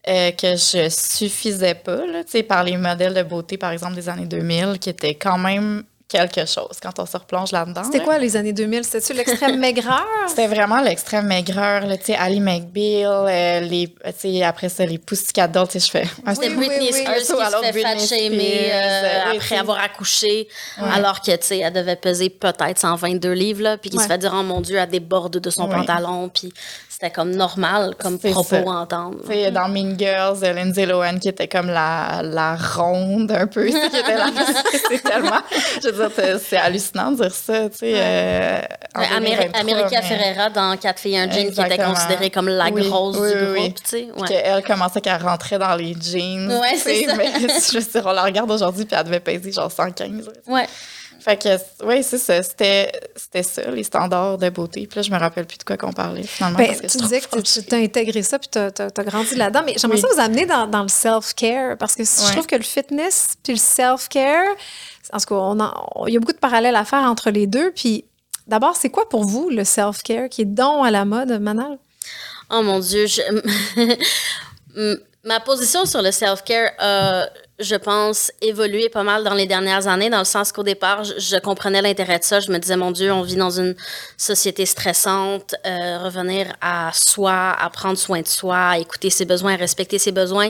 euh, 0.08 0.32
que 0.32 0.56
je 0.56 0.90
suffisais 0.90 1.76
pas, 1.76 2.06
là, 2.08 2.24
par 2.48 2.64
les 2.64 2.78
modèles 2.78 3.16
de 3.16 3.24
beauté, 3.24 3.58
par 3.58 3.72
exemple, 3.72 3.96
des 3.96 4.10
années 4.10 4.28
2000, 4.28 4.80
qui 4.80 4.90
étaient 4.90 5.16
quand 5.16 5.38
même 5.40 5.84
quelque 6.10 6.46
chose 6.48 6.80
quand 6.82 6.98
on 6.98 7.06
se 7.06 7.16
replonge 7.16 7.52
là-dedans. 7.52 7.84
C'était 7.84 8.04
quoi 8.04 8.18
les 8.18 8.36
années 8.36 8.52
2000? 8.52 8.84
C'était-tu 8.84 9.14
l'extrême 9.14 9.60
maigreur? 9.60 10.06
C'était 10.28 10.48
vraiment 10.48 10.82
l'extrême 10.82 11.28
maigreur. 11.28 11.84
Tu 12.00 12.06
sais, 12.06 12.16
Ali 12.16 12.40
McBeal, 12.40 13.28
euh, 13.28 13.60
les, 13.62 13.94
après 14.44 14.70
ça, 14.70 14.86
les 14.86 14.98
Pussycat 14.98 15.48
Dolls, 15.48 15.68
je 15.72 15.80
fais... 15.80 16.06
C'était 16.34 16.50
Britney 16.50 16.92
Spears 16.92 17.16
qui 17.18 17.26
se 17.26 17.72
fait 17.72 17.82
fat 17.82 17.98
shamer 18.00 18.72
euh, 18.74 19.36
après 19.36 19.58
avoir 19.58 19.80
accouché, 19.80 20.48
alors 20.78 21.22
que, 21.22 21.32
tu 21.32 21.46
sais, 21.46 21.60
elle 21.60 21.74
devait 21.74 21.96
peser 21.96 22.30
peut-être 22.30 22.80
122 22.80 23.32
livres, 23.32 23.62
là, 23.62 23.78
puis 23.78 23.92
qui 23.92 24.00
se 24.00 24.08
fait 24.08 24.18
dire, 24.18 24.34
oh 24.36 24.44
mon 24.44 24.62
Dieu, 24.62 24.78
elle 24.78 24.90
déborde 24.90 25.38
de 25.38 25.50
son 25.50 25.70
pantalon, 25.70 26.30
puis 26.30 26.52
c'était 27.00 27.14
comme 27.14 27.32
normal 27.32 27.96
comme 27.98 28.20
propos 28.20 28.70
à 28.70 28.82
entendre. 28.82 29.20
dans 29.52 29.70
Mean 29.70 29.98
Girls, 29.98 30.42
Lindsay 30.42 30.86
Lohan 30.86 31.18
qui 31.18 31.30
était 31.30 31.48
comme 31.48 31.68
la, 31.68 32.22
la 32.24 32.58
ronde 32.58 33.32
un 33.32 33.48
peu, 33.48 33.66
qui 33.68 33.78
était 33.78 34.18
là. 34.18 34.30
c'est 34.90 35.02
tellement, 35.02 35.40
je 35.82 35.90
veux 35.92 36.10
dire, 36.10 36.40
c'est 36.46 36.58
hallucinant 36.58 37.12
de 37.12 37.24
dire 37.24 37.34
ça, 37.34 37.70
tu 37.70 37.78
sais. 37.78 37.94
Euh, 37.96 38.62
America 38.96 40.02
Ferrera 40.02 40.50
dans 40.50 40.76
Quatre 40.76 41.00
filles 41.00 41.20
un 41.20 41.32
jean 41.32 41.50
qui 41.50 41.62
était 41.62 41.78
considérée 41.78 42.30
comme 42.32 42.50
la 42.50 42.70
grosse 42.70 43.16
du 43.16 43.54
groupe, 43.54 43.76
tu 43.76 43.82
sais. 43.86 44.08
Ouais. 44.18 44.28
Qu'elle 44.28 44.64
commençait 44.64 45.00
qu'à 45.00 45.18
rentrer 45.18 45.58
dans 45.58 45.76
les 45.76 45.94
jeans. 45.94 46.52
Ouais, 46.52 46.76
c'est 46.76 47.06
ça. 47.06 47.16
Mais 47.16 47.32
je 47.40 47.80
veux 47.80 47.82
dire, 47.82 48.04
on 48.06 48.12
la 48.12 48.24
regarde 48.24 48.52
aujourd'hui 48.52 48.84
puis 48.84 48.98
elle 49.00 49.06
devait 49.06 49.22
peser 49.22 49.54
genre 49.54 49.72
115. 49.72 50.30
Ouais. 50.48 50.68
Fait 51.20 51.42
que, 51.42 51.50
oui, 51.86 52.04
c'est 52.04 52.18
ça. 52.18 52.42
C'était, 52.42 52.92
ça, 53.44 53.70
les 53.72 53.84
standards 53.84 54.38
de 54.38 54.50
beauté. 54.50 54.88
Puis 54.88 54.98
là, 54.98 55.02
je 55.02 55.12
me 55.12 55.18
rappelle 55.18 55.46
plus 55.46 55.58
de 55.58 55.64
quoi 55.64 55.78
qu'on 55.78 55.94
parlait, 55.94 56.24
finalement. 56.24 56.58
Ben, 56.58 56.76
tu 56.80 56.98
disais 56.98 57.22
que 57.22 57.40
tu 57.40 57.76
as 57.76 57.78
intégré 57.78 58.24
ça, 58.24 58.40
puis 58.40 58.50
tu 58.52 58.60
as, 58.60 59.04
grandi 59.04 59.36
là-dedans. 59.36 59.62
Mais 59.66 59.76
j'aimerais 59.78 59.98
ça 60.00 60.08
vous 60.14 60.20
amener 60.20 60.46
dans, 60.46 60.68
dans 60.68 60.84
le 60.84 60.90
self-care, 60.90 61.78
parce 61.78 61.96
que 61.96 62.04
je 62.04 62.32
trouve 62.32 62.48
que 62.48 62.56
le 62.56 62.64
fitness 62.64 63.36
puis 63.44 63.54
le 63.54 63.60
self-care, 63.60 64.56
en 65.12 65.20
tout 65.20 65.26
cas, 65.26 65.68
il 66.08 66.14
y 66.14 66.18
a 66.18 66.20
beaucoup 66.20 66.34
de 66.34 66.38
parallèles 66.38 66.76
à 66.76 66.86
faire 66.86 67.04
entre 67.04 67.30
les 67.32 67.48
deux. 67.48 67.72
Puis 67.72 68.06
D'abord, 68.50 68.76
c'est 68.76 68.90
quoi 68.90 69.08
pour 69.08 69.26
vous 69.26 69.52
le 69.52 69.64
self-care 69.64 70.28
qui 70.28 70.42
est 70.42 70.46
don 70.46 70.82
à 70.82 70.90
la 70.90 71.06
mode, 71.06 71.40
Manal? 71.40 71.78
Oh 72.50 72.64
mon 72.64 72.80
Dieu, 72.80 73.06
ma 75.24 75.40
position 75.40 75.86
sur 75.86 76.02
le 76.02 76.12
self-care 76.12 76.72
a, 76.80 77.28
je 77.60 77.76
pense, 77.76 78.32
évolué 78.42 78.90
pas 78.90 79.04
mal 79.04 79.24
dans 79.24 79.34
les 79.34 79.46
dernières 79.46 79.88
années, 79.88 80.10
dans 80.10 80.20
le 80.20 80.26
sens 80.26 80.52
qu'au 80.52 80.64
départ, 80.64 81.04
je, 81.04 81.40
comprenais 81.40 81.82
l'intérêt 81.82 82.20
de 82.20 82.24
ça. 82.24 82.40
Je 82.40 82.52
me 82.52 82.58
disais, 82.58 82.78
mon 82.78 82.92
Dieu, 82.92 83.12
on 83.12 83.22
vit 83.22 83.36
dans 83.36 83.50
une 83.50 83.76
société 84.18 84.66
stressante, 84.66 85.56
euh, 85.66 86.00
revenir 86.00 86.56
à 86.62 86.92
soi, 86.94 87.56
à 87.60 87.70
prendre 87.70 87.98
soin 87.98 88.22
de 88.22 88.28
soi, 88.28 88.58
à 88.58 88.78
écouter 88.80 89.10
ses 89.10 89.26
besoins, 89.26 89.56
respecter 89.56 90.00
ses 90.00 90.12
besoins, 90.12 90.50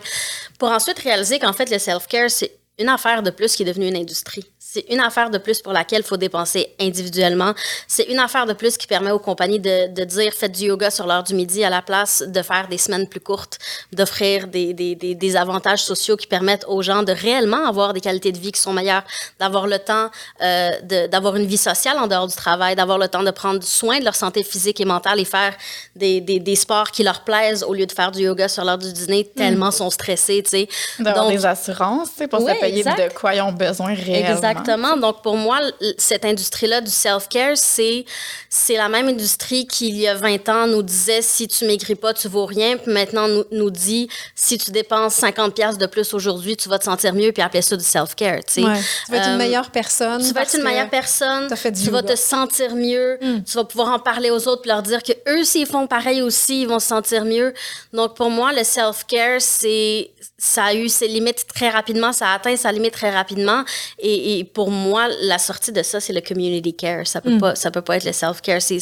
pour 0.60 0.70
ensuite 0.70 1.00
réaliser 1.00 1.40
qu'en 1.40 1.54
fait, 1.54 1.72
le 1.72 1.80
self-care, 1.80 2.30
c'est 2.30 2.52
une 2.78 2.90
affaire 2.90 3.24
de 3.24 3.30
plus 3.32 3.56
qui 3.56 3.64
est 3.64 3.66
devenue 3.66 3.88
une 3.88 3.98
industrie. 3.98 4.46
C'est 4.72 4.86
une 4.92 5.00
affaire 5.00 5.32
de 5.32 5.40
plus 5.40 5.64
pour 5.64 5.74
laquelle 5.74 6.02
il 6.02 6.06
faut 6.06 6.16
dépenser 6.16 6.76
individuellement. 6.80 7.56
C'est 7.88 8.04
une 8.04 8.20
affaire 8.20 8.46
de 8.46 8.54
plus 8.54 8.78
qui 8.78 8.86
permet 8.86 9.10
aux 9.10 9.18
compagnies 9.18 9.60
de, 9.60 9.88
de, 9.92 10.04
dire 10.04 10.32
faites 10.32 10.52
du 10.52 10.66
yoga 10.66 10.92
sur 10.92 11.08
l'heure 11.08 11.24
du 11.24 11.34
midi 11.34 11.64
à 11.64 11.72
la 11.72 11.82
place 11.82 12.22
de 12.22 12.42
faire 12.44 12.68
des 12.68 12.78
semaines 12.78 13.08
plus 13.08 13.20
courtes, 13.20 13.58
d'offrir 13.94 14.46
des, 14.46 14.76
des, 14.76 14.94
des, 14.94 15.16
des, 15.16 15.36
avantages 15.36 15.82
sociaux 15.82 16.18
qui 16.18 16.28
permettent 16.28 16.66
aux 16.68 16.84
gens 16.84 17.02
de 17.02 17.12
réellement 17.12 17.68
avoir 17.68 17.94
des 17.94 18.00
qualités 18.00 18.32
de 18.32 18.38
vie 18.38 18.52
qui 18.52 18.62
sont 18.62 18.72
meilleures, 18.72 19.02
d'avoir 19.40 19.66
le 19.66 19.80
temps 19.80 20.12
euh, 20.44 21.08
d'avoir 21.08 21.36
une 21.36 21.48
vie 21.48 21.58
sociale 21.58 21.98
en 21.98 22.06
dehors 22.06 22.28
du 22.28 22.36
travail, 22.36 22.76
d'avoir 22.76 23.00
le 23.00 23.08
temps 23.08 23.24
de 23.24 23.32
prendre 23.32 23.64
soin 23.64 23.98
de 23.98 24.06
leur 24.06 24.16
santé 24.16 24.44
physique 24.44 24.80
et 24.80 24.86
mentale 24.86 25.20
et 25.20 25.26
faire 25.26 25.56
des, 25.96 26.22
des, 26.22 26.40
des 26.40 26.56
sports 26.56 26.92
qui 26.92 27.02
leur 27.02 27.22
plaisent 27.22 27.64
au 27.64 27.74
lieu 27.74 27.88
de 27.88 27.92
faire 27.92 28.12
du 28.12 28.20
yoga 28.20 28.48
sur 28.48 28.64
l'heure 28.64 28.78
du 28.78 28.94
dîner 28.94 29.24
tellement 29.36 29.70
mm. 29.70 29.80
sont 29.80 29.90
stressés, 29.90 30.44
tu 30.44 30.52
sais. 30.52 30.70
D'avoir 31.00 31.28
des 31.28 31.44
assurances, 31.44 32.10
pour 32.30 32.42
se 32.42 32.60
payer 32.60 32.84
de 32.84 33.12
quoi 33.16 33.34
ils 33.34 33.42
ont 33.42 33.52
besoin 33.52 33.96
réellement. 33.96 34.59
Exactement. 34.60 34.98
Donc, 34.98 35.22
pour 35.22 35.36
moi, 35.36 35.60
cette 35.98 36.26
industrie-là 36.26 36.82
du 36.82 36.92
self-care, 36.92 37.56
c'est, 37.56 38.06
c'est 38.50 38.76
la 38.76 38.90
même 38.90 39.08
industrie 39.08 39.68
qui, 39.68 39.90
il 39.90 39.98
y 39.98 40.08
a 40.08 40.16
20 40.16 40.50
ans, 40.50 40.68
nous 40.68 40.84
disait 40.84 41.22
si 41.22 41.48
tu 41.48 41.66
maigris 41.66 41.96
pas, 41.96 42.14
tu 42.14 42.28
vaux 42.28 42.46
rien. 42.46 42.78
Puis 42.78 42.92
maintenant, 42.92 43.28
nous, 43.28 43.44
nous 43.52 43.70
dit 43.70 44.10
si 44.36 44.58
tu 44.58 44.72
dépenses 44.72 45.16
50 45.16 45.56
pièces 45.56 45.78
de 45.78 45.86
plus 45.86 46.14
aujourd'hui, 46.14 46.56
tu 46.56 46.70
vas 46.70 46.80
te 46.80 46.86
sentir 46.86 47.14
mieux. 47.14 47.32
Puis 47.32 47.42
appeler 47.42 47.62
ça 47.62 47.76
du 47.76 47.84
self-care. 47.84 48.44
Tu, 48.46 48.54
sais. 48.54 48.62
tu 48.62 49.12
vas 49.12 49.18
être 49.18 49.28
une 49.28 49.34
euh, 49.34 49.38
meilleure 49.38 49.72
personne. 49.72 50.26
Tu 50.26 50.34
vas 50.34 50.44
être 50.44 50.56
une 50.56 50.64
meilleure 50.64 50.90
personne. 50.90 51.48
tu 51.48 51.90
vas 51.90 52.04
te 52.04 52.16
sentir 52.16 52.76
mieux. 52.76 53.18
Hmm. 53.22 53.44
Tu 53.44 53.54
vas 53.56 53.64
pouvoir 53.64 53.94
en 53.94 54.00
parler 54.00 54.30
aux 54.30 54.48
autres 54.48 54.62
puis 54.62 54.70
leur 54.70 54.84
dire 54.84 55.04
que 55.04 55.14
eux, 55.28 55.44
s'ils 55.44 55.66
font 55.66 55.88
pareil 55.88 56.22
aussi, 56.22 56.62
ils 56.62 56.68
vont 56.68 56.80
se 56.80 56.88
sentir 56.88 57.26
mieux. 57.26 57.54
Donc, 57.94 58.16
pour 58.16 58.30
moi, 58.30 58.54
le 58.54 58.64
self-care, 58.64 59.40
c'est 59.40 60.12
ça 60.38 60.66
a 60.66 60.74
eu 60.74 60.88
ses 60.90 61.08
limites 61.08 61.46
très 61.54 61.70
rapidement, 61.70 62.14
ça 62.14 62.30
a 62.30 62.36
atteint 62.36 62.56
sa 62.56 62.72
limite 62.72 62.94
très 62.94 63.12
rapidement. 63.12 63.64
Et, 64.00 64.40
et 64.40 64.44
pour 64.54 64.72
moi, 64.72 65.08
la 65.22 65.38
sortie 65.38 65.72
de 65.72 65.84
ça, 65.84 66.00
c'est 66.00 66.14
le 66.14 66.22
community 66.22 66.74
care. 66.74 67.08
Ça 67.08 67.22
peut 67.22 67.36
mm. 67.36 67.40
pas, 67.40 67.56
ça 67.56 67.72
peut 67.72 67.82
pas 67.82 67.98
être 67.98 68.06
le 68.06 68.14
self 68.14 68.42
care. 68.42 68.62
C'est, 68.62 68.80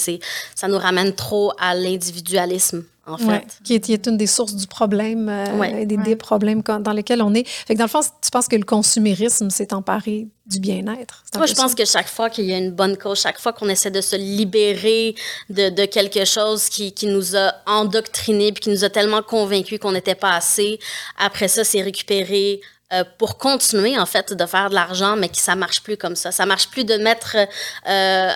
ça 0.55 0.67
nous 0.67 0.77
ramène 0.77 1.13
trop 1.13 1.51
à 1.59 1.75
l'individualisme. 1.75 2.83
En 3.09 3.17
fait. 3.17 3.59
qui, 3.63 3.75
est, 3.75 3.79
qui, 3.79 3.93
est, 3.93 4.05
une 4.05 4.17
des 4.17 4.27
sources 4.27 4.53
du 4.53 4.67
problème 4.67 5.29
euh, 5.29 5.85
des, 5.85 5.95
des, 5.95 6.17
problèmes 6.17 6.61
dans 6.61 6.91
lesquels 6.91 7.21
on 7.21 7.33
est. 7.33 7.47
Fait 7.47 7.73
que 7.73 7.79
dans 7.79 7.85
le 7.85 7.89
fond, 7.89 8.01
tu 8.01 8.29
penses 8.29 8.49
que 8.49 8.57
le 8.57 8.65
consumérisme 8.65 9.49
s'est 9.49 9.73
emparé 9.73 10.27
du 10.45 10.59
bien-être? 10.59 11.23
Moi, 11.35 11.45
je 11.45 11.53
pense 11.53 11.73
que 11.73 11.85
chaque 11.85 12.09
fois 12.09 12.29
qu'il 12.29 12.45
y 12.45 12.53
a 12.53 12.57
une 12.57 12.71
bonne 12.71 12.97
cause, 12.97 13.21
chaque 13.21 13.39
fois 13.39 13.53
qu'on 13.53 13.69
essaie 13.69 13.91
de 13.91 14.01
se 14.01 14.17
libérer 14.17 15.15
de, 15.49 15.69
de 15.69 15.85
quelque 15.85 16.25
chose 16.25 16.67
qui, 16.67 16.91
qui, 16.91 17.07
nous 17.07 17.37
a 17.37 17.53
endoctrinés 17.65 18.51
puis 18.51 18.63
qui 18.63 18.69
nous 18.69 18.83
a 18.83 18.89
tellement 18.89 19.21
convaincus 19.21 19.79
qu'on 19.79 19.93
n'était 19.93 20.15
pas 20.15 20.35
assez, 20.35 20.77
après 21.17 21.47
ça, 21.47 21.63
c'est 21.63 21.81
récupérer 21.81 22.59
euh, 22.93 23.03
pour 23.17 23.37
continuer 23.37 23.99
en 23.99 24.05
fait 24.05 24.31
de 24.31 24.45
faire 24.45 24.69
de 24.69 24.75
l'argent, 24.75 25.17
mais 25.17 25.27
que 25.27 25.35
ça 25.35 25.55
marche 25.55 25.83
plus 25.83 25.97
comme 25.97 26.15
ça. 26.15 26.31
Ça 26.31 26.45
marche 26.45 26.69
plus 26.69 26.85
de 26.85 26.95
mettre 26.95 27.35
euh, 27.35 28.31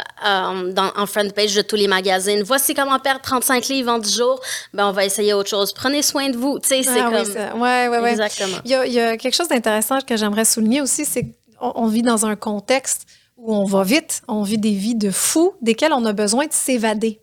dans, 0.74 0.92
en 0.98 1.06
front 1.06 1.30
page 1.30 1.56
de 1.56 1.62
tous 1.62 1.78
les 1.78 1.88
magazines. 1.88 2.44
Voici 2.44 2.74
comment 2.74 3.00
perdre 3.00 3.22
35 3.22 3.66
livres 3.70 3.94
en 3.94 4.00
10 4.00 4.14
jours. 4.14 4.42
Ben 4.74 4.88
on 4.88 4.92
va 4.92 5.06
essayer 5.06 5.34
autre 5.34 5.50
chose. 5.50 5.72
Prenez 5.72 6.02
soin 6.02 6.30
de 6.30 6.36
vous. 6.36 6.60
Tu 6.60 6.68
sais, 6.68 6.84
c'est 6.84 7.00
ah 7.00 7.10
comme. 7.10 7.62
Oui, 7.62 7.62
ouais, 7.62 7.88
ouais, 7.88 8.00
ouais. 8.00 8.12
Exactement. 8.12 8.58
Il 8.66 8.72
y, 8.72 8.76
a, 8.76 8.86
il 8.86 8.92
y 8.92 9.00
a 9.00 9.16
quelque 9.16 9.36
chose 9.36 9.48
d'intéressant 9.48 10.02
que 10.02 10.18
j'aimerais 10.18 10.44
souligner 10.44 10.82
aussi, 10.82 11.06
c'est 11.06 11.24
qu'on 11.58 11.72
on 11.76 11.88
vit 11.88 12.02
dans 12.02 12.26
un 12.26 12.36
contexte 12.36 13.08
où 13.38 13.56
on 13.56 13.64
va 13.64 13.84
vite, 13.84 14.22
on 14.28 14.44
vit 14.44 14.58
des 14.58 14.74
vies 14.74 14.96
de 14.96 15.12
fous 15.12 15.54
desquelles 15.62 15.94
on 15.94 16.04
a 16.04 16.12
besoin 16.12 16.46
de 16.48 16.54
s'évader. 16.54 17.21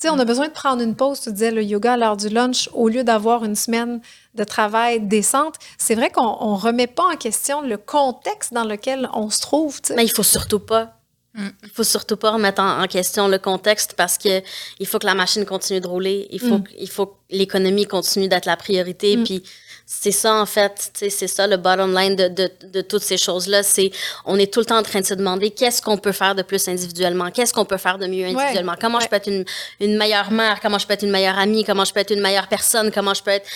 Tu 0.00 0.06
sais, 0.06 0.14
on 0.14 0.18
a 0.20 0.24
besoin 0.24 0.46
de 0.46 0.52
prendre 0.52 0.80
une 0.80 0.94
pause, 0.94 1.20
tu 1.20 1.32
disais 1.32 1.50
le 1.50 1.60
yoga 1.60 1.94
à 1.94 1.96
l'heure 1.96 2.16
du 2.16 2.28
lunch, 2.28 2.70
au 2.72 2.88
lieu 2.88 3.02
d'avoir 3.02 3.44
une 3.44 3.56
semaine 3.56 4.00
de 4.36 4.44
travail 4.44 5.00
décente. 5.00 5.56
C'est 5.76 5.96
vrai 5.96 6.10
qu'on 6.10 6.52
ne 6.52 6.56
remet 6.56 6.86
pas 6.86 7.02
en 7.12 7.16
question 7.16 7.62
le 7.62 7.76
contexte 7.76 8.54
dans 8.54 8.62
lequel 8.62 9.08
on 9.12 9.28
se 9.28 9.40
trouve. 9.40 9.80
Mais 9.96 10.04
il 10.04 10.12
faut 10.12 10.22
surtout 10.22 10.60
pas. 10.60 10.98
Mm. 11.34 11.48
Il 11.64 11.70
faut 11.70 11.82
surtout 11.82 12.16
pas 12.16 12.30
remettre 12.30 12.62
en, 12.62 12.86
question 12.86 13.26
le 13.26 13.38
contexte 13.38 13.94
parce 13.94 14.18
que 14.18 14.40
il 14.78 14.86
faut 14.86 15.00
que 15.00 15.06
la 15.06 15.16
machine 15.16 15.44
continue 15.44 15.80
de 15.80 15.88
rouler. 15.88 16.28
Il 16.30 16.38
faut, 16.38 16.58
mm. 16.58 16.64
il 16.78 16.88
faut 16.88 17.06
que 17.06 17.16
l'économie 17.30 17.86
continue 17.86 18.28
d'être 18.28 18.46
la 18.46 18.56
priorité. 18.56 19.16
Mm. 19.16 19.24
Puis 19.24 19.42
c'est 19.90 20.12
ça, 20.12 20.34
en 20.34 20.44
fait, 20.44 20.92
c'est 20.92 21.26
ça 21.26 21.46
le 21.46 21.56
bottom 21.56 21.94
line 21.96 22.14
de, 22.14 22.28
de, 22.28 22.50
de 22.62 22.80
toutes 22.82 23.02
ces 23.02 23.16
choses-là. 23.16 23.62
C'est 23.62 23.90
on 24.26 24.38
est 24.38 24.52
tout 24.52 24.60
le 24.60 24.66
temps 24.66 24.76
en 24.76 24.82
train 24.82 25.00
de 25.00 25.06
se 25.06 25.14
demander 25.14 25.50
qu'est-ce 25.50 25.80
qu'on 25.80 25.96
peut 25.96 26.12
faire 26.12 26.34
de 26.34 26.42
plus 26.42 26.68
individuellement, 26.68 27.30
qu'est-ce 27.30 27.54
qu'on 27.54 27.64
peut 27.64 27.78
faire 27.78 27.96
de 27.96 28.06
mieux 28.06 28.26
individuellement, 28.26 28.74
comment 28.78 29.00
je 29.00 29.08
peux 29.08 29.16
être 29.16 29.28
une, 29.28 29.46
une 29.80 29.96
meilleure 29.96 30.30
mère, 30.30 30.60
comment 30.60 30.76
je 30.78 30.86
peux 30.86 30.92
être 30.92 31.04
une 31.04 31.10
meilleure 31.10 31.38
amie, 31.38 31.64
comment 31.64 31.86
je 31.86 31.94
peux 31.94 32.00
être 32.00 32.12
une 32.12 32.20
meilleure 32.20 32.48
personne, 32.48 32.92
comment 32.92 33.14
je 33.14 33.22
peux 33.22 33.30
être 33.30 33.48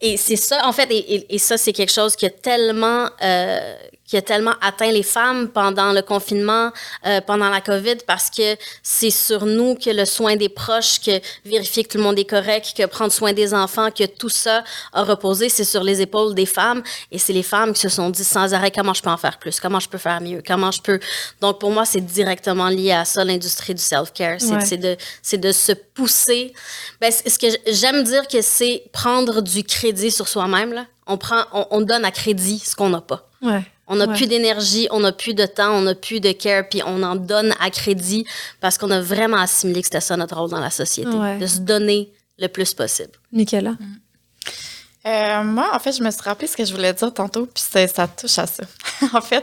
et 0.00 0.16
c'est 0.16 0.36
ça, 0.36 0.66
en 0.66 0.72
fait, 0.72 0.90
et, 0.90 1.34
et, 1.34 1.38
ça, 1.38 1.56
c'est 1.56 1.72
quelque 1.72 1.92
chose 1.92 2.16
qui 2.16 2.26
a 2.26 2.30
tellement, 2.30 3.08
euh, 3.22 3.76
qui 4.06 4.16
a 4.16 4.22
tellement 4.22 4.54
atteint 4.60 4.90
les 4.90 5.02
femmes 5.02 5.48
pendant 5.48 5.92
le 5.92 6.02
confinement, 6.02 6.70
euh, 7.06 7.20
pendant 7.20 7.48
la 7.48 7.60
COVID, 7.60 7.96
parce 8.06 8.28
que 8.30 8.56
c'est 8.82 9.10
sur 9.10 9.46
nous 9.46 9.74
que 9.74 9.90
le 9.90 10.04
soin 10.04 10.36
des 10.36 10.48
proches, 10.48 11.00
que 11.00 11.20
vérifier 11.44 11.84
que 11.84 11.88
tout 11.92 11.98
le 11.98 12.04
monde 12.04 12.18
est 12.18 12.28
correct, 12.28 12.74
que 12.76 12.84
prendre 12.86 13.12
soin 13.12 13.32
des 13.32 13.54
enfants, 13.54 13.90
que 13.90 14.04
tout 14.04 14.28
ça 14.28 14.62
a 14.92 15.02
reposé, 15.04 15.48
c'est 15.48 15.64
sur 15.64 15.82
les 15.82 16.00
épaules 16.00 16.34
des 16.34 16.46
femmes. 16.46 16.82
Et 17.10 17.18
c'est 17.18 17.32
les 17.32 17.42
femmes 17.42 17.72
qui 17.72 17.80
se 17.80 17.88
sont 17.88 18.10
dit 18.10 18.24
sans 18.24 18.52
arrêt 18.52 18.70
comment 18.70 18.94
je 18.94 19.02
peux 19.02 19.10
en 19.10 19.16
faire 19.16 19.38
plus, 19.38 19.58
comment 19.60 19.80
je 19.80 19.88
peux 19.88 19.98
faire 19.98 20.20
mieux, 20.20 20.42
comment 20.46 20.70
je 20.70 20.82
peux? 20.82 21.00
Donc 21.40 21.58
pour 21.60 21.70
moi, 21.70 21.84
c'est 21.84 22.00
directement 22.00 22.68
lié 22.68 22.92
à 22.92 23.04
ça, 23.04 23.24
l'industrie 23.24 23.74
du 23.74 23.82
self-care. 23.82 24.38
C'est 24.40 24.76
de, 24.76 24.96
de 25.36 25.52
se 25.52 25.72
pousser. 25.72 26.52
Ben, 27.00 27.10
ce 27.10 27.38
que 27.38 27.46
j'aime 27.66 28.04
dire 28.04 28.28
que 28.28 28.42
c'est 28.42 28.84
prendre 28.92 29.40
du 29.40 29.64
crédit 29.64 30.10
sur 30.10 30.28
soi-même. 30.28 30.72
Là. 30.72 30.86
On 31.06 31.18
prend, 31.18 31.44
on, 31.52 31.66
on 31.70 31.80
donne 31.80 32.04
à 32.04 32.10
crédit 32.10 32.58
ce 32.58 32.74
qu'on 32.76 32.90
n'a 32.90 33.00
pas. 33.00 33.28
Ouais. 33.42 33.62
On 33.86 33.96
n'a 33.96 34.08
plus 34.08 34.26
d'énergie, 34.26 34.88
on 34.90 35.00
n'a 35.00 35.12
plus 35.12 35.34
de 35.34 35.44
temps, 35.44 35.72
on 35.74 35.82
n'a 35.82 35.94
plus 35.94 36.20
de 36.20 36.32
care, 36.32 36.68
puis 36.68 36.82
on 36.86 37.02
en 37.02 37.16
donne 37.16 37.54
à 37.60 37.70
crédit 37.70 38.26
parce 38.60 38.78
qu'on 38.78 38.90
a 38.90 39.00
vraiment 39.00 39.36
assimilé 39.36 39.80
que 39.80 39.86
c'était 39.86 40.00
ça 40.00 40.16
notre 40.16 40.36
rôle 40.36 40.50
dans 40.50 40.60
la 40.60 40.70
société, 40.70 41.10
de 41.10 41.46
se 41.46 41.58
donner 41.58 42.10
le 42.38 42.48
plus 42.48 42.72
possible. 42.72 43.12
Nicolas? 43.32 43.72
Mm. 43.72 43.96
Euh, 45.06 45.44
moi, 45.44 45.70
en 45.74 45.78
fait, 45.78 45.92
je 45.92 46.02
me 46.02 46.10
suis 46.10 46.22
rappelé 46.22 46.46
ce 46.46 46.56
que 46.56 46.64
je 46.64 46.72
voulais 46.72 46.94
dire 46.94 47.12
tantôt, 47.12 47.46
puis 47.46 47.62
ça 47.62 48.08
touche 48.08 48.38
à 48.38 48.46
ça. 48.46 48.62
en 49.12 49.20
fait, 49.20 49.42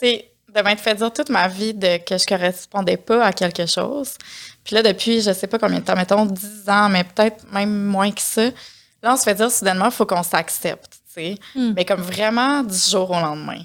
tu 0.00 0.08
sais, 0.08 0.30
de 0.54 0.62
m'être 0.62 0.80
fait 0.80 0.94
dire 0.94 1.12
toute 1.12 1.28
ma 1.28 1.48
vie 1.48 1.74
de, 1.74 1.98
que 1.98 2.16
je 2.16 2.24
correspondais 2.24 2.96
pas 2.96 3.24
à 3.24 3.32
quelque 3.32 3.66
chose. 3.66 4.14
Puis 4.62 4.74
là, 4.74 4.82
depuis, 4.82 5.20
je 5.20 5.32
sais 5.32 5.46
pas 5.46 5.58
combien 5.58 5.80
de 5.80 5.84
temps, 5.84 5.96
mettons 5.96 6.24
10 6.24 6.68
ans, 6.68 6.88
mais 6.88 7.04
peut-être 7.04 7.44
même 7.52 7.84
moins 7.84 8.10
que 8.10 8.20
ça, 8.20 8.44
là, 9.02 9.12
on 9.12 9.16
se 9.16 9.24
fait 9.24 9.34
dire 9.34 9.50
soudainement, 9.50 9.86
il 9.86 9.92
faut 9.92 10.06
qu'on 10.06 10.22
s'accepte. 10.22 11.00
Hmm. 11.54 11.72
Mais 11.76 11.84
comme 11.84 12.00
vraiment 12.00 12.62
du 12.62 12.76
jour 12.76 13.10
au 13.10 13.20
lendemain. 13.20 13.62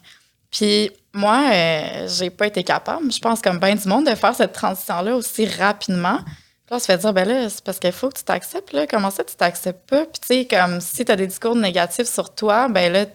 Puis 0.52 0.92
moi, 1.14 1.50
euh, 1.52 2.08
j'ai 2.08 2.30
pas 2.30 2.48
été 2.48 2.64
capable, 2.64 3.12
je 3.12 3.20
pense 3.20 3.42
comme 3.42 3.60
bien 3.60 3.76
du 3.76 3.88
monde, 3.88 4.08
de 4.08 4.16
faire 4.16 4.36
cette 4.36 4.54
transition-là 4.54 5.16
aussi 5.16 5.46
rapidement. 5.46 6.18
Puis 6.18 6.72
là, 6.72 6.78
on 6.78 6.80
se 6.80 6.86
fait 6.86 6.98
dire, 6.98 7.14
ben 7.14 7.28
là, 7.28 7.50
c'est 7.50 7.64
parce 7.64 7.80
qu'il 7.80 7.92
faut 7.92 8.10
que 8.10 8.18
tu 8.18 8.24
t'acceptes, 8.24 8.74
là. 8.74 8.88
Comment 8.88 9.12
ça, 9.12 9.24
tu 9.24 9.36
t'acceptes 9.36 9.90
pas? 9.90 10.06
Puis 10.06 10.20
tu 10.22 10.28
sais, 10.28 10.46
comme 10.46 10.82
si 10.82 11.06
tu 11.06 11.12
as 11.12 11.16
des 11.16 11.28
discours 11.28 11.56
négatifs 11.56 12.08
sur 12.08 12.34
toi, 12.34 12.68
ben 12.68 12.92
là, 12.92 13.06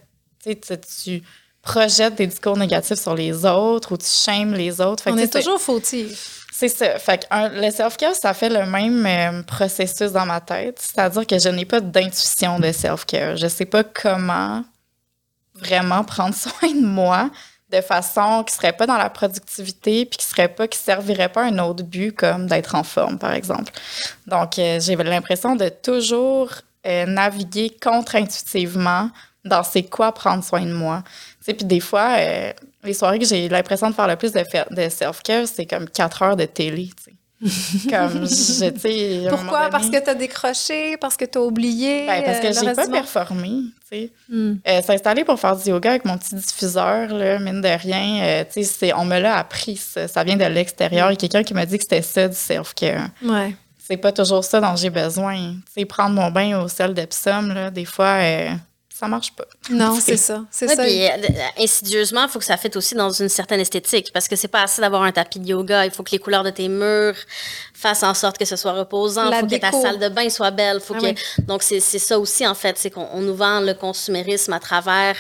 tu 0.45 0.57
tu 0.57 1.23
projettes 1.65 2.15
des 2.17 2.27
discours 2.27 2.57
négatifs 2.57 2.99
sur 2.99 3.15
les 3.15 3.45
autres 3.45 3.93
ou 3.93 3.97
tu 3.97 4.07
shames 4.07 4.55
les 4.55 4.81
autres. 4.81 5.05
on 5.07 5.17
est 5.17 5.33
toujours 5.33 5.61
fautif. 5.61 6.47
C'est 6.53 6.69
ça. 6.69 6.99
Fait 7.01 7.27
que 7.27 7.61
le 7.61 7.71
self-care, 7.73 8.15
ça 8.15 8.33
fait 8.33 8.49
le 8.49 8.65
même 8.65 9.05
euh, 9.05 9.43
processus 9.43 10.13
dans 10.13 10.25
ma 10.25 10.41
tête. 10.41 10.79
C'est-à-dire 10.81 11.27
que 11.27 11.37
je 11.39 11.49
n'ai 11.49 11.65
pas 11.65 11.81
d'intuition 11.81 12.61
de 12.61 12.71
self-care. 12.71 13.37
Je 13.37 13.49
sais 13.49 13.65
pas 13.65 13.83
comment 13.83 14.63
vraiment 15.57 16.05
prendre 16.05 16.35
soin 16.35 16.71
de 16.71 16.87
moi 16.87 17.31
de 17.71 17.81
façon 17.81 18.45
qui 18.45 18.55
serait 18.55 18.73
pas 18.73 18.87
dans 18.87 18.99
la 18.99 19.11
productivité 19.11 20.05
puis 20.05 20.19
qui 20.19 20.27
serait 20.27 20.49
pas 20.49 20.69
qui 20.69 20.79
servirait 20.79 21.29
pas 21.29 21.43
à 21.43 21.47
un 21.47 21.59
autre 21.59 21.83
but 21.83 22.13
comme 22.13 22.47
d'être 22.47 22.75
en 22.75 22.85
forme 22.85 23.19
par 23.19 23.33
exemple. 23.33 23.73
Donc 24.27 24.59
euh, 24.59 24.79
j'ai 24.81 24.95
l'impression 24.95 25.57
de 25.57 25.69
toujours 25.69 26.51
euh, 26.87 27.07
naviguer 27.07 27.75
contre-intuitivement 27.83 29.11
dans 29.45 29.63
c'est 29.63 29.83
quoi 29.83 30.13
prendre 30.13 30.43
soin 30.43 30.65
de 30.65 30.73
moi. 30.73 31.03
Sais 31.45 31.55
puis 31.55 31.65
des 31.67 31.81
fois 31.81 32.17
les 32.85 32.95
soirées 32.95 33.19
que 33.19 33.27
j'ai 33.27 33.49
l'impression 33.49 33.91
de 33.91 33.95
faire 33.95 34.07
le 34.09 34.17
plus 34.17 34.33
de, 34.33 34.43
de 34.75 34.89
self-care, 34.89 35.47
c'est 35.47 35.67
comme 35.67 35.89
quatre 35.89 36.23
heures 36.23 36.37
de 36.37 36.45
télé. 36.45 36.91
Comme, 37.91 38.27
je, 38.27 38.71
tu 38.71 38.81
sais. 38.81 39.27
Pourquoi? 39.29 39.69
Parce 39.69 39.91
que 39.91 40.03
tu 40.03 40.09
as 40.09 40.15
décroché? 40.15 40.97
Parce 40.97 41.15
que 41.17 41.27
tu 41.27 41.37
as 41.37 41.43
oublié? 41.43 42.07
Ben, 42.07 42.23
parce 42.25 42.39
euh, 42.39 42.41
que 42.41 42.47
le 42.47 42.55
j'ai 42.55 42.75
pas 42.75 42.89
performé, 42.89 43.49
tu 43.51 43.89
sais. 43.91 44.11
Hmm. 44.31 44.55
Euh, 44.67 44.81
S'installer 44.81 45.25
pour 45.25 45.39
faire 45.39 45.55
du 45.55 45.69
yoga 45.69 45.91
avec 45.91 46.07
mon 46.07 46.17
petit 46.17 46.35
diffuseur, 46.37 47.09
là, 47.13 47.39
mine 47.41 47.61
de 47.61 47.69
rien, 47.69 48.23
euh, 48.25 48.45
tu 48.45 48.63
sais, 48.63 48.63
c'est- 48.63 48.95
on 48.95 49.05
me 49.05 49.19
l'a 49.19 49.37
appris, 49.37 49.77
ça, 49.77 50.09
ça 50.09 50.25
vient 50.25 50.37
de 50.37 50.45
l'extérieur. 50.45 51.11
Il 51.11 51.15
y 51.15 51.17
a 51.17 51.17
quelqu'un 51.17 51.43
qui 51.43 51.53
m'a 51.53 51.67
dit 51.67 51.77
que 51.77 51.83
c'était 51.83 52.03
ça 52.03 52.29
du 52.29 52.37
self-care. 52.37 53.09
Ouais. 53.23 53.55
C'est 53.87 53.99
pas 53.99 54.13
toujours 54.13 54.45
ça 54.45 54.61
dont 54.63 54.77
j'ai 54.77 54.89
besoin. 54.91 55.37
Tu 55.37 55.81
sais, 55.81 55.85
prendre 55.85 56.15
mon 56.15 56.31
bain 56.31 56.63
au 56.63 56.69
sel 56.69 56.95
d'Epsom, 56.95 57.49
là, 57.53 57.71
des 57.71 57.85
fois, 57.85 58.21
euh, 58.23 58.51
ça 58.97 59.09
marche 59.09 59.33
pas. 59.33 59.45
Non, 59.71 59.99
c'est 60.01 60.17
ça. 60.17 60.45
C'est 60.53 60.69
Ouais, 60.69 60.77
ça. 60.77 60.85
puis, 60.85 61.05
euh, 61.05 61.11
insidieusement, 61.59 62.23
il 62.23 62.29
faut 62.29 62.39
que 62.39 62.45
ça 62.45 62.57
fitte 62.57 62.77
aussi 62.77 62.95
dans 62.95 63.11
une 63.11 63.29
certaine 63.29 63.59
esthétique 63.59 64.13
parce 64.15 64.29
que 64.29 64.37
c'est 64.37 64.47
pas 64.47 64.63
assez 64.63 64.81
d'avoir 64.81 65.03
un 65.03 65.11
tapis 65.11 65.41
de 65.41 65.49
yoga. 65.49 65.85
Il 65.85 65.91
faut 65.91 66.05
que 66.05 66.13
les 66.13 66.21
couleurs 66.21 66.45
de 66.45 66.51
tes 66.51 66.69
murs 66.69 67.17
fassent 67.75 68.05
en 68.05 68.15
sorte 68.15 68.39
que 68.39 68.45
ce 68.45 68.55
soit 68.55 68.73
reposant. 68.73 69.31
Il 69.33 69.39
faut 69.41 69.47
que 69.49 69.57
ta 69.57 69.73
salle 69.73 69.99
de 69.99 70.09
bain 70.09 70.31
soit 70.31 70.53
belle. 70.53 70.81
Faut 70.81 70.95
Ah 70.97 71.01
que... 71.01 71.07
oui. 71.07 71.15
Donc, 71.41 71.65
c'est 71.65 71.81
c'est 71.81 71.99
ça 71.99 72.21
aussi, 72.21 72.47
en 72.47 72.55
fait. 72.55 72.79
C'est 72.79 72.91
qu'on 72.91 73.09
on 73.13 73.21
nous 73.21 73.35
vend 73.35 73.61
le 73.61 73.75
consumérisme 73.75 74.53
à 74.53 74.61
travers 74.61 75.17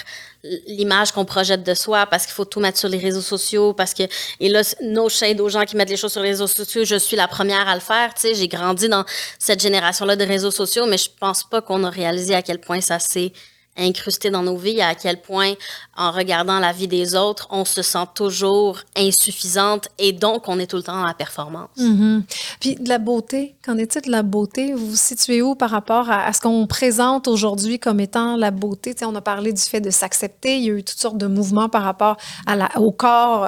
l'image 0.68 1.10
qu'on 1.10 1.24
projette 1.24 1.64
de 1.64 1.74
soi 1.74 2.06
parce 2.06 2.26
qu'il 2.26 2.34
faut 2.34 2.44
tout 2.44 2.60
mettre 2.60 2.78
sur 2.78 2.88
les 2.90 2.98
réseaux 2.98 3.22
sociaux 3.22 3.72
parce 3.72 3.94
que 3.94 4.02
et 4.40 4.50
là 4.50 4.60
no 4.82 5.08
shade 5.08 5.40
aux 5.40 5.48
gens 5.48 5.64
qui 5.64 5.74
mettent 5.74 5.88
les 5.88 5.96
choses 5.96 6.12
sur 6.12 6.20
les 6.20 6.28
réseaux 6.28 6.46
sociaux 6.46 6.84
je 6.84 6.96
suis 6.96 7.16
la 7.16 7.26
première 7.28 7.66
à 7.66 7.74
le 7.74 7.80
faire 7.80 8.12
tu 8.12 8.20
sais 8.20 8.34
j'ai 8.34 8.46
grandi 8.46 8.90
dans 8.90 9.06
cette 9.38 9.62
génération 9.62 10.04
là 10.04 10.16
de 10.16 10.24
réseaux 10.24 10.50
sociaux 10.50 10.84
mais 10.84 10.98
je 10.98 11.08
pense 11.18 11.44
pas 11.44 11.62
qu'on 11.62 11.82
a 11.84 11.88
réalisé 11.88 12.34
à 12.34 12.42
quel 12.42 12.60
point 12.60 12.82
ça 12.82 12.98
s'est 12.98 13.32
incrusté 13.76 14.30
dans 14.30 14.42
nos 14.42 14.56
vies, 14.56 14.80
à 14.80 14.94
quel 14.94 15.20
point, 15.20 15.54
en 15.96 16.10
regardant 16.10 16.58
la 16.58 16.72
vie 16.72 16.88
des 16.88 17.14
autres, 17.14 17.48
on 17.50 17.64
se 17.64 17.82
sent 17.82 18.06
toujours 18.14 18.80
insuffisante 18.96 19.88
et 19.98 20.12
donc 20.12 20.48
on 20.48 20.58
est 20.58 20.66
tout 20.66 20.76
le 20.76 20.82
temps 20.82 20.96
dans 20.96 21.06
la 21.06 21.14
performance. 21.14 21.76
Mhm. 21.76 22.24
Puis 22.60 22.76
de 22.76 22.88
la 22.88 22.98
beauté, 22.98 23.54
qu'en 23.64 23.76
est-il 23.78 24.02
de 24.02 24.10
la 24.10 24.22
beauté? 24.22 24.72
Vous 24.74 24.90
vous 24.90 24.96
situez 24.96 25.42
où 25.42 25.54
par 25.54 25.70
rapport 25.70 26.10
à, 26.10 26.32
ce 26.32 26.40
qu'on 26.40 26.66
présente 26.66 27.28
aujourd'hui 27.28 27.78
comme 27.78 28.00
étant 28.00 28.36
la 28.36 28.50
beauté? 28.50 28.94
Tu 28.94 29.00
sais, 29.00 29.04
on 29.04 29.14
a 29.14 29.20
parlé 29.20 29.52
du 29.52 29.62
fait 29.62 29.80
de 29.80 29.90
s'accepter. 29.90 30.56
Il 30.58 30.64
y 30.64 30.70
a 30.70 30.74
eu 30.74 30.84
toutes 30.84 31.00
sortes 31.00 31.18
de 31.18 31.26
mouvements 31.26 31.68
par 31.68 31.82
rapport 31.82 32.16
à 32.46 32.80
au 32.80 32.92
corps, 32.92 33.44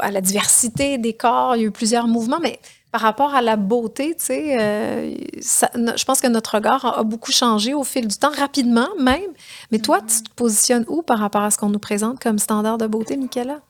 à 0.00 0.10
la 0.10 0.20
diversité 0.20 0.98
des 0.98 1.14
corps. 1.14 1.56
Il 1.56 1.62
y 1.62 1.64
a 1.64 1.68
eu 1.68 1.70
plusieurs 1.70 2.06
mouvements, 2.06 2.40
mais 2.40 2.58
par 2.92 3.00
rapport 3.02 3.34
à 3.34 3.42
la 3.42 3.56
beauté, 3.56 4.14
tu 4.18 4.24
sais, 4.26 4.56
euh, 4.60 5.14
ça- 5.40 5.70
je 5.74 6.04
pense 6.04 6.20
que 6.20 6.26
notre 6.26 6.54
regard 6.56 6.84
a, 6.84 6.98
a 6.98 7.02
beaucoup 7.04 7.32
changé 7.32 7.72
au 7.74 7.84
fil 7.84 8.08
du 8.08 8.16
temps, 8.16 8.32
rapidement 8.36 8.88
même. 8.98 9.30
Mais 9.70 9.78
toi, 9.78 10.00
tu 10.00 10.22
te 10.22 10.30
positionnes 10.34 10.84
où 10.88 11.02
par 11.02 11.18
rapport 11.18 11.42
à 11.42 11.50
ce 11.50 11.58
qu'on 11.58 11.68
nous 11.68 11.78
présente 11.78 12.20
comme 12.20 12.38
standard 12.38 12.78
de 12.78 12.86
beauté, 12.86 13.16
Michaela? 13.16 13.60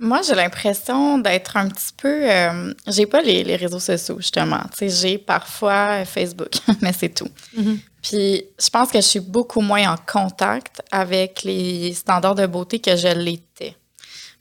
Moi, 0.00 0.22
j'ai 0.26 0.34
l'impression 0.34 1.18
d'être 1.18 1.56
un 1.56 1.68
petit 1.68 1.92
peu. 1.96 2.28
euh, 2.28 2.74
j'ai 2.88 3.06
pas 3.06 3.22
les, 3.22 3.44
les 3.44 3.54
réseaux 3.54 3.78
sociaux, 3.78 4.16
justement. 4.18 4.58
Tu 4.76 4.78
sais, 4.78 4.88
j'ai 4.88 5.18
parfois 5.18 6.04
Facebook, 6.04 6.50
mais 6.82 6.92
c'est 6.92 7.10
tout. 7.14 7.28
Mhm. 7.56 7.78
Puis, 8.02 8.42
je 8.60 8.68
pense 8.70 8.90
que 8.90 8.98
je 9.00 9.06
suis 9.06 9.20
beaucoup 9.20 9.60
moins 9.60 9.92
en 9.92 9.96
contact 9.96 10.82
avec 10.90 11.44
les 11.44 11.94
standards 11.94 12.34
de 12.34 12.46
beauté 12.46 12.80
que 12.80 12.96
je 12.96 13.08
l'étais. 13.16 13.76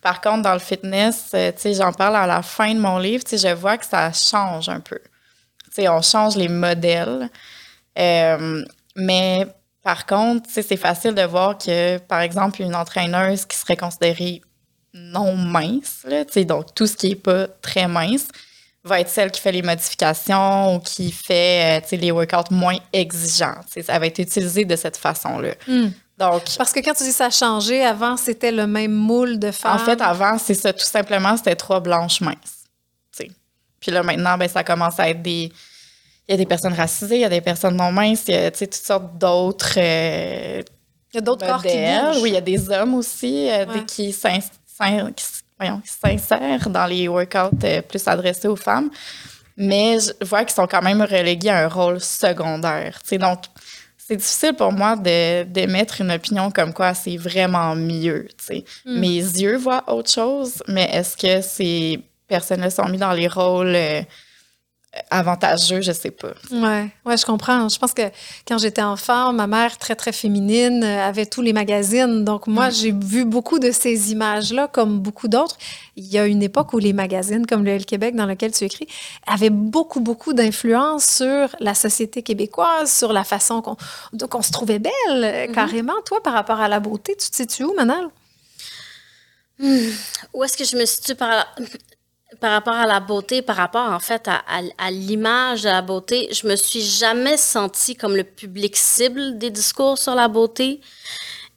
Par 0.04 0.20
contre, 0.20 0.42
dans 0.42 0.54
le 0.54 0.60
fitness, 0.60 1.30
euh, 1.34 1.54
tu 1.60 1.74
j'en 1.74 1.94
parle 1.94 2.18
à 2.18 2.28
la 2.28 2.42
fin 2.42 2.74
de 2.74 2.80
mon 2.80 3.00
livre, 3.00 3.24
tu 3.24 3.38
je 3.38 3.54
vois 3.54 3.78
que 3.78 3.86
ça 3.86 4.12
change 4.12 4.68
un 4.68 4.82
peu. 4.82 5.00
Tu 5.74 5.88
on 5.88 6.02
change 6.02 6.36
les 6.36 6.50
modèles. 6.50 7.30
Euh, 7.98 8.66
mais 8.98 9.48
par 9.82 10.06
contre, 10.06 10.50
tu 10.50 10.62
c'est 10.62 10.78
facile 10.78 11.16
de 11.16 11.24
voir 11.24 11.58
que, 11.58 11.98
par 12.00 12.20
exemple, 12.20 12.62
une 12.62 12.76
entraîneuse 12.76 13.46
qui 13.46 13.58
serait 13.58 13.78
considérée 13.78 14.42
non 14.94 15.38
mince, 15.38 16.02
là, 16.04 16.26
tu 16.26 16.46
donc 16.46 16.76
tout 16.76 16.86
ce 16.86 16.98
qui 16.98 17.12
est 17.12 17.16
pas 17.16 17.48
très 17.62 17.88
mince, 17.88 18.28
va 18.84 19.00
être 19.00 19.10
celle 19.10 19.32
qui 19.32 19.40
fait 19.40 19.54
les 19.54 19.62
modifications 19.62 20.76
ou 20.76 20.80
qui 20.80 21.14
fait 21.14 21.82
euh, 21.82 21.98
les 21.98 22.12
workouts 22.12 22.52
moins 22.52 22.78
exigeants. 22.92 23.62
Ça 23.82 23.98
va 23.98 24.08
être 24.08 24.20
utilisé 24.20 24.66
de 24.66 24.76
cette 24.76 24.98
façon-là. 24.98 25.54
Hmm. 25.66 25.90
Donc, 26.18 26.44
Parce 26.58 26.72
que 26.72 26.80
quand 26.80 26.94
tu 26.94 27.04
dis 27.04 27.12
ça 27.12 27.26
a 27.26 27.30
changé, 27.32 27.84
avant, 27.84 28.18
c'était 28.18 28.52
le 28.52 28.68
même 28.68 28.94
moule 28.94 29.40
de 29.40 29.52
femme? 29.52 29.76
en 29.76 29.80
fait, 29.80 30.00
avant, 30.00 30.38
c'est 30.38 30.54
ça, 30.54 30.72
tout 30.72 30.86
simplement, 30.86 31.36
c'était 31.38 31.56
trois 31.56 31.80
blanches 31.80 32.22
minces. 32.22 32.66
tu 33.16 33.26
sais. 33.26 33.32
Puis 33.80 33.92
là, 33.92 34.04
maintenant, 34.04 34.38
ben, 34.38 34.48
ça 34.48 34.64
commence 34.64 35.00
à 35.00 35.10
être 35.10 35.22
des. 35.22 35.52
Il 36.28 36.32
y 36.32 36.34
a 36.36 36.38
des 36.38 36.46
personnes 36.46 36.74
racisées, 36.74 37.16
il 37.16 37.22
y 37.22 37.26
a 37.26 37.30
des 37.30 37.42
personnes 37.42 37.76
non 37.76 37.92
minces, 37.92 38.24
il 38.28 38.36
y 38.36 38.38
a 38.38 38.52
toutes 38.52 38.74
sortes 38.76 39.18
d'autres 39.18 39.74
euh, 39.78 40.62
Il 41.12 41.16
y 41.16 41.18
a 41.18 41.22
d'autres 41.22 41.46
corps 41.46 41.62
qui 41.62 41.70
bougent. 41.76 42.22
Oui, 42.22 42.30
il 42.30 42.34
y 42.34 42.38
a 42.38 42.42
des 42.42 42.70
hommes 42.70 42.94
aussi 42.94 43.50
euh, 43.50 43.66
Ouais. 43.66 43.84
qui 43.86 44.14
s'insèrent 44.14 44.50
dans 46.70 46.86
les 46.86 47.08
workouts 47.08 47.58
euh, 47.64 47.82
plus 47.82 48.08
adressés 48.08 48.48
aux 48.48 48.56
femmes. 48.56 48.90
Mais 49.58 49.98
je 50.00 50.26
vois 50.26 50.46
qu'ils 50.46 50.56
sont 50.56 50.68
quand 50.68 50.82
même 50.82 51.02
relégués 51.02 51.50
à 51.50 51.66
un 51.66 51.68
rôle 51.68 52.00
secondaire. 52.00 53.00
tu 53.04 53.10
sais. 53.10 53.18
Donc, 53.18 53.40
c'est 54.06 54.18
difficile 54.18 54.54
pour 54.54 54.74
moi 54.74 54.98
de 54.98 55.44
d'émettre 55.44 56.02
une 56.02 56.12
opinion 56.12 56.52
comme 56.52 56.74
quoi 56.74 56.94
c'est 56.94 57.16
vraiment 57.16 57.76
mieux. 57.76 58.28
tu 58.38 58.46
sais. 58.46 58.66
Hmm. 58.86 59.00
Mes 59.00 59.18
yeux 59.18 59.56
voient 59.56 59.84
autre 59.88 60.12
chose, 60.12 60.62
mais 60.68 60.90
est-ce 60.92 61.16
que 61.16 61.42
ces 61.42 62.00
personnes-là 62.28 62.70
sont 62.70 62.88
mises 62.90 63.00
dans 63.00 63.14
les 63.14 63.28
rôles 63.28 63.76
euh, 63.76 64.02
avantageux? 65.10 65.82
Je 65.82 65.92
sais 65.92 66.12
pas. 66.12 66.34
Ouais, 66.52 66.90
ouais, 67.06 67.18
je 67.18 67.26
comprends. 67.26 67.68
Je 67.68 67.80
pense 67.80 67.94
que 67.94 68.04
quand 68.48 68.58
j'étais 68.58 68.82
enfant, 68.82 69.34
ma 69.34 69.48
mère, 69.48 69.78
très, 69.78 69.96
très 69.96 70.12
féminine, 70.12 70.84
euh, 70.84 71.08
avait 71.08 71.26
tous 71.26 71.42
les 71.42 71.54
magazines. 71.54 72.24
Donc, 72.24 72.48
moi, 72.48 72.70
j'ai 72.70 72.92
vu 72.92 73.26
beaucoup 73.26 73.60
de 73.60 73.72
ces 73.72 74.12
images-là, 74.12 74.68
comme 74.68 75.00
beaucoup 75.00 75.28
d'autres. 75.28 75.58
Il 75.96 76.06
y 76.06 76.18
a 76.18 76.26
une 76.26 76.44
époque 76.44 76.74
où 76.74 76.78
les 76.78 76.94
magazines, 76.94 77.46
comme 77.46 77.64
le 77.64 77.72
L 77.72 77.86
Québec, 77.86 78.16
dans 78.16 78.26
lequel 78.26 78.52
tu 78.52 78.64
écris, 78.66 78.88
avaient 79.28 79.50
beaucoup, 79.50 80.00
beaucoup 80.00 80.34
d'influence 80.34 81.06
sur 81.06 81.56
la 81.60 81.74
société 81.74 82.22
québécoise, 82.22 82.92
sur 82.92 83.14
la 83.14 83.24
façon 83.24 83.62
qu'on 83.62 83.78
qu'on 84.30 84.42
se 84.42 84.52
trouvait 84.52 84.80
belle, 84.80 84.92
euh, 85.10 85.48
carrément. 85.48 85.94
Toi, 86.06 86.22
par 86.24 86.34
rapport 86.34 86.60
à 86.60 86.68
la 86.68 86.80
beauté, 86.80 87.16
tu 87.16 87.30
te 87.30 87.36
situes 87.36 87.64
où, 87.64 87.74
Manal? 87.74 88.10
Où 90.34 90.44
est-ce 90.44 90.58
que 90.58 90.64
je 90.64 90.76
me 90.76 90.86
situe 90.86 91.16
par, 91.16 91.46
par 92.40 92.52
rapport 92.52 92.74
à 92.76 92.86
la 92.88 93.00
beauté, 93.00 93.42
par 93.42 93.56
rapport 93.56 93.92
en 93.92 94.00
fait 94.00 94.28
à, 94.28 94.42
à- 94.78 94.92
l'image 94.92 95.64
de 95.64 95.70
la 95.70 95.82
beauté? 95.82 96.30
Je 96.32 96.48
me 96.48 96.56
suis 96.56 96.82
jamais 96.82 97.38
sentie 97.38 97.96
comme 97.96 98.16
le 98.16 98.24
public 98.24 98.76
cible 98.76 99.38
des 99.38 99.50
discours 99.50 99.98
sur 99.98 100.16
la 100.16 100.28
beauté. 100.28 100.82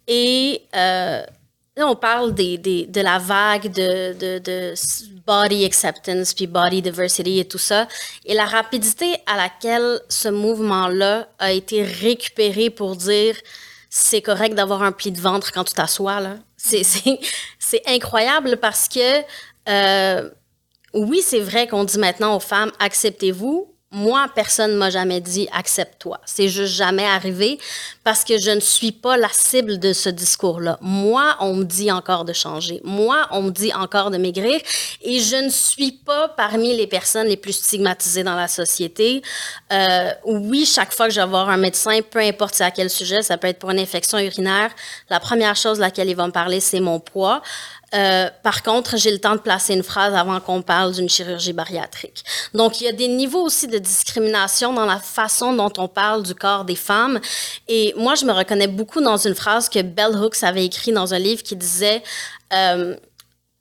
Et 0.08 0.62
euh, 0.74 1.22
là, 1.76 1.86
on 1.88 1.96
parle 1.96 2.34
des, 2.34 2.58
des- 2.58 2.86
de 2.86 3.00
la 3.00 3.18
vague 3.18 3.72
de, 3.72 4.38
de, 4.38 4.74
body 5.26 5.64
acceptance, 5.64 6.32
puis 6.34 6.46
body 6.46 6.82
diversity 6.82 7.40
et 7.40 7.44
tout 7.48 7.58
ça. 7.58 7.88
Et 8.24 8.34
la 8.34 8.44
rapidité 8.44 9.16
à 9.26 9.36
laquelle 9.36 10.00
ce 10.08 10.28
mouvement-là 10.28 11.28
a 11.38 11.52
été 11.52 11.82
récupéré 11.82 12.70
pour 12.70 12.94
dire 12.96 13.36
c'est 13.90 14.22
correct 14.22 14.54
d'avoir 14.54 14.82
un 14.82 14.92
pli 14.92 15.10
de 15.10 15.20
ventre 15.20 15.52
quand 15.52 15.64
tu 15.64 15.74
t'assois, 15.74 16.20
là. 16.20 16.36
C'est 16.56 17.82
incroyable 17.86 18.56
parce 18.58 18.88
que, 18.88 19.22
euh, 19.68 20.30
oui, 20.96 21.22
c'est 21.22 21.40
vrai 21.40 21.66
qu'on 21.66 21.84
dit 21.84 21.98
maintenant 21.98 22.36
aux 22.36 22.40
femmes, 22.40 22.72
acceptez-vous. 22.80 23.68
Moi, 23.92 24.26
personne 24.34 24.72
ne 24.72 24.76
m'a 24.76 24.90
jamais 24.90 25.20
dit 25.20 25.48
accepte-toi. 25.52 26.20
C'est 26.26 26.48
juste 26.48 26.74
jamais 26.74 27.06
arrivé 27.06 27.58
parce 28.02 28.24
que 28.24 28.36
je 28.36 28.50
ne 28.50 28.58
suis 28.58 28.90
pas 28.90 29.16
la 29.16 29.28
cible 29.30 29.78
de 29.78 29.92
ce 29.92 30.08
discours-là. 30.08 30.76
Moi, 30.80 31.36
on 31.38 31.54
me 31.54 31.64
dit 31.64 31.90
encore 31.92 32.24
de 32.24 32.32
changer. 32.32 32.80
Moi, 32.82 33.28
on 33.30 33.42
me 33.42 33.50
dit 33.50 33.72
encore 33.72 34.10
de 34.10 34.18
maigrir 34.18 34.60
et 35.02 35.20
je 35.20 35.36
ne 35.36 35.48
suis 35.48 35.92
pas 35.92 36.28
parmi 36.28 36.76
les 36.76 36.88
personnes 36.88 37.28
les 37.28 37.36
plus 37.36 37.52
stigmatisées 37.52 38.24
dans 38.24 38.34
la 38.34 38.48
société. 38.48 39.22
Euh, 39.72 40.10
oui, 40.24 40.66
chaque 40.66 40.92
fois 40.92 41.06
que 41.06 41.14
je 41.14 41.20
vais 41.20 41.26
voir 41.26 41.48
un 41.48 41.56
médecin, 41.56 42.00
peu 42.02 42.18
importe 42.18 42.60
à 42.60 42.72
quel 42.72 42.90
sujet, 42.90 43.22
ça 43.22 43.38
peut 43.38 43.46
être 43.46 43.60
pour 43.60 43.70
une 43.70 43.78
infection 43.78 44.18
urinaire, 44.18 44.72
la 45.10 45.20
première 45.20 45.54
chose 45.54 45.78
laquelle 45.78 46.10
il 46.10 46.16
va 46.16 46.26
me 46.26 46.32
parler, 46.32 46.58
c'est 46.58 46.80
mon 46.80 46.98
poids. 46.98 47.40
Euh, 47.96 48.28
par 48.42 48.62
contre, 48.62 48.96
j'ai 48.96 49.10
le 49.10 49.18
temps 49.18 49.34
de 49.34 49.40
placer 49.40 49.74
une 49.74 49.82
phrase 49.82 50.14
avant 50.14 50.38
qu'on 50.40 50.62
parle 50.62 50.92
d'une 50.92 51.08
chirurgie 51.08 51.52
bariatrique. 51.52 52.24
Donc, 52.52 52.80
il 52.80 52.84
y 52.84 52.88
a 52.88 52.92
des 52.92 53.08
niveaux 53.08 53.42
aussi 53.42 53.66
de 53.66 53.78
discrimination 53.78 54.72
dans 54.72 54.84
la 54.84 54.98
façon 54.98 55.52
dont 55.54 55.72
on 55.78 55.88
parle 55.88 56.22
du 56.22 56.34
corps 56.34 56.64
des 56.64 56.76
femmes. 56.76 57.20
Et 57.68 57.94
moi, 57.96 58.14
je 58.14 58.24
me 58.24 58.32
reconnais 58.32 58.66
beaucoup 58.66 59.00
dans 59.00 59.16
une 59.16 59.34
phrase 59.34 59.68
que 59.68 59.80
Bell 59.80 60.14
Hooks 60.16 60.42
avait 60.42 60.66
écrite 60.66 60.94
dans 60.94 61.14
un 61.14 61.18
livre 61.18 61.42
qui 61.42 61.56
disait 61.56 62.02
euh, 62.52 62.96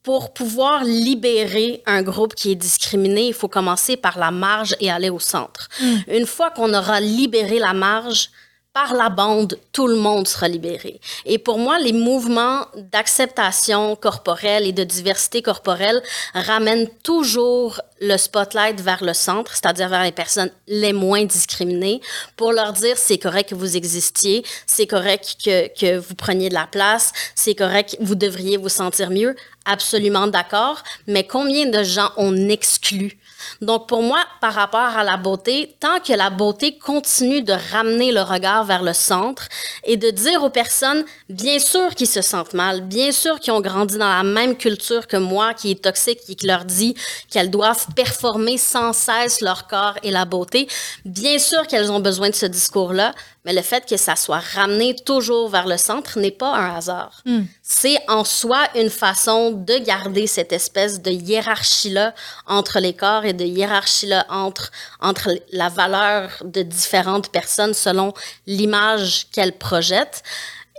pour 0.04 0.34
pouvoir 0.34 0.84
libérer 0.84 1.82
un 1.88 2.04
groupe 2.04 2.36
qui 2.36 2.52
est 2.52 2.56
discriminé, 2.56 3.28
il 3.28 3.34
faut 3.34 3.48
commencer 3.48 3.98
par 3.98 4.19
la 4.19 4.30
marge 4.30 4.76
et 4.80 4.91
aller 4.91 5.10
au 5.10 5.19
centre. 5.19 5.67
Une 6.08 6.28
fois 6.28 6.52
qu'on 6.52 6.71
aura 6.76 7.00
libéré 7.00 7.58
la 7.58 7.74
marge, 7.74 8.30
par 8.75 8.93
la 8.93 9.07
bande, 9.07 9.57
tout 9.71 9.88
le 9.88 9.95
monde 9.95 10.27
sera 10.27 10.49
libéré. 10.49 10.99
Et 11.23 11.38
pour 11.38 11.57
moi, 11.59 11.79
les 11.79 11.93
mouvements 11.93 12.65
d'acceptation 12.91 13.95
corporelle 13.95 14.67
et 14.67 14.73
de 14.73 14.83
diversité 14.83 15.41
corporelle 15.41 16.03
ramènent 16.33 16.89
toujours 17.01 17.79
le 18.01 18.17
spotlight 18.17 18.81
vers 18.81 19.01
le 19.01 19.13
centre, 19.13 19.53
c'est-à-dire 19.53 19.88
vers 19.88 20.03
les 20.03 20.11
personnes 20.11 20.51
les 20.67 20.91
moins 20.91 21.23
discriminées, 21.23 22.01
pour 22.35 22.51
leur 22.51 22.73
dire 22.73 22.97
c'est 22.97 23.17
correct 23.17 23.51
que 23.51 23.55
vous 23.55 23.77
existiez, 23.77 24.43
c'est 24.67 24.88
correct 24.88 25.38
que, 25.45 25.69
que 25.79 25.97
vous 25.97 26.15
preniez 26.15 26.49
de 26.49 26.53
la 26.53 26.67
place, 26.67 27.13
c'est 27.33 27.55
correct, 27.55 27.95
vous 28.01 28.15
devriez 28.15 28.57
vous 28.57 28.67
sentir 28.67 29.09
mieux. 29.09 29.38
Absolument 29.63 30.27
d'accord. 30.27 30.83
Mais 31.07 31.25
combien 31.25 31.65
de 31.67 31.81
gens 31.81 32.11
on 32.17 32.49
exclut 32.49 33.17
Donc, 33.62 33.88
pour 33.88 34.01
moi, 34.01 34.19
par 34.41 34.53
rapport 34.53 34.97
à 34.97 35.03
la 35.03 35.17
beauté, 35.17 35.75
tant 35.79 35.99
que 35.99 36.13
la 36.13 36.29
beauté 36.29 36.77
continue 36.77 37.41
de 37.41 37.53
ramener 37.71 38.12
le 38.12 38.21
regard 38.21 38.63
vers 38.63 38.84
le 38.84 38.93
centre 38.93 39.47
et 39.84 39.97
de 39.97 40.10
dire 40.10 40.43
aux 40.43 40.49
personnes, 40.49 41.03
bien 41.29 41.60
sûr 41.60 41.95
qu'ils 41.95 42.08
se 42.08 42.21
sentent 42.21 42.53
mal, 42.53 42.81
bien 42.81 43.12
sûr 43.12 43.39
qu'ils 43.39 43.53
ont 43.53 43.62
grandi 43.62 43.97
dans 43.97 44.10
la 44.10 44.23
même 44.23 44.55
culture 44.55 45.08
que 45.08 45.17
moi, 45.17 45.53
qui 45.53 45.71
est 45.71 45.84
toxique 45.84 46.19
et 46.29 46.36
qui 46.36 46.47
leur 46.47 46.65
dit 46.65 46.95
qu'elles 47.29 47.51
doivent 47.51 47.88
performer 47.95 48.58
sans 48.58 48.93
cesse 48.93 49.41
leur 49.41 49.67
corps 49.67 49.97
et 50.03 50.12
la 50.12 50.25
beauté, 50.25 50.67
bien 51.05 51.39
sûr 51.39 51.67
qu'elles 51.67 51.91
ont 51.91 51.99
besoin 51.99 52.29
de 52.29 52.36
ce 52.36 52.45
discours-là, 52.45 53.13
mais 53.45 53.53
le 53.53 53.62
fait 53.62 53.86
que 53.88 53.97
ça 53.97 54.15
soit 54.15 54.41
ramené 54.53 54.95
toujours 54.95 55.49
vers 55.49 55.67
le 55.67 55.77
centre 55.77 56.19
n'est 56.19 56.31
pas 56.31 56.55
un 56.55 56.75
hasard. 56.75 57.21
Hmm. 57.25 57.43
C'est 57.67 57.97
en 58.08 58.23
soi 58.23 58.67
une 58.75 58.91
façon 58.91 59.49
de 59.49 59.80
garder 59.80 60.28
cette 60.28 60.54
espèce 60.54 61.01
de 61.01 61.10
hiérarchie-là 61.10 62.13
entre 62.45 62.80
les 62.80 62.93
corps 62.93 63.25
et 63.25 63.34
de 63.34 63.43
hiérarchie-là 63.43 64.28
entre, 64.30 64.71
entre 65.01 65.32
la 65.51 65.69
valeur 65.69 66.30
de 66.43 66.62
différentes 66.62 67.30
personnes 67.30 67.73
selon 67.73 68.13
l'image 68.45 69.25
qu'elles 69.32 69.58
projettent. 69.58 70.21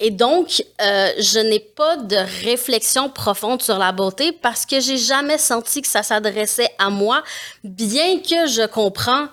Et 0.00 0.12
donc, 0.12 0.62
euh, 0.80 1.10
je 1.18 1.40
n'ai 1.40 1.58
pas 1.58 1.96
de 1.96 2.18
réflexion 2.44 3.08
profonde 3.08 3.62
sur 3.62 3.78
la 3.78 3.90
beauté 3.90 4.30
parce 4.30 4.64
que 4.64 4.78
j'ai 4.78 4.98
jamais 4.98 5.38
senti 5.38 5.82
que 5.82 5.88
ça 5.88 6.04
s'adressait 6.04 6.70
à 6.78 6.88
moi, 6.88 7.24
bien 7.64 8.20
que 8.20 8.46
je 8.46 8.64
comprends 8.64 9.26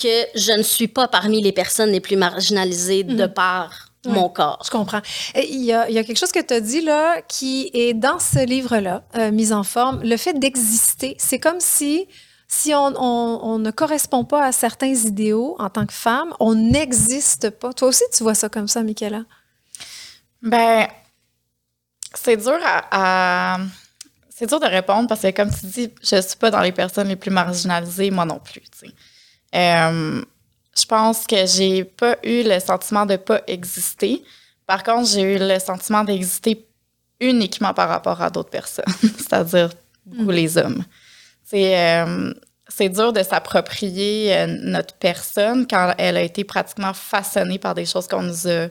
que 0.00 0.24
je 0.34 0.52
ne 0.52 0.62
suis 0.62 0.88
pas 0.88 1.06
parmi 1.06 1.42
les 1.42 1.52
personnes 1.52 1.92
les 1.92 2.00
plus 2.00 2.16
marginalisées 2.16 3.04
de 3.04 3.26
par 3.26 3.83
mon 4.04 4.28
corps. 4.28 4.62
Je 4.64 4.70
comprends. 4.70 5.00
Il 5.36 5.64
y, 5.64 5.72
a, 5.72 5.88
il 5.88 5.94
y, 5.94 5.98
a, 5.98 6.04
quelque 6.04 6.18
chose 6.18 6.32
que 6.32 6.40
tu 6.40 6.54
as 6.54 6.60
dit 6.60 6.80
là 6.80 7.20
qui 7.22 7.70
est 7.72 7.94
dans 7.94 8.18
ce 8.18 8.44
livre-là, 8.44 9.04
euh, 9.16 9.30
Mise 9.30 9.52
en 9.52 9.64
forme. 9.64 10.02
Le 10.02 10.16
fait 10.16 10.38
d'exister, 10.38 11.16
c'est 11.18 11.38
comme 11.38 11.60
si, 11.60 12.06
si 12.48 12.74
on, 12.74 12.92
on, 12.96 13.40
on, 13.42 13.58
ne 13.58 13.70
correspond 13.70 14.24
pas 14.24 14.44
à 14.44 14.52
certains 14.52 14.94
idéaux 14.94 15.56
en 15.58 15.70
tant 15.70 15.86
que 15.86 15.92
femme, 15.92 16.34
on 16.40 16.54
n'existe 16.54 17.50
pas. 17.50 17.72
Toi 17.72 17.88
aussi, 17.88 18.04
tu 18.16 18.22
vois 18.22 18.34
ça 18.34 18.48
comme 18.48 18.68
ça, 18.68 18.82
Michaela? 18.82 19.24
Ben, 20.42 20.88
c'est 22.14 22.36
dur 22.36 22.58
à, 22.64 23.54
à 23.56 23.58
c'est 24.36 24.46
dur 24.46 24.58
de 24.58 24.66
répondre 24.66 25.08
parce 25.08 25.22
que, 25.22 25.30
comme 25.30 25.50
tu 25.50 25.66
dis, 25.66 25.90
je 26.02 26.20
suis 26.20 26.36
pas 26.36 26.50
dans 26.50 26.60
les 26.60 26.72
personnes 26.72 27.06
les 27.06 27.14
plus 27.14 27.30
marginalisées, 27.30 28.10
moi 28.10 28.24
non 28.24 28.40
plus. 28.40 28.62
Euh, 29.54 30.24
je 30.76 30.84
pense 30.86 31.26
que 31.26 31.46
j'ai 31.46 31.84
pas 31.84 32.16
eu 32.24 32.42
le 32.42 32.58
sentiment 32.58 33.06
de 33.06 33.16
pas 33.16 33.40
exister. 33.46 34.24
Par 34.66 34.82
contre, 34.82 35.08
j'ai 35.08 35.22
eu 35.22 35.38
le 35.38 35.58
sentiment 35.58 36.04
d'exister 36.04 36.66
uniquement 37.20 37.72
par 37.72 37.88
rapport 37.88 38.20
à 38.20 38.30
d'autres 38.30 38.50
personnes, 38.50 38.84
c'est-à-dire 39.00 39.70
beaucoup 40.04 40.30
mm. 40.30 40.34
les 40.34 40.58
hommes. 40.58 40.84
C'est 41.44 41.78
euh, 41.78 42.32
c'est 42.68 42.88
dur 42.88 43.12
de 43.12 43.22
s'approprier 43.22 44.34
euh, 44.34 44.46
notre 44.46 44.94
personne 44.94 45.66
quand 45.68 45.94
elle 45.98 46.16
a 46.16 46.22
été 46.22 46.44
pratiquement 46.44 46.94
façonnée 46.94 47.58
par 47.58 47.74
des 47.74 47.86
choses 47.86 48.08
qu'on 48.08 48.22
nous 48.22 48.48
a 48.48 48.68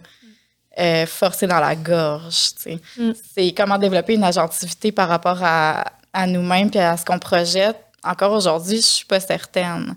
euh, 0.80 1.06
forcé 1.06 1.48
dans 1.48 1.60
la 1.60 1.76
gorge. 1.76 2.52
Mm. 2.98 3.12
C'est 3.36 3.54
comment 3.54 3.78
développer 3.78 4.16
une 4.16 4.24
agentivité 4.24 4.92
par 4.92 5.08
rapport 5.08 5.40
à, 5.42 5.86
à 6.12 6.28
nous-mêmes 6.28 6.72
et 6.74 6.80
à 6.80 6.98
ce 6.98 7.06
qu'on 7.06 7.20
projette. 7.20 7.78
Encore 8.04 8.34
aujourd'hui, 8.34 8.78
je 8.78 8.82
suis 8.82 9.06
pas 9.06 9.20
certaine 9.20 9.96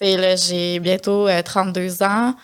là, 0.00 0.36
j'ai 0.36 0.78
bientôt 0.80 1.28
32 1.44 1.80
euh, 1.80 2.06
ans. 2.06 2.34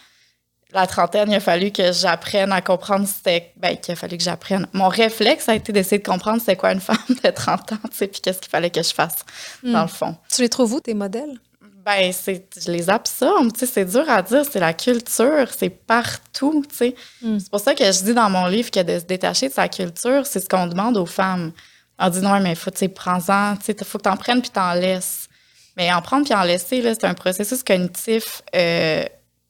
La 0.73 0.89
trentaine, 0.89 1.31
il 1.31 1.37
a 1.37 1.41
fallu 1.41 1.71
que 1.71 1.93
j'apprenne 1.93 2.51
à 2.51 2.61
comprendre 2.61 3.07
c'était. 3.07 3.53
Ben, 3.57 3.77
qu'il 3.77 3.93
a 3.93 3.97
fallu 3.97 4.17
que 4.17 4.25
j'apprenne. 4.25 4.67
Mon 4.73 4.89
réflexe 4.89 5.49
a 5.49 5.55
été 5.55 5.73
d'essayer 5.73 5.99
de 5.99 6.07
comprendre 6.07 6.41
c'était 6.41 6.57
quoi 6.57 6.73
une 6.73 6.81
femme 6.81 6.97
de 7.09 7.31
30 7.31 7.73
ans, 7.73 7.77
tu 7.91 7.97
sais, 7.97 8.09
puis 8.09 8.21
qu'est-ce 8.21 8.41
qu'il 8.41 8.51
fallait 8.51 8.71
que 8.71 8.83
je 8.83 8.93
fasse, 8.93 9.25
dans 9.63 9.81
le 9.81 9.85
hmm. 9.85 9.89
fond. 9.89 10.17
Tu 10.33 10.43
les 10.43 10.49
trouves 10.49 10.73
où, 10.73 10.81
tes 10.81 10.95
modèles? 10.95 11.39
Ben, 11.85 12.13
c'est, 12.13 12.49
je 12.61 12.73
les 12.73 12.91
absorbe, 12.91 13.53
tu 13.53 13.61
sais, 13.61 13.67
c'est 13.67 13.85
dur 13.85 14.09
à 14.09 14.23
dire, 14.23 14.43
c'est 14.51 14.59
la 14.59 14.73
culture, 14.73 15.49
c'est 15.57 15.69
partout, 15.69 16.65
tu 16.69 16.75
sais. 16.75 16.95
Hmm. 17.23 17.39
C'est 17.39 17.51
pour 17.51 17.61
ça 17.61 17.75
que 17.75 17.85
je 17.85 18.03
dis 18.03 18.15
dans 18.15 18.31
mon 18.31 18.47
livre 18.47 18.71
que 18.71 18.83
de 18.83 18.99
se 18.99 19.05
détacher 19.05 19.49
de 19.49 19.53
sa 19.53 19.69
culture, 19.69 20.27
c'est 20.27 20.41
ce 20.41 20.49
qu'on 20.49 20.67
demande 20.67 20.97
aux 20.97 21.07
femmes. 21.07 21.53
On 22.01 22.09
dit 22.09 22.21
non, 22.21 22.41
mais 22.41 22.51
il 22.51 22.57
faut, 22.57 22.73
tu 22.73 22.79
sais, 22.79 22.89
prends-en, 22.89 23.57
tu 23.57 23.67
sais, 23.67 23.85
faut 23.85 23.99
que 23.99 24.05
t'en 24.05 24.17
prennes 24.17 24.41
puis 24.41 24.51
t'en 24.51 24.73
laisses. 24.73 25.29
Mais 25.77 25.93
en 25.93 26.01
prendre 26.03 26.25
puis 26.25 26.35
en 26.35 26.43
laisser, 26.43 26.83
c'est 26.83 27.05
un 27.05 27.15
processus 27.15 27.63
cognitif. 27.63 28.43
Euh, 28.55 29.05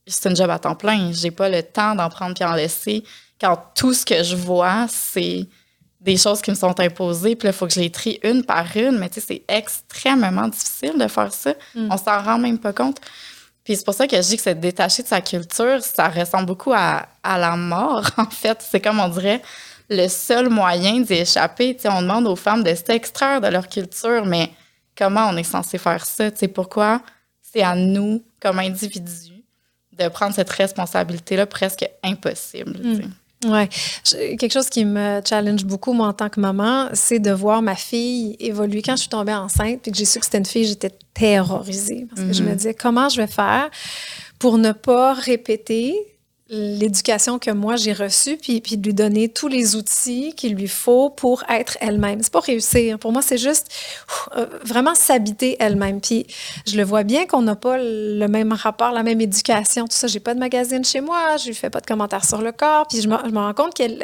c'est 0.06 0.30
un 0.30 0.34
job 0.34 0.50
à 0.50 0.58
temps 0.58 0.74
plein. 0.74 1.12
J'ai 1.12 1.30
pas 1.30 1.48
le 1.48 1.62
temps 1.62 1.94
d'en 1.94 2.08
prendre 2.08 2.34
puis 2.34 2.44
en 2.44 2.54
laisser 2.54 3.04
quand 3.40 3.58
tout 3.74 3.92
ce 3.92 4.04
que 4.04 4.22
je 4.22 4.36
vois, 4.36 4.86
c'est 4.88 5.46
des 6.00 6.16
choses 6.16 6.42
qui 6.42 6.50
me 6.50 6.56
sont 6.56 6.78
imposées. 6.80 7.36
Puis 7.36 7.46
là, 7.46 7.52
il 7.52 7.56
faut 7.56 7.66
que 7.66 7.72
je 7.72 7.80
les 7.80 7.90
trie 7.90 8.20
une 8.22 8.44
par 8.44 8.64
une. 8.76 8.98
Mais 8.98 9.08
tu 9.08 9.20
sais, 9.20 9.26
c'est 9.26 9.42
extrêmement 9.48 10.48
difficile 10.48 10.98
de 10.98 11.08
faire 11.08 11.32
ça. 11.32 11.54
Mm. 11.74 11.88
On 11.90 11.96
s'en 11.96 12.22
rend 12.22 12.38
même 12.38 12.58
pas 12.58 12.72
compte. 12.72 13.00
Puis 13.64 13.76
c'est 13.76 13.84
pour 13.84 13.94
ça 13.94 14.06
que 14.06 14.16
je 14.16 14.22
dis 14.28 14.36
que 14.36 14.42
c'est 14.42 14.60
détaché 14.60 15.02
de 15.02 15.08
sa 15.08 15.22
culture, 15.22 15.82
ça 15.82 16.08
ressemble 16.08 16.44
beaucoup 16.44 16.74
à, 16.74 17.06
à 17.22 17.38
la 17.38 17.56
mort, 17.56 18.06
en 18.18 18.28
fait. 18.28 18.58
C'est 18.60 18.80
comme 18.80 19.00
on 19.00 19.08
dirait 19.08 19.40
le 19.88 20.06
seul 20.08 20.50
moyen 20.50 21.00
d'y 21.00 21.14
échapper. 21.14 21.74
Tu 21.74 21.82
sais, 21.82 21.88
on 21.88 22.02
demande 22.02 22.26
aux 22.26 22.36
femmes 22.36 22.62
de 22.62 22.74
s'extraire 22.74 23.40
de 23.40 23.48
leur 23.48 23.68
culture, 23.68 24.26
mais 24.26 24.50
comment 24.96 25.28
on 25.28 25.36
est 25.36 25.42
censé 25.44 25.78
faire 25.78 26.04
ça? 26.04 26.30
Tu 26.30 26.38
sais, 26.38 26.48
pourquoi 26.48 27.02
c'est 27.40 27.62
à 27.62 27.74
nous, 27.74 28.22
comme 28.40 28.58
individus, 28.58 29.44
de 29.96 30.08
prendre 30.08 30.34
cette 30.34 30.50
responsabilité-là 30.50 31.46
presque 31.46 31.88
impossible. 32.02 32.78
Mm. 32.82 33.12
Oui. 33.46 33.68
Quelque 34.38 34.52
chose 34.52 34.70
qui 34.70 34.84
me 34.84 35.20
challenge 35.24 35.64
beaucoup, 35.64 35.92
moi, 35.92 36.08
en 36.08 36.12
tant 36.12 36.30
que 36.30 36.40
maman, 36.40 36.88
c'est 36.94 37.18
de 37.18 37.30
voir 37.30 37.60
ma 37.62 37.76
fille 37.76 38.36
évoluer. 38.40 38.80
Quand 38.82 38.96
je 38.96 39.02
suis 39.02 39.10
tombée 39.10 39.34
enceinte 39.34 39.82
puis 39.82 39.92
que 39.92 39.98
j'ai 39.98 40.06
su 40.06 40.18
que 40.18 40.24
c'était 40.24 40.38
une 40.38 40.46
fille, 40.46 40.64
j'étais 40.64 40.92
terrorisée 41.12 42.06
parce 42.08 42.26
que 42.26 42.32
je 42.32 42.42
me 42.42 42.48
mm-hmm. 42.48 42.56
disais 42.56 42.74
comment 42.74 43.08
je 43.08 43.20
vais 43.20 43.26
faire 43.26 43.68
pour 44.38 44.58
ne 44.58 44.72
pas 44.72 45.12
répéter 45.12 45.94
l'éducation 46.50 47.38
que 47.38 47.50
moi 47.50 47.76
j'ai 47.76 47.94
reçue, 47.94 48.36
puis, 48.36 48.60
puis 48.60 48.76
de 48.76 48.84
lui 48.84 48.94
donner 48.94 49.30
tous 49.30 49.48
les 49.48 49.76
outils 49.76 50.34
qu'il 50.36 50.54
lui 50.54 50.68
faut 50.68 51.08
pour 51.08 51.42
être 51.48 51.78
elle-même. 51.80 52.22
C'est 52.22 52.32
pas 52.32 52.40
réussir. 52.40 52.98
Pour 52.98 53.12
moi, 53.12 53.22
c'est 53.22 53.38
juste 53.38 53.72
euh, 54.36 54.46
vraiment 54.62 54.94
s'habiter 54.94 55.56
elle-même. 55.58 56.00
Puis 56.02 56.26
je 56.66 56.76
le 56.76 56.84
vois 56.84 57.02
bien 57.02 57.26
qu'on 57.26 57.42
n'a 57.42 57.56
pas 57.56 57.78
le 57.78 58.26
même 58.26 58.52
rapport, 58.52 58.92
la 58.92 59.02
même 59.02 59.20
éducation, 59.22 59.86
tout 59.86 59.96
ça. 59.96 60.06
J'ai 60.06 60.20
pas 60.20 60.34
de 60.34 60.40
magazine 60.40 60.84
chez 60.84 61.00
moi, 61.00 61.36
je 61.38 61.46
lui 61.46 61.54
fais 61.54 61.70
pas 61.70 61.80
de 61.80 61.86
commentaires 61.86 62.24
sur 62.24 62.42
le 62.42 62.52
corps, 62.52 62.86
puis 62.88 63.00
je 63.00 63.08
me, 63.08 63.16
je 63.24 63.30
me 63.30 63.38
rends 63.38 63.54
compte 63.54 63.74
qu'elle 63.74 64.02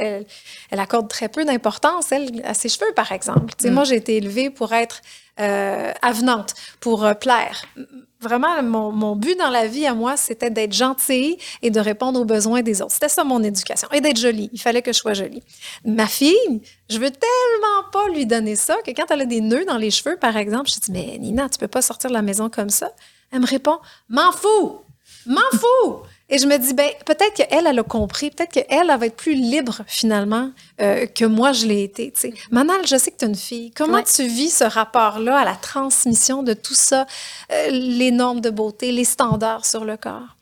elle, 0.71 0.81
accorde 0.81 1.09
très 1.09 1.29
peu 1.29 1.45
d'importance, 1.45 2.11
elle, 2.11 2.43
à 2.45 2.55
ses 2.55 2.71
cheveux, 2.71 2.93
par 2.97 3.13
exemple. 3.13 3.53
Tu 3.59 3.65
sais, 3.65 3.71
mm. 3.71 3.75
Moi, 3.75 3.85
j'ai 3.85 3.97
été 3.97 4.17
élevée 4.17 4.51
pour 4.51 4.73
être 4.73 5.03
euh, 5.41 5.93
avenante, 6.03 6.55
pour 6.81 7.05
euh, 7.05 7.15
plaire 7.15 7.63
vraiment, 8.21 8.63
mon, 8.63 8.93
mon, 8.93 9.17
but 9.17 9.37
dans 9.39 9.51
la 9.51 9.67
vie 9.67 9.87
à 9.87 9.95
moi, 9.95 10.17
c'était 10.17 10.51
d'être 10.51 10.73
gentille 10.73 11.39
et 11.63 11.71
de 11.71 11.81
répondre 11.81 12.21
aux 12.21 12.25
besoins 12.25 12.63
des 12.63 12.83
autres. 12.83 12.93
C'était 12.93 13.09
ça 13.09 13.25
mon 13.25 13.43
éducation. 13.43 13.89
Et 13.93 14.01
d'être 14.01 14.19
jolie. 14.19 14.51
Il 14.53 14.61
fallait 14.61 14.83
que 14.83 14.93
je 14.93 14.99
sois 14.99 15.15
jolie. 15.15 15.43
Ma 15.85 16.07
fille, 16.07 16.63
je 16.89 16.99
veux 16.99 17.11
tellement 17.11 17.91
pas 17.93 18.09
lui 18.09 18.27
donner 18.27 18.57
ça 18.57 18.77
que 18.85 18.91
quand 18.91 19.07
elle 19.11 19.23
a 19.23 19.27
des 19.27 19.41
nœuds 19.41 19.65
dans 19.65 19.79
les 19.79 19.91
cheveux, 19.91 20.17
par 20.17 20.37
exemple, 20.37 20.71
je 20.71 20.81
dis, 20.81 20.93
mais 20.93 21.19
Nina, 21.19 21.49
tu 21.49 21.59
peux 21.59 21.69
pas 21.69 21.83
sortir 21.83 22.11
de 22.11 22.15
la 22.15 22.23
maison 22.23 22.51
comme 22.51 22.71
ça. 22.71 22.91
Elle 23.33 23.41
me 23.41 23.47
répond, 23.47 23.79
m'en 24.09 24.33
fous, 24.33 24.81
m'en 25.27 25.41
fous. 25.53 26.03
Et 26.31 26.39
je 26.39 26.47
me 26.47 26.57
dis, 26.59 26.75
ben, 26.75 26.89
peut-être 27.05 27.35
qu'elle, 27.35 27.67
elle 27.67 27.79
a 27.79 27.83
compris, 27.83 28.31
peut-être 28.31 28.53
qu'elle, 28.53 28.67
elle 28.69 28.97
va 28.97 29.07
être 29.07 29.17
plus 29.17 29.35
libre 29.35 29.83
finalement 29.87 30.53
euh, 30.81 31.07
que 31.07 31.25
moi, 31.25 31.53
je 31.53 31.67
l'ai 31.67 31.83
été. 31.83 32.13
Manal, 32.53 32.87
je 32.87 32.97
sais 32.97 33.11
que 33.11 33.17
tu 33.17 33.25
es 33.25 33.29
une 33.29 33.35
fille. 33.35 33.73
Comment 33.73 34.03
tu 34.03 34.27
vis 34.27 34.51
ce 34.51 34.65
rapport-là 34.65 35.39
à 35.39 35.45
la 35.45 35.57
transmission 35.57 36.45
de 36.45 36.53
tout 36.53 36.75
ça, 36.75 37.07
euh, 37.53 37.71
les 37.71 38.13
normes 38.13 38.41
de 38.41 38.51
beauté, 38.51 38.93
les 38.93 39.05
standards 39.05 39.67
sur 39.67 39.85
le 39.85 39.97
corps? 39.97 40.37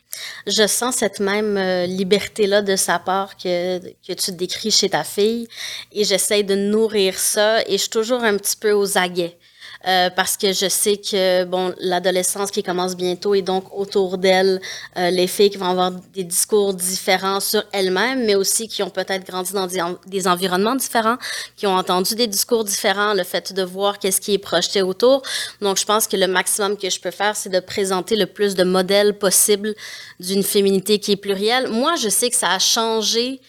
Je 0.46 0.66
sens 0.66 0.96
cette 0.96 1.20
même 1.20 1.56
euh, 1.56 1.86
liberté-là 1.86 2.60
de 2.60 2.76
sa 2.76 2.98
part 2.98 3.36
que, 3.36 3.78
que 3.78 4.12
tu 4.12 4.32
décris 4.32 4.70
chez 4.70 4.90
ta 4.90 5.04
fille 5.04 5.48
et 5.92 6.04
j'essaie 6.04 6.42
de 6.42 6.54
nourrir 6.54 7.18
ça 7.18 7.62
et 7.62 7.72
je 7.72 7.76
suis 7.76 7.90
toujours 7.90 8.24
un 8.24 8.36
petit 8.36 8.56
peu 8.56 8.72
aux 8.72 8.98
aguets. 8.98 9.36
Euh, 9.86 10.10
parce 10.10 10.36
que 10.36 10.52
je 10.52 10.68
sais 10.68 10.96
que 10.96 11.44
bon 11.44 11.72
l'adolescence 11.78 12.50
qui 12.50 12.64
commence 12.64 12.96
bientôt 12.96 13.36
et 13.36 13.42
donc 13.42 13.72
autour 13.72 14.18
d'elle 14.18 14.60
euh, 14.96 15.10
les 15.10 15.28
filles 15.28 15.50
qui 15.50 15.56
vont 15.56 15.70
avoir 15.70 15.92
des 15.92 16.24
discours 16.24 16.74
différents 16.74 17.38
sur 17.38 17.62
elles-mêmes 17.70 18.26
mais 18.26 18.34
aussi 18.34 18.66
qui 18.66 18.82
ont 18.82 18.90
peut-être 18.90 19.24
grandi 19.24 19.52
dans 19.52 19.68
des, 19.68 19.80
des, 20.08 20.26
environnements 20.26 20.74
différents 20.74 21.16
qui 21.56 21.68
ont 21.68 21.76
entendu 21.76 22.16
des 22.16 22.26
discours 22.26 22.64
différents 22.64 23.14
le 23.14 23.22
fait 23.22 23.52
de 23.52 23.62
voir 23.62 24.00
qu'est-ce 24.00 24.20
qui 24.20 24.34
est 24.34 24.38
projeté 24.38 24.82
autour. 24.82 25.22
Donc 25.60 25.78
je 25.78 25.84
pense 25.84 26.08
que 26.08 26.16
le 26.16 26.26
maximum 26.26 26.76
que 26.76 26.90
je 26.90 26.98
peux 26.98 27.12
faire 27.12 27.36
c'est 27.36 27.50
de 27.50 27.60
présenter 27.60 28.16
le 28.16 28.26
plus 28.26 28.56
de 28.56 28.64
modèles 28.64 29.16
possible 29.16 29.76
d'une 30.18 30.42
féminité 30.42 30.98
qui 30.98 31.12
est 31.12 31.16
plurielle. 31.16 31.68
Moi 31.68 31.94
je 31.94 32.08
sais 32.08 32.30
que 32.30 32.36
ça 32.36 32.50
a 32.50 32.58
changé 32.58 33.40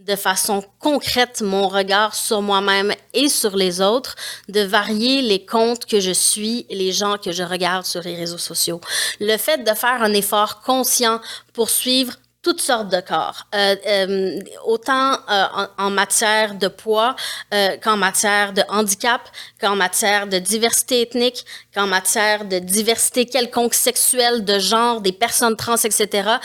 de 0.00 0.14
façon 0.14 0.62
concrète 0.78 1.42
mon 1.42 1.66
regard 1.66 2.14
sur 2.14 2.40
moi-même 2.40 2.92
et 3.14 3.28
sur 3.28 3.56
les 3.56 3.80
autres, 3.80 4.14
de 4.48 4.60
varier 4.60 5.22
les 5.22 5.44
comptes 5.44 5.86
que 5.86 5.98
je 5.98 6.12
suis 6.12 6.66
et 6.68 6.76
les 6.76 6.92
gens 6.92 7.18
que 7.18 7.32
je 7.32 7.42
regarde 7.42 7.84
sur 7.84 8.02
les 8.02 8.14
réseaux 8.14 8.38
sociaux. 8.38 8.80
Le 9.18 9.36
fait 9.36 9.64
de 9.64 9.74
faire 9.74 10.02
un 10.02 10.12
effort 10.12 10.60
conscient 10.60 11.20
pour 11.52 11.68
suivre 11.68 12.14
toutes 12.48 12.62
sortes 12.62 12.88
de 12.88 13.02
corps, 13.02 13.46
euh, 13.54 13.76
euh, 13.86 14.40
autant 14.64 15.12
euh, 15.28 15.66
en, 15.76 15.90
matière 15.90 16.54
de 16.54 16.68
poids 16.68 17.14
euh, 17.52 17.76
qu'en 17.76 17.98
matière 17.98 18.54
de 18.54 18.62
handicap, 18.70 19.20
qu'en 19.60 19.76
matière 19.76 20.26
de 20.26 20.38
diversité 20.38 21.02
ethnique, 21.02 21.44
qu'en 21.74 21.86
matière 21.86 22.46
de 22.46 22.58
diversité 22.58 23.26
quelconque 23.26 23.74
sexuelle, 23.74 24.46
de 24.46 24.58
genre, 24.58 25.02
des 25.02 25.12
personnes 25.12 25.56
trans, 25.56 25.76
etc. 25.76 26.36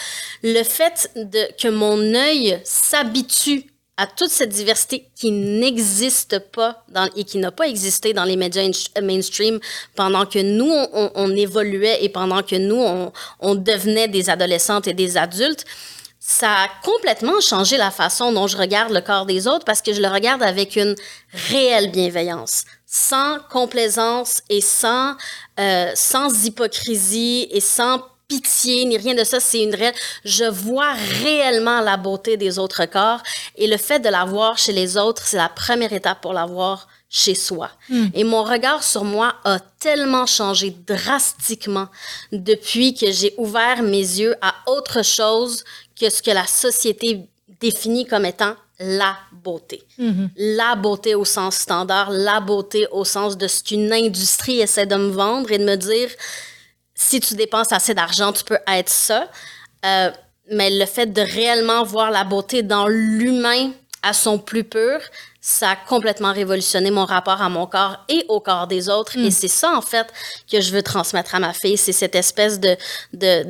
Le 0.43 0.63
fait 0.63 1.09
de, 1.15 1.47
que 1.57 1.69
mon 1.69 1.97
œil 2.13 2.59
s'habitue 2.65 3.72
à 3.97 4.07
toute 4.07 4.29
cette 4.29 4.49
diversité 4.49 5.07
qui 5.15 5.31
n'existe 5.31 6.39
pas 6.39 6.83
et 7.15 7.23
qui 7.23 7.37
n'a 7.37 7.51
pas 7.51 7.67
existé 7.67 8.13
dans 8.13 8.23
les 8.23 8.35
médias 8.35 8.67
mainstream 9.01 9.59
pendant 9.95 10.25
que 10.25 10.39
nous, 10.39 10.71
on, 11.15 11.35
évoluait 11.35 12.03
et 12.03 12.09
pendant 12.09 12.41
que 12.41 12.55
nous, 12.55 12.81
on, 12.81 13.11
on, 13.39 13.55
devenait 13.55 14.07
des 14.07 14.29
adolescentes 14.31 14.87
et 14.87 14.93
des 14.93 15.15
adultes, 15.15 15.65
ça 16.19 16.51
a 16.53 16.67
complètement 16.83 17.39
changé 17.41 17.77
la 17.77 17.91
façon 17.91 18.31
dont 18.31 18.47
je 18.47 18.57
regarde 18.57 18.93
le 18.93 19.01
corps 19.01 19.25
des 19.25 19.47
autres 19.47 19.65
parce 19.65 19.81
que 19.81 19.93
je 19.93 20.01
le 20.01 20.07
regarde 20.07 20.41
avec 20.41 20.75
une 20.75 20.95
réelle 21.49 21.91
bienveillance, 21.91 22.63
sans 22.85 23.39
complaisance 23.51 24.41
et 24.49 24.61
sans, 24.61 25.15
euh, 25.59 25.91
sans 25.95 26.45
hypocrisie 26.45 27.47
et 27.51 27.59
sans 27.59 28.01
pitié 28.41 28.85
ni 28.85 28.97
rien 28.97 29.15
de 29.15 29.23
ça. 29.23 29.39
C'est 29.39 29.63
une 29.63 29.75
réelle. 29.75 29.95
Je 30.25 30.45
vois 30.45 30.93
réellement 31.23 31.81
la 31.81 31.97
beauté 31.97 32.37
des 32.37 32.59
autres 32.59 32.85
corps 32.85 33.21
et 33.55 33.67
le 33.67 33.77
fait 33.77 33.99
de 33.99 34.09
la 34.09 34.25
voir 34.25 34.57
chez 34.57 34.73
les 34.73 34.97
autres, 34.97 35.23
c'est 35.25 35.37
la 35.37 35.49
première 35.49 35.93
étape 35.93 36.21
pour 36.21 36.33
la 36.33 36.45
voir 36.45 36.87
chez 37.09 37.35
soi. 37.35 37.69
Mm. 37.89 38.05
Et 38.15 38.23
mon 38.23 38.43
regard 38.43 38.83
sur 38.83 39.03
moi 39.03 39.35
a 39.43 39.59
tellement 39.79 40.25
changé 40.25 40.75
drastiquement 40.87 41.87
depuis 42.31 42.95
que 42.95 43.11
j'ai 43.11 43.33
ouvert 43.37 43.83
mes 43.83 43.97
yeux 44.21 44.35
à 44.41 44.53
autre 44.67 45.03
chose 45.03 45.63
que 45.99 46.09
ce 46.09 46.23
que 46.23 46.31
la 46.31 46.47
société 46.47 47.21
définit 47.61 48.05
comme 48.07 48.25
étant 48.25 48.55
la 48.79 49.15
beauté. 49.45 49.83
Mm 49.97 50.09
-hmm. 50.09 50.29
La 50.59 50.75
beauté 50.75 51.11
au 51.15 51.25
sens 51.25 51.55
standard, 51.65 52.09
la 52.09 52.39
beauté 52.39 52.87
au 52.91 53.05
sens 53.05 53.37
de 53.37 53.47
ce 53.47 53.63
qu'une 53.63 53.93
industrie 53.93 54.59
essaie 54.65 54.87
de 54.93 54.97
me 55.05 55.11
vendre 55.11 55.51
et 55.51 55.59
de 55.59 55.65
me 55.71 55.77
dire, 55.77 56.09
si 56.95 57.19
tu 57.19 57.35
dépenses 57.35 57.71
assez 57.71 57.93
d'argent, 57.93 58.31
tu 58.33 58.43
peux 58.43 58.59
être 58.67 58.89
ça. 58.89 59.29
Euh, 59.85 60.11
mais 60.51 60.69
le 60.69 60.85
fait 60.85 61.07
de 61.07 61.21
réellement 61.21 61.83
voir 61.83 62.11
la 62.11 62.23
beauté 62.23 62.63
dans 62.63 62.87
l'humain 62.87 63.71
à 64.01 64.13
son 64.13 64.37
plus 64.37 64.65
pur, 64.65 64.99
ça 65.39 65.71
a 65.71 65.75
complètement 65.75 66.33
révolutionné 66.33 66.91
mon 66.91 67.05
rapport 67.05 67.41
à 67.41 67.49
mon 67.49 67.65
corps 67.65 67.97
et 68.09 68.25
au 68.27 68.41
corps 68.41 68.67
des 68.67 68.89
autres. 68.89 69.17
Et 69.17 69.31
c'est 69.31 69.47
ça, 69.47 69.75
en 69.75 69.81
fait, 69.81 70.07
que 70.51 70.59
je 70.59 70.71
veux 70.71 70.83
transmettre 70.83 71.35
à 71.35 71.39
ma 71.39 71.53
fille. 71.53 71.77
C'est 71.77 71.93
cette 71.93 72.15
espèce 72.15 72.59
de, 72.59 72.75
de, 73.13 73.45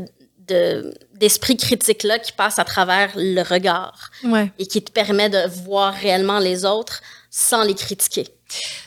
de, 0.48 0.94
d'esprit 1.16 1.58
critique-là 1.58 2.20
qui 2.20 2.32
passe 2.32 2.60
à 2.60 2.66
travers 2.66 3.12
le 3.16 3.42
regard 3.42 4.12
ouais. 4.24 4.52
et 4.60 4.68
qui 4.68 4.84
te 4.84 4.92
permet 4.92 5.30
de 5.30 5.48
voir 5.66 5.94
réellement 5.94 6.40
les 6.40 6.66
autres 6.66 7.02
sans 7.32 7.64
les 7.64 7.76
critiquer. 7.76 8.28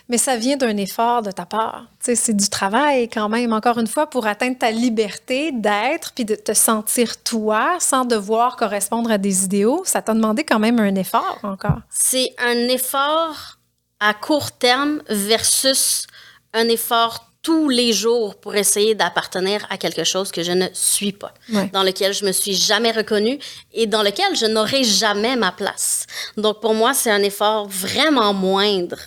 Mais 0.09 0.19
ça 0.19 0.37
vient 0.37 0.57
d'un 0.57 0.77
effort 0.77 1.23
de 1.23 1.31
ta 1.31 1.47
part. 1.47 1.87
c'est 2.01 2.37
du 2.37 2.49
travail 2.49 3.09
quand 3.09 3.29
même, 3.29 3.53
encore 3.53 3.79
une 3.79 3.87
fois, 3.87 4.09
pour 4.09 4.27
atteindre 4.27 4.59
ta 4.59 4.71
liberté 4.71 5.53
d'être 5.53 6.13
puis 6.13 6.25
de 6.25 6.35
te 6.35 6.55
sentir 6.55 7.23
toi 7.23 7.77
sans 7.81 8.05
devoir 8.05 8.57
correspondre 8.57 9.11
à 9.11 9.19
des 9.19 9.45
idéaux. 9.45 9.83
Ça 9.85 10.03
t'a 10.03 10.15
demandé 10.15 10.45
quand 10.45 10.59
même 10.59 10.79
un 10.79 10.95
effort 10.95 11.39
encore. 11.43 11.81
C'est 11.91 12.35
un 12.39 12.69
effort 12.69 13.59
à 14.01 14.15
court 14.15 14.53
terme 14.53 15.03
versus 15.09 16.07
un 16.53 16.69
effort 16.69 17.27
tous 17.47 17.69
les 17.69 17.93
jours 17.93 18.35
pour 18.35 18.57
essayer 18.57 18.97
d'appartenir 18.97 19.65
à 19.71 19.79
quelque 19.79 20.03
chose 20.03 20.33
que 20.33 20.43
je 20.43 20.51
ne 20.51 20.67
suis 20.73 21.13
pas, 21.13 21.33
ouais. 21.53 21.71
dans 21.73 21.85
lequel 21.85 22.13
je 22.13 22.25
me 22.25 22.33
suis 22.33 22.55
jamais 22.55 22.91
reconnue 22.91 23.39
et 23.73 23.87
dans 23.87 24.03
lequel 24.03 24.35
je 24.35 24.47
n'aurai 24.47 24.83
jamais 24.83 25.37
ma 25.37 25.53
place. 25.53 26.07
Donc 26.37 26.61
pour 26.61 26.75
moi, 26.75 26.93
c'est 26.93 27.11
un 27.13 27.23
effort 27.23 27.69
vraiment 27.69 28.35
moindre 28.35 28.99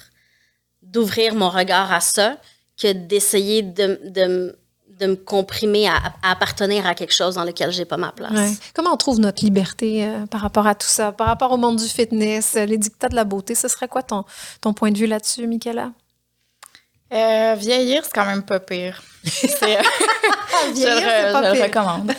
d'ouvrir 0.92 1.36
mon 1.36 1.50
regard 1.50 1.92
à 1.92 2.00
ça 2.00 2.38
que 2.82 2.92
d'essayer 2.92 3.62
de, 3.62 4.00
de, 4.06 4.58
de, 5.00 5.06
me 5.08 5.16
comprimer 5.16 5.88
à, 5.88 5.96
à, 6.24 6.32
appartenir 6.32 6.86
à 6.88 6.96
quelque 6.96 7.14
chose 7.14 7.36
dans 7.36 7.44
lequel 7.44 7.72
j'ai 7.72 7.86
pas 7.86 7.98
ma 7.98 8.12
place. 8.12 8.32
Ouais. 8.32 8.52
Comment 8.74 8.94
on 8.94 8.98
trouve 8.98 9.20
notre 9.20 9.44
liberté 9.44 10.06
euh, 10.06 10.26
par 10.26 10.42
rapport 10.42 10.68
à 10.68 10.76
tout 10.76 10.88
ça, 10.88 11.12
par 11.12 11.28
rapport 11.28 11.52
au 11.52 11.58
monde 11.58 11.78
du 11.78 11.88
fitness, 11.88 12.56
les 12.56 12.78
dictats 12.78 13.10
de 13.10 13.16
la 13.16 13.24
beauté? 13.26 13.56
Ce 13.56 13.68
serait 13.68 13.88
quoi 13.88 14.04
ton, 14.04 14.24
ton 14.62 14.74
point 14.74 14.92
de 14.92 14.98
vue 14.98 15.08
là-dessus, 15.08 15.46
Michaela? 15.48 15.92
Euh, 17.12 17.56
vieillir, 17.58 18.04
c'est 18.06 18.14
quand 18.14 18.26
même 18.26 18.44
pas 18.44 18.60
pire. 18.60 19.02
vieillir, 19.24 19.82
je, 20.76 21.28
le, 21.28 21.34
pas 21.34 21.44
je 21.44 21.52
pire. 21.52 21.56
le 21.56 21.64
recommande. 21.64 22.14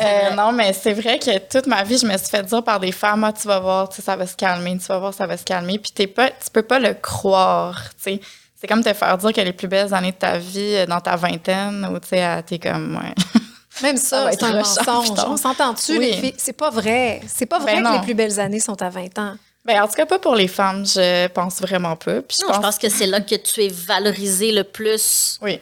Euh, 0.00 0.34
non, 0.34 0.52
mais 0.52 0.72
c'est 0.72 0.92
vrai 0.92 1.18
que 1.18 1.38
toute 1.38 1.66
ma 1.66 1.82
vie, 1.84 1.98
je 1.98 2.06
me 2.06 2.16
suis 2.16 2.28
fait 2.28 2.42
dire 2.42 2.62
par 2.62 2.80
des 2.80 2.92
femmes, 2.92 3.24
ah, 3.24 3.32
tu 3.32 3.46
vas 3.46 3.60
voir, 3.60 3.92
ça 3.92 4.16
va 4.16 4.26
se 4.26 4.36
calmer, 4.36 4.78
tu 4.78 4.86
vas 4.86 4.98
voir, 4.98 5.14
ça 5.14 5.26
va 5.26 5.36
se 5.36 5.44
calmer. 5.44 5.78
Puis 5.78 5.92
t'es 5.92 6.06
pas, 6.06 6.30
tu 6.30 6.50
peux 6.52 6.62
pas 6.62 6.78
le 6.78 6.94
croire, 6.94 7.90
tu 7.96 8.14
sais. 8.14 8.20
C'est 8.60 8.66
comme 8.66 8.84
te 8.84 8.92
faire 8.92 9.16
dire 9.16 9.32
que 9.32 9.40
les 9.40 9.54
plus 9.54 9.68
belles 9.68 9.94
années 9.94 10.12
de 10.12 10.16
ta 10.16 10.36
vie, 10.36 10.74
euh, 10.74 10.86
dans 10.86 11.00
ta 11.00 11.16
vingtaine, 11.16 11.88
ou 11.90 11.98
tu 11.98 12.08
sais, 12.08 12.42
t'es 12.42 12.58
comme, 12.58 12.96
ouais. 12.96 13.14
Même 13.82 13.96
ça, 13.96 14.24
ça 14.24 14.32
c'est 14.32 14.42
un 14.44 14.52
mensonge. 14.54 15.18
On 15.26 15.36
s'entend-tu, 15.36 15.98
oui. 15.98 16.10
les 16.10 16.12
filles? 16.12 16.34
C'est 16.36 16.52
pas 16.52 16.70
vrai. 16.70 17.22
C'est 17.26 17.46
pas 17.46 17.58
vrai 17.58 17.76
ben 17.76 17.82
que 17.82 17.88
non. 17.88 17.92
les 17.94 18.04
plus 18.04 18.14
belles 18.14 18.38
années 18.38 18.60
sont 18.60 18.80
à 18.82 18.90
20 18.90 19.18
ans. 19.18 19.36
Ben, 19.64 19.82
en 19.82 19.88
tout 19.88 19.94
cas, 19.94 20.06
pas 20.06 20.18
pour 20.18 20.34
les 20.34 20.48
femmes, 20.48 20.86
je 20.86 21.28
pense 21.28 21.60
vraiment 21.60 21.96
pas. 21.96 22.22
Puis 22.22 22.38
je, 22.40 22.44
non, 22.44 22.48
pense... 22.48 22.56
je 22.56 22.62
pense 22.62 22.78
que 22.78 22.88
c'est 22.88 23.06
là 23.06 23.20
que 23.20 23.34
tu 23.34 23.62
es 23.62 23.68
valorisé 23.68 24.52
le 24.52 24.64
plus 24.64 25.38
oui. 25.42 25.60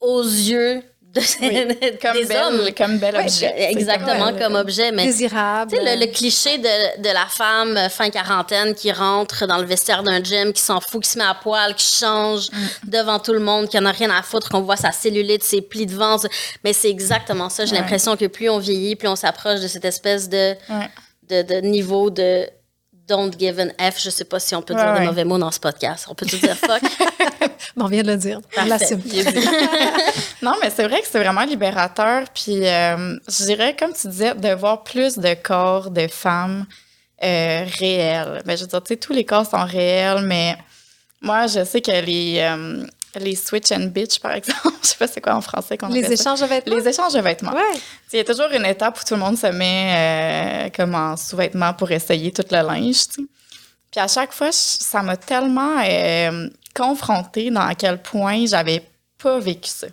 aux 0.00 0.22
yeux 0.22 0.82
de, 1.14 1.20
oui. 1.20 1.98
comme 2.02 2.12
des 2.12 2.24
belle, 2.24 2.42
hommes. 2.42 2.68
Comme 2.76 2.98
bel 2.98 3.16
objet. 3.16 3.54
Oui, 3.56 3.64
exactement, 3.70 4.26
comme, 4.26 4.38
comme, 4.38 4.54
objet. 4.54 4.92
Mais, 4.92 5.06
Désirable. 5.06 5.72
Tu 5.72 5.76
sais, 5.76 5.96
le, 5.96 6.00
le, 6.00 6.12
cliché 6.12 6.58
de, 6.58 7.02
de, 7.02 7.08
la 7.08 7.26
femme 7.26 7.76
euh, 7.76 7.88
fin 7.88 8.10
quarantaine 8.10 8.74
qui 8.74 8.92
rentre 8.92 9.46
dans 9.46 9.58
le 9.58 9.64
vestiaire 9.64 10.02
d'un 10.02 10.22
gym, 10.22 10.52
qui 10.52 10.62
s'en 10.62 10.80
fout, 10.80 11.02
qui 11.02 11.10
se 11.10 11.18
met 11.18 11.24
à 11.24 11.34
poil, 11.34 11.74
qui 11.74 11.96
change 11.96 12.50
mm. 12.52 12.90
devant 12.90 13.18
tout 13.18 13.32
le 13.32 13.40
monde, 13.40 13.68
qui 13.68 13.78
en 13.78 13.86
a 13.86 13.92
rien 13.92 14.10
à 14.10 14.22
foutre, 14.22 14.48
qu'on 14.48 14.62
voit 14.62 14.76
sa 14.76 14.92
cellulite, 14.92 15.42
ses 15.42 15.62
plis 15.62 15.86
de 15.86 15.94
ventre. 15.94 16.28
Mais 16.64 16.72
c'est 16.72 16.90
exactement 16.90 17.48
ça. 17.48 17.64
J'ai 17.64 17.72
ouais. 17.72 17.80
l'impression 17.80 18.16
que 18.16 18.26
plus 18.26 18.48
on 18.48 18.58
vieillit, 18.58 18.96
plus 18.96 19.08
on 19.08 19.16
s'approche 19.16 19.60
de 19.60 19.68
cette 19.68 19.84
espèce 19.84 20.28
de, 20.28 20.54
ouais. 20.68 20.90
de, 21.28 21.42
de 21.42 21.60
niveau 21.60 22.10
de 22.10 22.46
don't 23.10 23.32
give 23.38 23.58
an 23.58 23.70
F. 23.78 24.00
Je 24.00 24.10
sais 24.10 24.24
pas 24.24 24.38
si 24.38 24.54
on 24.54 24.62
peut 24.62 24.74
ouais, 24.74 24.82
dire 24.82 24.92
ouais. 24.92 25.00
de 25.00 25.06
mauvais 25.06 25.24
mots 25.24 25.38
dans 25.38 25.50
ce 25.50 25.60
podcast. 25.60 26.06
On 26.08 26.14
peut 26.14 26.26
tout 26.26 26.38
dire 26.38 26.56
fuck. 26.56 26.80
on 27.76 27.86
vient 27.86 28.02
de 28.02 28.12
le 28.12 28.16
dire. 28.16 28.40
non, 30.42 30.54
mais 30.62 30.70
c'est 30.70 30.86
vrai 30.86 31.00
que 31.00 31.06
c'est 31.10 31.18
vraiment 31.18 31.44
libérateur. 31.44 32.24
Puis 32.32 32.66
euh, 32.66 33.16
je 33.28 33.44
dirais, 33.44 33.76
comme 33.78 33.92
tu 33.92 34.08
disais, 34.08 34.34
de 34.34 34.54
voir 34.54 34.84
plus 34.84 35.18
de 35.18 35.34
corps 35.34 35.90
de 35.90 36.06
femmes 36.06 36.66
euh, 37.22 37.64
réels. 37.78 38.42
Ben, 38.46 38.56
je 38.56 38.62
veux 38.62 38.68
dire, 38.68 38.82
tu 38.82 38.94
sais, 38.94 38.96
tous 38.96 39.12
les 39.12 39.24
corps 39.24 39.46
sont 39.46 39.64
réels, 39.64 40.22
mais 40.22 40.56
moi, 41.20 41.46
je 41.46 41.64
sais 41.64 41.80
que 41.80 41.90
les... 41.90 42.38
Euh, 42.38 42.86
les 43.18 43.34
switch 43.34 43.72
and 43.72 43.86
bitch, 43.86 44.20
par 44.20 44.32
exemple. 44.32 44.60
Je 44.82 44.88
sais 44.88 44.96
pas 44.96 45.06
c'est 45.08 45.20
quoi 45.20 45.34
en 45.34 45.40
français 45.40 45.76
qu'on 45.76 45.88
Les 45.88 46.12
échanges 46.12 46.38
ça. 46.38 46.46
de 46.46 46.50
vêtements. 46.50 46.76
Les 46.76 46.88
échanges 46.88 47.12
de 47.12 47.20
vêtements. 47.20 47.52
Ouais. 47.52 47.80
Il 48.12 48.16
y 48.16 48.20
a 48.20 48.24
toujours 48.24 48.50
une 48.52 48.66
étape 48.66 49.00
où 49.00 49.04
tout 49.04 49.14
le 49.14 49.20
monde 49.20 49.36
se 49.36 49.46
met 49.48 50.66
euh, 50.66 50.68
comme 50.74 50.94
en 50.94 51.16
sous-vêtements 51.16 51.74
pour 51.74 51.90
essayer 51.90 52.32
tout 52.32 52.44
le 52.50 52.62
linge. 52.62 53.08
T'sais. 53.08 53.22
Puis 53.90 54.00
à 54.00 54.06
chaque 54.06 54.32
fois, 54.32 54.52
ça 54.52 55.02
m'a 55.02 55.16
tellement 55.16 55.82
euh, 55.84 56.48
confrontée 56.74 57.50
dans 57.50 57.66
à 57.66 57.74
quel 57.74 58.00
point 58.00 58.46
j'avais 58.46 58.82
pas 59.18 59.38
vécu 59.38 59.68
ça. 59.68 59.88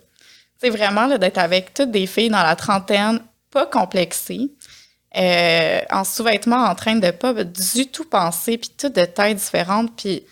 C'est 0.60 0.70
vraiment 0.70 1.08
d'être 1.18 1.38
avec 1.38 1.74
toutes 1.74 1.90
des 1.90 2.06
filles 2.06 2.30
dans 2.30 2.42
la 2.42 2.56
trentaine, 2.56 3.20
pas 3.50 3.66
complexées, 3.66 4.50
euh, 5.16 5.80
en 5.90 6.04
sous-vêtements, 6.04 6.64
en 6.64 6.74
train 6.74 6.96
de 6.96 7.10
pas 7.10 7.32
du 7.32 7.86
tout 7.86 8.04
penser, 8.04 8.58
puis 8.58 8.70
toutes 8.76 8.94
de 8.94 9.04
tailles 9.04 9.34
différentes, 9.34 9.94
puis 9.96 10.24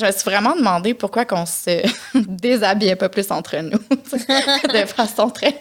je 0.00 0.06
me 0.06 0.12
suis 0.12 0.22
vraiment 0.24 0.56
demandé 0.56 0.94
pourquoi 0.94 1.24
qu'on 1.24 1.46
se 1.46 1.82
déshabillait 2.14 2.96
pas 2.96 3.08
plus 3.08 3.30
entre 3.30 3.56
nous, 3.58 3.78
de 4.72 4.86
façon 4.86 5.30
très, 5.30 5.60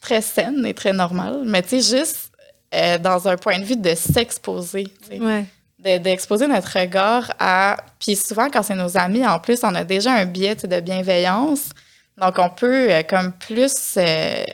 très 0.00 0.22
saine 0.22 0.64
et 0.64 0.74
très 0.74 0.92
normale. 0.92 1.42
Mais 1.44 1.62
tu 1.62 1.80
sais, 1.80 1.98
juste 1.98 2.30
euh, 2.74 2.98
dans 2.98 3.26
un 3.28 3.36
point 3.36 3.58
de 3.58 3.64
vue 3.64 3.76
de 3.76 3.94
s'exposer, 3.94 4.86
ouais. 5.10 5.98
d'exposer 5.98 6.46
de, 6.46 6.52
notre 6.52 6.78
regard 6.78 7.32
à... 7.38 7.76
Puis 7.98 8.16
souvent, 8.16 8.48
quand 8.48 8.62
c'est 8.62 8.76
nos 8.76 8.96
amis, 8.96 9.26
en 9.26 9.38
plus, 9.38 9.60
on 9.64 9.74
a 9.74 9.84
déjà 9.84 10.12
un 10.12 10.24
biais 10.24 10.54
de 10.54 10.80
bienveillance. 10.80 11.70
Donc, 12.16 12.38
on 12.38 12.50
peut 12.50 12.90
euh, 12.90 13.02
comme 13.02 13.32
plus, 13.32 13.94
euh, 13.96 14.44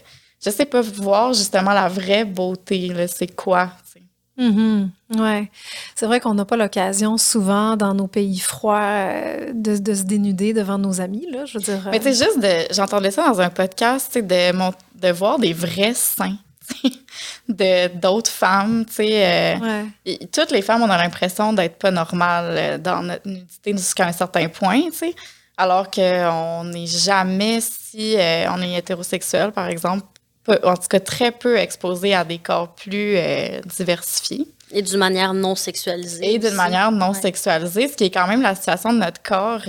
je 0.44 0.50
sais 0.50 0.64
pas, 0.64 0.80
voir 0.80 1.34
justement 1.34 1.72
la 1.72 1.88
vraie 1.88 2.24
beauté, 2.24 2.92
c'est 3.08 3.34
quoi, 3.34 3.70
Mm 4.38 4.50
-hmm. 4.50 5.20
Ouais, 5.20 5.50
c'est 5.94 6.06
vrai 6.06 6.20
qu'on 6.20 6.34
n'a 6.34 6.44
pas 6.44 6.56
l'occasion 6.56 7.16
souvent 7.16 7.76
dans 7.76 7.94
nos 7.94 8.06
pays 8.06 8.38
froids 8.38 8.80
euh, 8.82 9.52
de, 9.54 9.78
de, 9.78 9.94
se 9.94 10.02
dénuder 10.02 10.52
devant 10.52 10.78
nos 10.78 11.00
amis 11.00 11.26
là. 11.30 11.44
Je 11.46 11.58
veux 11.58 11.64
dire. 11.64 11.88
Mais 11.90 12.00
tu 12.00 12.12
sais 12.12 12.24
juste 12.24 12.40
de, 12.40 12.74
j'entendais 12.74 13.10
ça 13.10 13.26
dans 13.28 13.40
un 13.40 13.50
podcast, 13.50 14.18
de 14.18 14.52
mon, 14.52 14.72
de 14.94 15.10
voir 15.10 15.38
des 15.38 15.52
vrais 15.54 15.94
seins 15.94 16.36
de 17.48 17.88
d'autres 17.94 18.30
femmes, 18.30 18.84
tu 18.86 18.94
sais. 18.94 19.14
Euh, 19.24 19.84
ouais. 20.04 20.18
Toutes 20.32 20.50
les 20.50 20.62
femmes, 20.62 20.82
on 20.82 20.90
a 20.90 20.98
l'impression 20.98 21.52
d'être 21.52 21.78
pas 21.78 21.90
normales 21.90 22.82
dans 22.82 23.02
notre 23.02 23.26
nudité 23.28 23.72
jusqu'à 23.72 24.06
un 24.06 24.12
certain 24.12 24.48
point, 24.48 24.82
tu 24.90 24.98
sais. 24.98 25.14
Alors 25.56 25.90
qu'on 25.90 26.64
n'est 26.64 26.86
jamais 26.86 27.60
si 27.62 28.16
euh, 28.18 28.50
on 28.50 28.60
est 28.60 28.74
hétérosexuel, 28.74 29.52
par 29.52 29.68
exemple, 29.68 30.04
en 30.48 30.74
tout 30.76 30.88
cas 30.88 31.00
très 31.00 31.32
peu 31.32 31.56
exposés 31.56 32.14
à 32.14 32.24
des 32.24 32.38
corps 32.38 32.74
plus 32.74 33.16
euh, 33.16 33.60
diversifiés. 33.76 34.46
Et 34.72 34.82
d'une 34.82 34.98
manière 34.98 35.32
non 35.32 35.54
sexualisée. 35.54 36.34
Et 36.34 36.38
d'une 36.38 36.54
manière 36.54 36.90
non 36.90 37.14
sexualisée, 37.14 37.88
ce 37.88 37.94
qui 37.96 38.04
est 38.04 38.10
quand 38.10 38.26
même 38.26 38.42
la 38.42 38.54
situation 38.54 38.92
de 38.92 38.98
notre 38.98 39.22
corps 39.22 39.60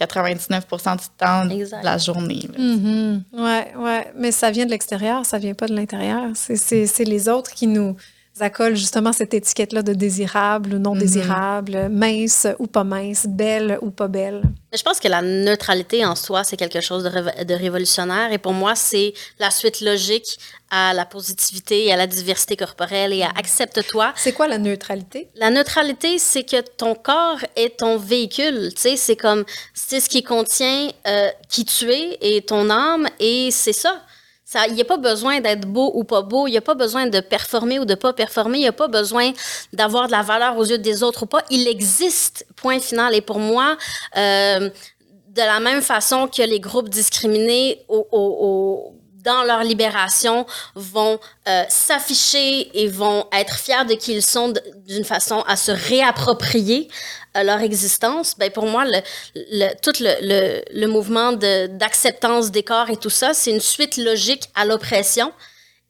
99% 0.00 0.96
du 0.96 1.04
temps 1.16 1.44
de 1.46 1.84
la 1.84 1.98
journée. 1.98 2.48
Oui, 2.58 3.20
Ouais, 3.32 3.72
ouais. 3.78 4.12
Mais 4.16 4.32
ça 4.32 4.50
vient 4.50 4.66
de 4.66 4.70
l'extérieur, 4.70 5.24
ça 5.24 5.38
vient 5.38 5.54
pas 5.54 5.66
de 5.66 5.74
l'intérieur. 5.74 6.24
C'est 6.34 7.04
les 7.04 7.28
autres 7.28 7.52
qui 7.52 7.66
nous 7.68 7.96
accolent 8.40 8.74
justement 8.74 9.12
cette 9.12 9.34
étiquette-là 9.34 9.82
de 9.82 9.92
désirable 9.92 10.74
ou 10.74 10.78
non 10.78 10.94
mm-hmm. 10.94 10.98
désirable, 10.98 11.88
mince 11.90 12.46
ou 12.58 12.66
pas 12.66 12.84
mince, 12.84 13.26
belle 13.28 13.78
ou 13.80 13.90
pas 13.90 14.08
belle. 14.08 14.42
Je 14.76 14.82
pense 14.82 14.98
que 14.98 15.08
la 15.08 15.22
neutralité 15.22 16.04
en 16.04 16.16
soi, 16.16 16.42
c'est 16.42 16.56
quelque 16.56 16.80
chose 16.80 17.04
de, 17.04 17.44
de, 17.44 17.54
révolutionnaire. 17.54 18.32
Et 18.32 18.38
pour 18.38 18.52
moi, 18.52 18.74
c'est 18.74 19.14
la 19.38 19.50
suite 19.50 19.80
logique 19.80 20.38
à 20.70 20.92
la 20.92 21.04
positivité 21.04 21.86
et 21.86 21.92
à 21.92 21.96
la 21.96 22.08
diversité 22.08 22.56
corporelle 22.56 23.12
et 23.12 23.22
à 23.22 23.30
accepte-toi. 23.36 24.12
C'est 24.16 24.32
quoi 24.32 24.48
la 24.48 24.58
neutralité? 24.58 25.28
La 25.36 25.50
neutralité, 25.50 26.18
c'est 26.18 26.42
que 26.42 26.60
ton 26.60 26.96
corps 26.96 27.38
est 27.54 27.78
ton 27.78 27.98
véhicule. 27.98 28.72
Tu 28.74 28.82
sais, 28.82 28.96
c'est 28.96 29.16
comme, 29.16 29.44
c'est 29.72 30.00
ce 30.00 30.08
qui 30.08 30.24
contient 30.24 30.90
euh, 31.06 31.28
qui 31.48 31.64
tu 31.64 31.92
es 31.92 32.18
et 32.20 32.42
ton 32.42 32.70
âme 32.70 33.06
et 33.20 33.50
c'est 33.52 33.72
ça. 33.72 34.02
Il 34.68 34.74
n'y 34.74 34.82
a 34.82 34.84
pas 34.84 34.98
besoin 34.98 35.40
d'être 35.40 35.66
beau 35.66 35.90
ou 35.94 36.04
pas 36.04 36.22
beau, 36.22 36.46
il 36.46 36.52
n'y 36.52 36.56
a 36.56 36.62
pas 36.62 36.74
besoin 36.74 37.06
de 37.06 37.20
performer 37.20 37.78
ou 37.78 37.84
de 37.84 37.94
pas 37.94 38.12
performer, 38.12 38.58
il 38.58 38.62
n'y 38.62 38.68
a 38.68 38.72
pas 38.72 38.88
besoin 38.88 39.32
d'avoir 39.72 40.06
de 40.06 40.12
la 40.12 40.22
valeur 40.22 40.56
aux 40.58 40.64
yeux 40.64 40.78
des 40.78 41.02
autres 41.02 41.24
ou 41.24 41.26
pas. 41.26 41.42
Il 41.50 41.66
existe, 41.66 42.46
point 42.56 42.78
final. 42.78 43.14
Et 43.14 43.20
pour 43.20 43.38
moi, 43.38 43.76
euh, 44.16 44.70
de 45.28 45.40
la 45.40 45.60
même 45.60 45.82
façon 45.82 46.28
que 46.28 46.42
les 46.42 46.60
groupes 46.60 46.88
discriminés 46.88 47.84
au, 47.88 48.06
au 48.12 48.94
dans 49.24 49.42
leur 49.42 49.64
libération, 49.64 50.46
vont 50.74 51.18
euh, 51.48 51.64
s'afficher 51.68 52.70
et 52.78 52.88
vont 52.88 53.26
être 53.32 53.56
fiers 53.56 53.84
de 53.88 53.94
qui 53.94 54.12
ils 54.12 54.22
sont 54.22 54.52
d'une 54.86 55.04
façon 55.04 55.42
à 55.46 55.56
se 55.56 55.72
réapproprier 55.72 56.88
euh, 57.36 57.42
leur 57.42 57.60
existence, 57.60 58.36
ben 58.38 58.50
pour 58.50 58.66
moi, 58.66 58.84
le, 58.84 59.00
le 59.34 59.72
tout 59.82 59.92
le, 60.00 60.62
le, 60.72 60.86
mouvement 60.86 61.32
d'acceptance 61.32 62.52
des 62.52 62.62
corps 62.62 62.90
et 62.90 62.96
tout 62.96 63.10
ça, 63.10 63.34
c'est 63.34 63.50
une 63.50 63.60
suite 63.60 63.96
logique 63.96 64.44
à 64.54 64.64
l'oppression. 64.64 65.32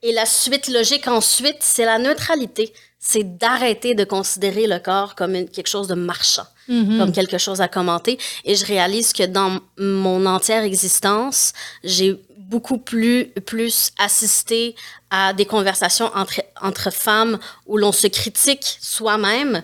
Et 0.03 0.13
la 0.13 0.25
suite 0.25 0.69
logique 0.69 1.07
ensuite, 1.07 1.59
c'est 1.61 1.85
la 1.85 1.99
neutralité. 1.99 2.73
C'est 2.99 3.37
d'arrêter 3.37 3.95
de 3.95 4.05
considérer 4.05 4.67
le 4.67 4.79
corps 4.79 5.15
comme 5.15 5.35
une, 5.35 5.49
quelque 5.49 5.69
chose 5.69 5.89
de 5.89 5.95
marchand, 5.95 6.47
mm-hmm. 6.71 6.99
comme 6.99 7.13
quelque 7.13 7.37
chose 7.37 7.61
à 7.61 7.69
commenter. 7.69 8.19
Et 8.47 8.55
je 8.55 8.65
réalise 8.65 9.13
que 9.13 9.25
dans 9.25 9.61
mon 9.77 10.25
entière 10.25 10.63
existence, 10.63 11.53
j'ai 11.83 12.19
beaucoup 12.49 12.79
plus, 12.79 13.27
plus 13.47 13.93
assisté 13.99 14.75
à 15.11 15.33
des 15.33 15.47
conversations 15.47 16.11
entre, 16.15 16.91
femmes 16.93 17.39
où 17.67 17.77
l'on 17.77 17.93
se 17.93 18.07
critique 18.07 18.79
soi-même 18.81 19.63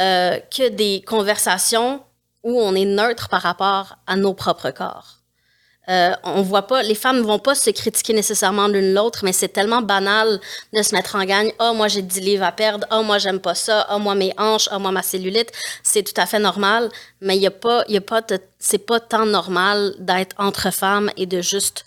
euh, 0.00 0.38
que 0.54 0.68
des 0.68 1.02
conversations 1.06 2.02
où 2.42 2.60
on 2.60 2.74
est 2.74 2.84
neutre 2.84 3.28
par 3.28 3.42
rapport 3.42 3.96
à 4.06 4.16
nos 4.16 4.34
propres 4.34 4.70
corps. 4.70 5.18
Euh, 5.88 6.12
on 6.22 6.42
voit 6.42 6.68
pas, 6.68 6.82
les 6.82 6.94
femmes 6.94 7.22
vont 7.22 7.40
pas 7.40 7.56
se 7.56 7.68
critiquer 7.70 8.12
nécessairement 8.12 8.68
l'une 8.68 8.94
l'autre, 8.94 9.24
mais 9.24 9.32
c'est 9.32 9.48
tellement 9.48 9.82
banal 9.82 10.40
de 10.72 10.80
se 10.82 10.94
mettre 10.94 11.16
en 11.16 11.24
gagne. 11.24 11.52
oh, 11.58 11.72
moi 11.74 11.88
j'ai 11.88 12.02
10 12.02 12.20
livres 12.20 12.44
à 12.44 12.52
perdre. 12.52 12.86
oh, 12.92 13.02
moi 13.02 13.18
j'aime 13.18 13.40
pas 13.40 13.56
ça. 13.56 13.88
oh, 13.90 13.98
moi 13.98 14.14
mes 14.14 14.32
hanches. 14.38 14.68
oh, 14.72 14.78
moi 14.78 14.92
ma 14.92 15.02
cellulite. 15.02 15.50
C'est 15.82 16.04
tout 16.04 16.18
à 16.20 16.26
fait 16.26 16.38
normal, 16.38 16.88
mais 17.20 17.36
il 17.36 17.42
y 17.42 17.48
a 17.48 17.50
pas, 17.50 17.84
y 17.88 17.96
a 17.96 18.00
pas, 18.00 18.22
c'est 18.60 18.78
pas 18.78 19.00
tant 19.00 19.26
normal 19.26 19.94
d'être 19.98 20.36
entre 20.38 20.72
femmes 20.72 21.10
et 21.16 21.26
de 21.26 21.40
juste 21.40 21.84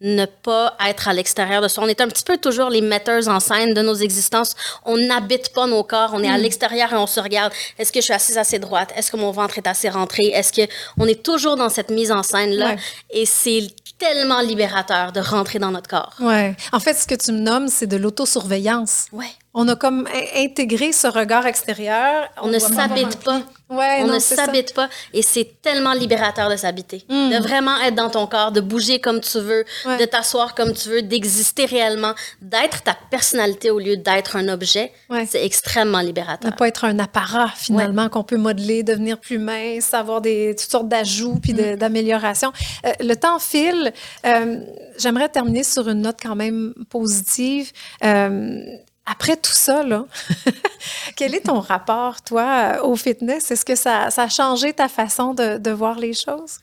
ne 0.00 0.24
pas 0.24 0.76
être 0.86 1.08
à 1.08 1.12
l'extérieur 1.12 1.60
de 1.62 1.68
soi. 1.68 1.84
On 1.84 1.88
est 1.88 2.00
un 2.00 2.08
petit 2.08 2.24
peu 2.24 2.36
toujours 2.38 2.70
les 2.70 2.80
metteurs 2.80 3.28
en 3.28 3.40
scène 3.40 3.74
de 3.74 3.82
nos 3.82 3.94
existences. 3.94 4.54
On 4.84 4.96
n'habite 4.96 5.52
pas 5.52 5.66
nos 5.66 5.82
corps, 5.82 6.10
on 6.14 6.22
est 6.22 6.28
à 6.28 6.38
hmm. 6.38 6.42
l'extérieur 6.42 6.92
et 6.92 6.96
on 6.96 7.06
se 7.06 7.20
regarde. 7.20 7.52
Est-ce 7.78 7.92
que 7.92 8.00
je 8.00 8.04
suis 8.04 8.14
assise 8.14 8.38
assez 8.38 8.58
droite? 8.58 8.92
Est-ce 8.96 9.10
que 9.10 9.16
mon 9.16 9.30
ventre 9.30 9.58
est 9.58 9.66
assez 9.66 9.88
rentré? 9.88 10.26
Est-ce 10.28 10.52
que 10.52 10.72
on 10.98 11.06
est 11.06 11.22
toujours 11.22 11.56
dans 11.56 11.68
cette 11.68 11.90
mise 11.90 12.12
en 12.12 12.22
scène 12.22 12.50
là 12.50 12.76
et 13.10 13.26
c'est 13.26 13.66
tellement 14.00 14.40
libérateur 14.40 15.12
de 15.12 15.20
rentrer 15.20 15.58
dans 15.58 15.70
notre 15.70 15.88
corps. 15.88 16.14
Ouais. 16.20 16.56
En 16.72 16.80
fait, 16.80 16.94
ce 16.94 17.06
que 17.06 17.14
tu 17.14 17.32
me 17.32 17.40
nommes, 17.40 17.68
c'est 17.68 17.86
de 17.86 17.98
l'autosurveillance. 17.98 19.06
Ouais. 19.12 19.30
On 19.52 19.66
a 19.66 19.74
comme 19.74 20.06
intégré 20.36 20.92
ce 20.92 21.08
regard 21.08 21.44
extérieur. 21.44 22.28
On, 22.40 22.48
ne 22.48 22.58
s'habite 22.60 23.16
pas. 23.24 23.42
Ouais, 23.68 23.98
on 24.02 24.06
ne 24.06 24.20
s'habite 24.20 24.74
pas. 24.74 24.88
Et 25.12 25.22
c'est 25.22 25.60
tellement 25.60 25.92
libérateur 25.92 26.48
de 26.48 26.54
s'habiter. 26.54 27.04
Hmm. 27.08 27.30
De 27.30 27.38
vraiment 27.38 27.76
être 27.80 27.96
dans 27.96 28.10
ton 28.10 28.28
corps, 28.28 28.52
de 28.52 28.60
bouger 28.60 29.00
comme 29.00 29.20
tu 29.20 29.40
veux, 29.40 29.64
de 29.86 30.04
t'asseoir 30.04 30.54
comme 30.54 30.72
tu 30.72 30.88
veux, 30.88 31.02
d'exister 31.02 31.64
réellement, 31.64 32.14
d'être 32.40 32.82
ta 32.84 32.96
personnalité 33.10 33.70
au 33.70 33.80
lieu 33.80 33.96
d'être 33.96 34.36
un 34.36 34.48
objet. 34.48 34.92
C'est 35.26 35.44
extrêmement 35.44 36.00
libérateur. 36.00 36.52
Ne 36.52 36.56
pas 36.56 36.68
être 36.68 36.84
un 36.84 37.00
apparat, 37.00 37.50
finalement, 37.56 38.08
qu'on 38.08 38.24
peut 38.24 38.36
modeler, 38.36 38.84
devenir 38.84 39.18
plus 39.18 39.38
mince, 39.38 39.92
avoir 39.94 40.20
des, 40.20 40.54
toutes 40.56 40.70
sortes 40.70 40.88
d'ajouts 40.88 41.40
puis 41.42 41.54
hmm. 41.54 41.74
d'améliorations. 41.74 42.52
Euh, 42.86 42.92
le 43.00 43.14
temps 43.14 43.40
file. 43.40 43.92
Euh, 44.26 44.60
j'aimerais 44.96 45.28
terminer 45.28 45.64
sur 45.64 45.88
une 45.88 46.02
note 46.02 46.18
quand 46.22 46.36
même 46.36 46.72
positive. 46.88 47.72
Euh, 48.04 48.60
après 49.06 49.36
tout 49.36 49.52
ça, 49.52 49.82
quel 51.16 51.34
est 51.34 51.46
ton 51.46 51.60
rapport, 51.60 52.22
toi, 52.22 52.84
au 52.84 52.96
fitness? 52.96 53.50
Est-ce 53.50 53.64
que 53.64 53.74
ça, 53.74 54.08
a 54.14 54.28
changé 54.28 54.72
ta 54.72 54.88
façon 54.88 55.34
de, 55.34 55.70
voir 55.70 55.98
les 55.98 56.12
choses? 56.12 56.58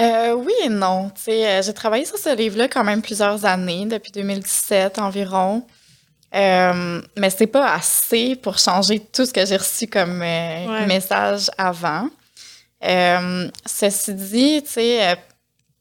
Euh, 0.00 0.32
oui 0.32 0.52
et 0.64 0.68
non. 0.68 1.10
Euh, 1.28 1.62
j'ai 1.62 1.74
travaillé 1.74 2.04
sur 2.04 2.18
ce 2.18 2.34
livre-là 2.34 2.68
quand 2.68 2.84
même 2.84 3.02
plusieurs 3.02 3.44
années, 3.44 3.86
depuis 3.86 4.12
2017 4.12 4.98
environ. 4.98 5.66
Euh, 6.34 7.02
mais 7.16 7.30
c'est 7.30 7.46
pas 7.46 7.74
assez 7.74 8.36
pour 8.36 8.58
changer 8.58 9.00
tout 9.00 9.26
ce 9.26 9.32
que 9.32 9.44
j'ai 9.44 9.56
reçu 9.56 9.88
comme 9.88 10.22
euh, 10.22 10.86
message 10.86 11.50
avant. 11.58 12.08
ceci 13.66 14.14
dit, 14.14 14.62
tu 14.62 14.70
sais, 14.70 15.16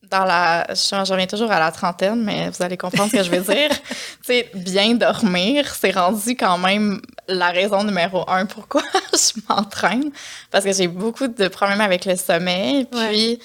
dans 0.10 0.26
la. 0.26 0.66
Je 0.70 1.12
reviens 1.12 1.28
toujours 1.28 1.52
à 1.52 1.60
la 1.60 1.72
trentaine, 1.72 2.24
mais 2.24 2.50
vous 2.50 2.64
allez 2.64 2.78
comprendre 2.78 3.12
ce 3.12 3.18
que 3.18 3.24
je 3.24 3.32
veux 3.32 3.42
dire. 3.42 3.70
tu 3.80 3.86
sais, 4.24 4.50
bien 4.54 4.96
dormir, 4.96 5.74
c'est 5.74 5.92
rendu 5.92 6.36
quand 6.36 6.58
même 6.58 7.02
la 7.28 7.50
raison 7.50 7.84
numéro 7.84 8.30
un 8.30 8.46
pourquoi 8.46 8.82
je 9.14 9.40
m'entraîne. 9.48 10.12
Parce 10.52 10.66
que 10.66 10.74
j'ai 10.74 10.88
beaucoup 10.88 11.28
de 11.28 11.48
problèmes 11.48 11.82
avec 11.82 12.06
le 12.06 12.16
sommeil. 12.16 12.86
Puis 12.86 13.40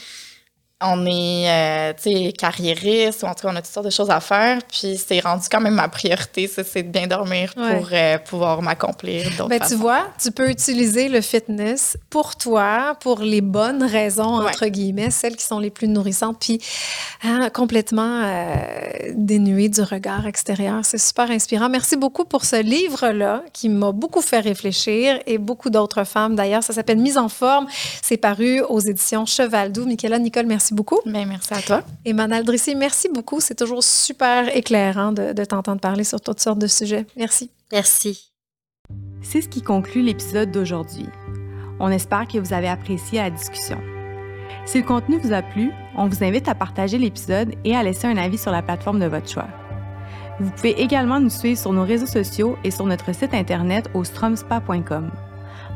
on 0.86 1.06
est, 1.06 1.48
euh, 1.48 2.30
carriériste, 2.36 3.22
ou 3.22 3.26
en 3.26 3.34
tout 3.34 3.46
cas, 3.46 3.52
on 3.52 3.56
a 3.56 3.62
toutes 3.62 3.72
sortes 3.72 3.86
de 3.86 3.90
choses 3.90 4.10
à 4.10 4.20
faire. 4.20 4.58
Puis 4.70 4.96
c'est 4.96 5.20
rendu 5.20 5.46
quand 5.50 5.60
même 5.60 5.74
ma 5.74 5.88
priorité, 5.88 6.48
c'est 6.48 6.82
de 6.82 6.88
bien 6.88 7.06
dormir 7.06 7.52
pour 7.54 7.88
euh, 7.92 8.18
pouvoir 8.18 8.62
m'accomplir 8.62 9.26
ben, 9.48 9.60
Tu 9.66 9.74
vois, 9.74 10.08
tu 10.20 10.30
peux 10.30 10.50
utiliser 10.50 11.08
le 11.08 11.20
fitness 11.20 11.96
pour 12.10 12.36
toi, 12.36 12.96
pour 13.00 13.20
les 13.20 13.40
bonnes 13.40 13.82
raisons, 13.82 14.46
entre 14.46 14.66
guillemets, 14.66 15.10
celles 15.10 15.36
qui 15.36 15.44
sont 15.44 15.58
les 15.58 15.70
plus 15.70 15.88
nourrissantes, 15.88 16.38
puis 16.40 16.60
hein, 17.22 17.48
complètement 17.52 18.22
euh, 18.24 18.54
dénuées 19.14 19.68
du 19.68 19.82
regard 19.82 20.26
extérieur. 20.26 20.80
C'est 20.82 20.98
super 20.98 21.30
inspirant. 21.30 21.68
Merci 21.68 21.96
beaucoup 21.96 22.24
pour 22.24 22.44
ce 22.44 22.60
livre-là 22.62 23.42
qui 23.52 23.68
m'a 23.68 23.92
beaucoup 23.92 24.20
fait 24.20 24.40
réfléchir 24.40 25.18
et 25.26 25.38
beaucoup 25.38 25.70
d'autres 25.70 26.04
femmes 26.04 26.34
d'ailleurs. 26.34 26.62
Ça 26.62 26.72
s'appelle 26.72 26.98
Mise 26.98 27.18
en 27.18 27.28
forme. 27.28 27.66
C'est 28.02 28.16
paru 28.16 28.60
aux 28.60 28.80
éditions 28.80 29.26
Cheval 29.26 29.72
Doux. 29.72 29.86
Michaela, 29.86 30.18
Nicole, 30.18 30.46
merci 30.46 30.73
beaucoup. 30.74 30.98
Bien, 31.06 31.24
merci 31.24 31.54
à 31.54 31.62
toi. 31.62 31.82
Et 32.04 32.12
Manal 32.12 32.44
Drissé, 32.44 32.74
merci 32.74 33.08
beaucoup. 33.08 33.40
C'est 33.40 33.54
toujours 33.54 33.82
super 33.82 34.54
éclairant 34.56 35.12
de, 35.12 35.32
de 35.32 35.44
t'entendre 35.44 35.80
parler 35.80 36.04
sur 36.04 36.20
toutes 36.20 36.40
sortes 36.40 36.58
de 36.58 36.66
sujets. 36.66 37.06
Merci. 37.16 37.50
Merci. 37.72 38.32
C'est 39.22 39.40
ce 39.40 39.48
qui 39.48 39.62
conclut 39.62 40.02
l'épisode 40.02 40.50
d'aujourd'hui. 40.50 41.06
On 41.80 41.88
espère 41.88 42.28
que 42.28 42.38
vous 42.38 42.52
avez 42.52 42.68
apprécié 42.68 43.20
la 43.20 43.30
discussion. 43.30 43.80
Si 44.66 44.80
le 44.80 44.86
contenu 44.86 45.18
vous 45.18 45.32
a 45.32 45.42
plu, 45.42 45.72
on 45.96 46.08
vous 46.08 46.24
invite 46.24 46.48
à 46.48 46.54
partager 46.54 46.98
l'épisode 46.98 47.54
et 47.64 47.74
à 47.74 47.82
laisser 47.82 48.06
un 48.06 48.16
avis 48.16 48.38
sur 48.38 48.50
la 48.50 48.62
plateforme 48.62 49.00
de 49.00 49.06
votre 49.06 49.28
choix. 49.28 49.48
Vous 50.40 50.50
pouvez 50.50 50.80
également 50.80 51.20
nous 51.20 51.30
suivre 51.30 51.58
sur 51.58 51.72
nos 51.72 51.84
réseaux 51.84 52.06
sociaux 52.06 52.56
et 52.64 52.70
sur 52.70 52.86
notre 52.86 53.14
site 53.14 53.34
internet 53.34 53.88
au 53.94 54.04
stromspa.com. 54.04 55.10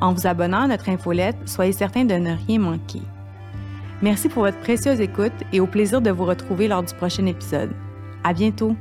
En 0.00 0.12
vous 0.12 0.26
abonnant 0.26 0.62
à 0.62 0.66
notre 0.68 0.88
infolette, 0.88 1.36
soyez 1.46 1.72
certain 1.72 2.04
de 2.04 2.14
ne 2.14 2.34
rien 2.46 2.58
manquer. 2.58 3.02
Merci 4.00 4.28
pour 4.28 4.44
votre 4.44 4.58
précieuse 4.60 5.00
écoute 5.00 5.32
et 5.52 5.60
au 5.60 5.66
plaisir 5.66 6.00
de 6.00 6.10
vous 6.10 6.24
retrouver 6.24 6.68
lors 6.68 6.82
du 6.82 6.94
prochain 6.94 7.26
épisode. 7.26 7.70
À 8.22 8.32
bientôt! 8.32 8.76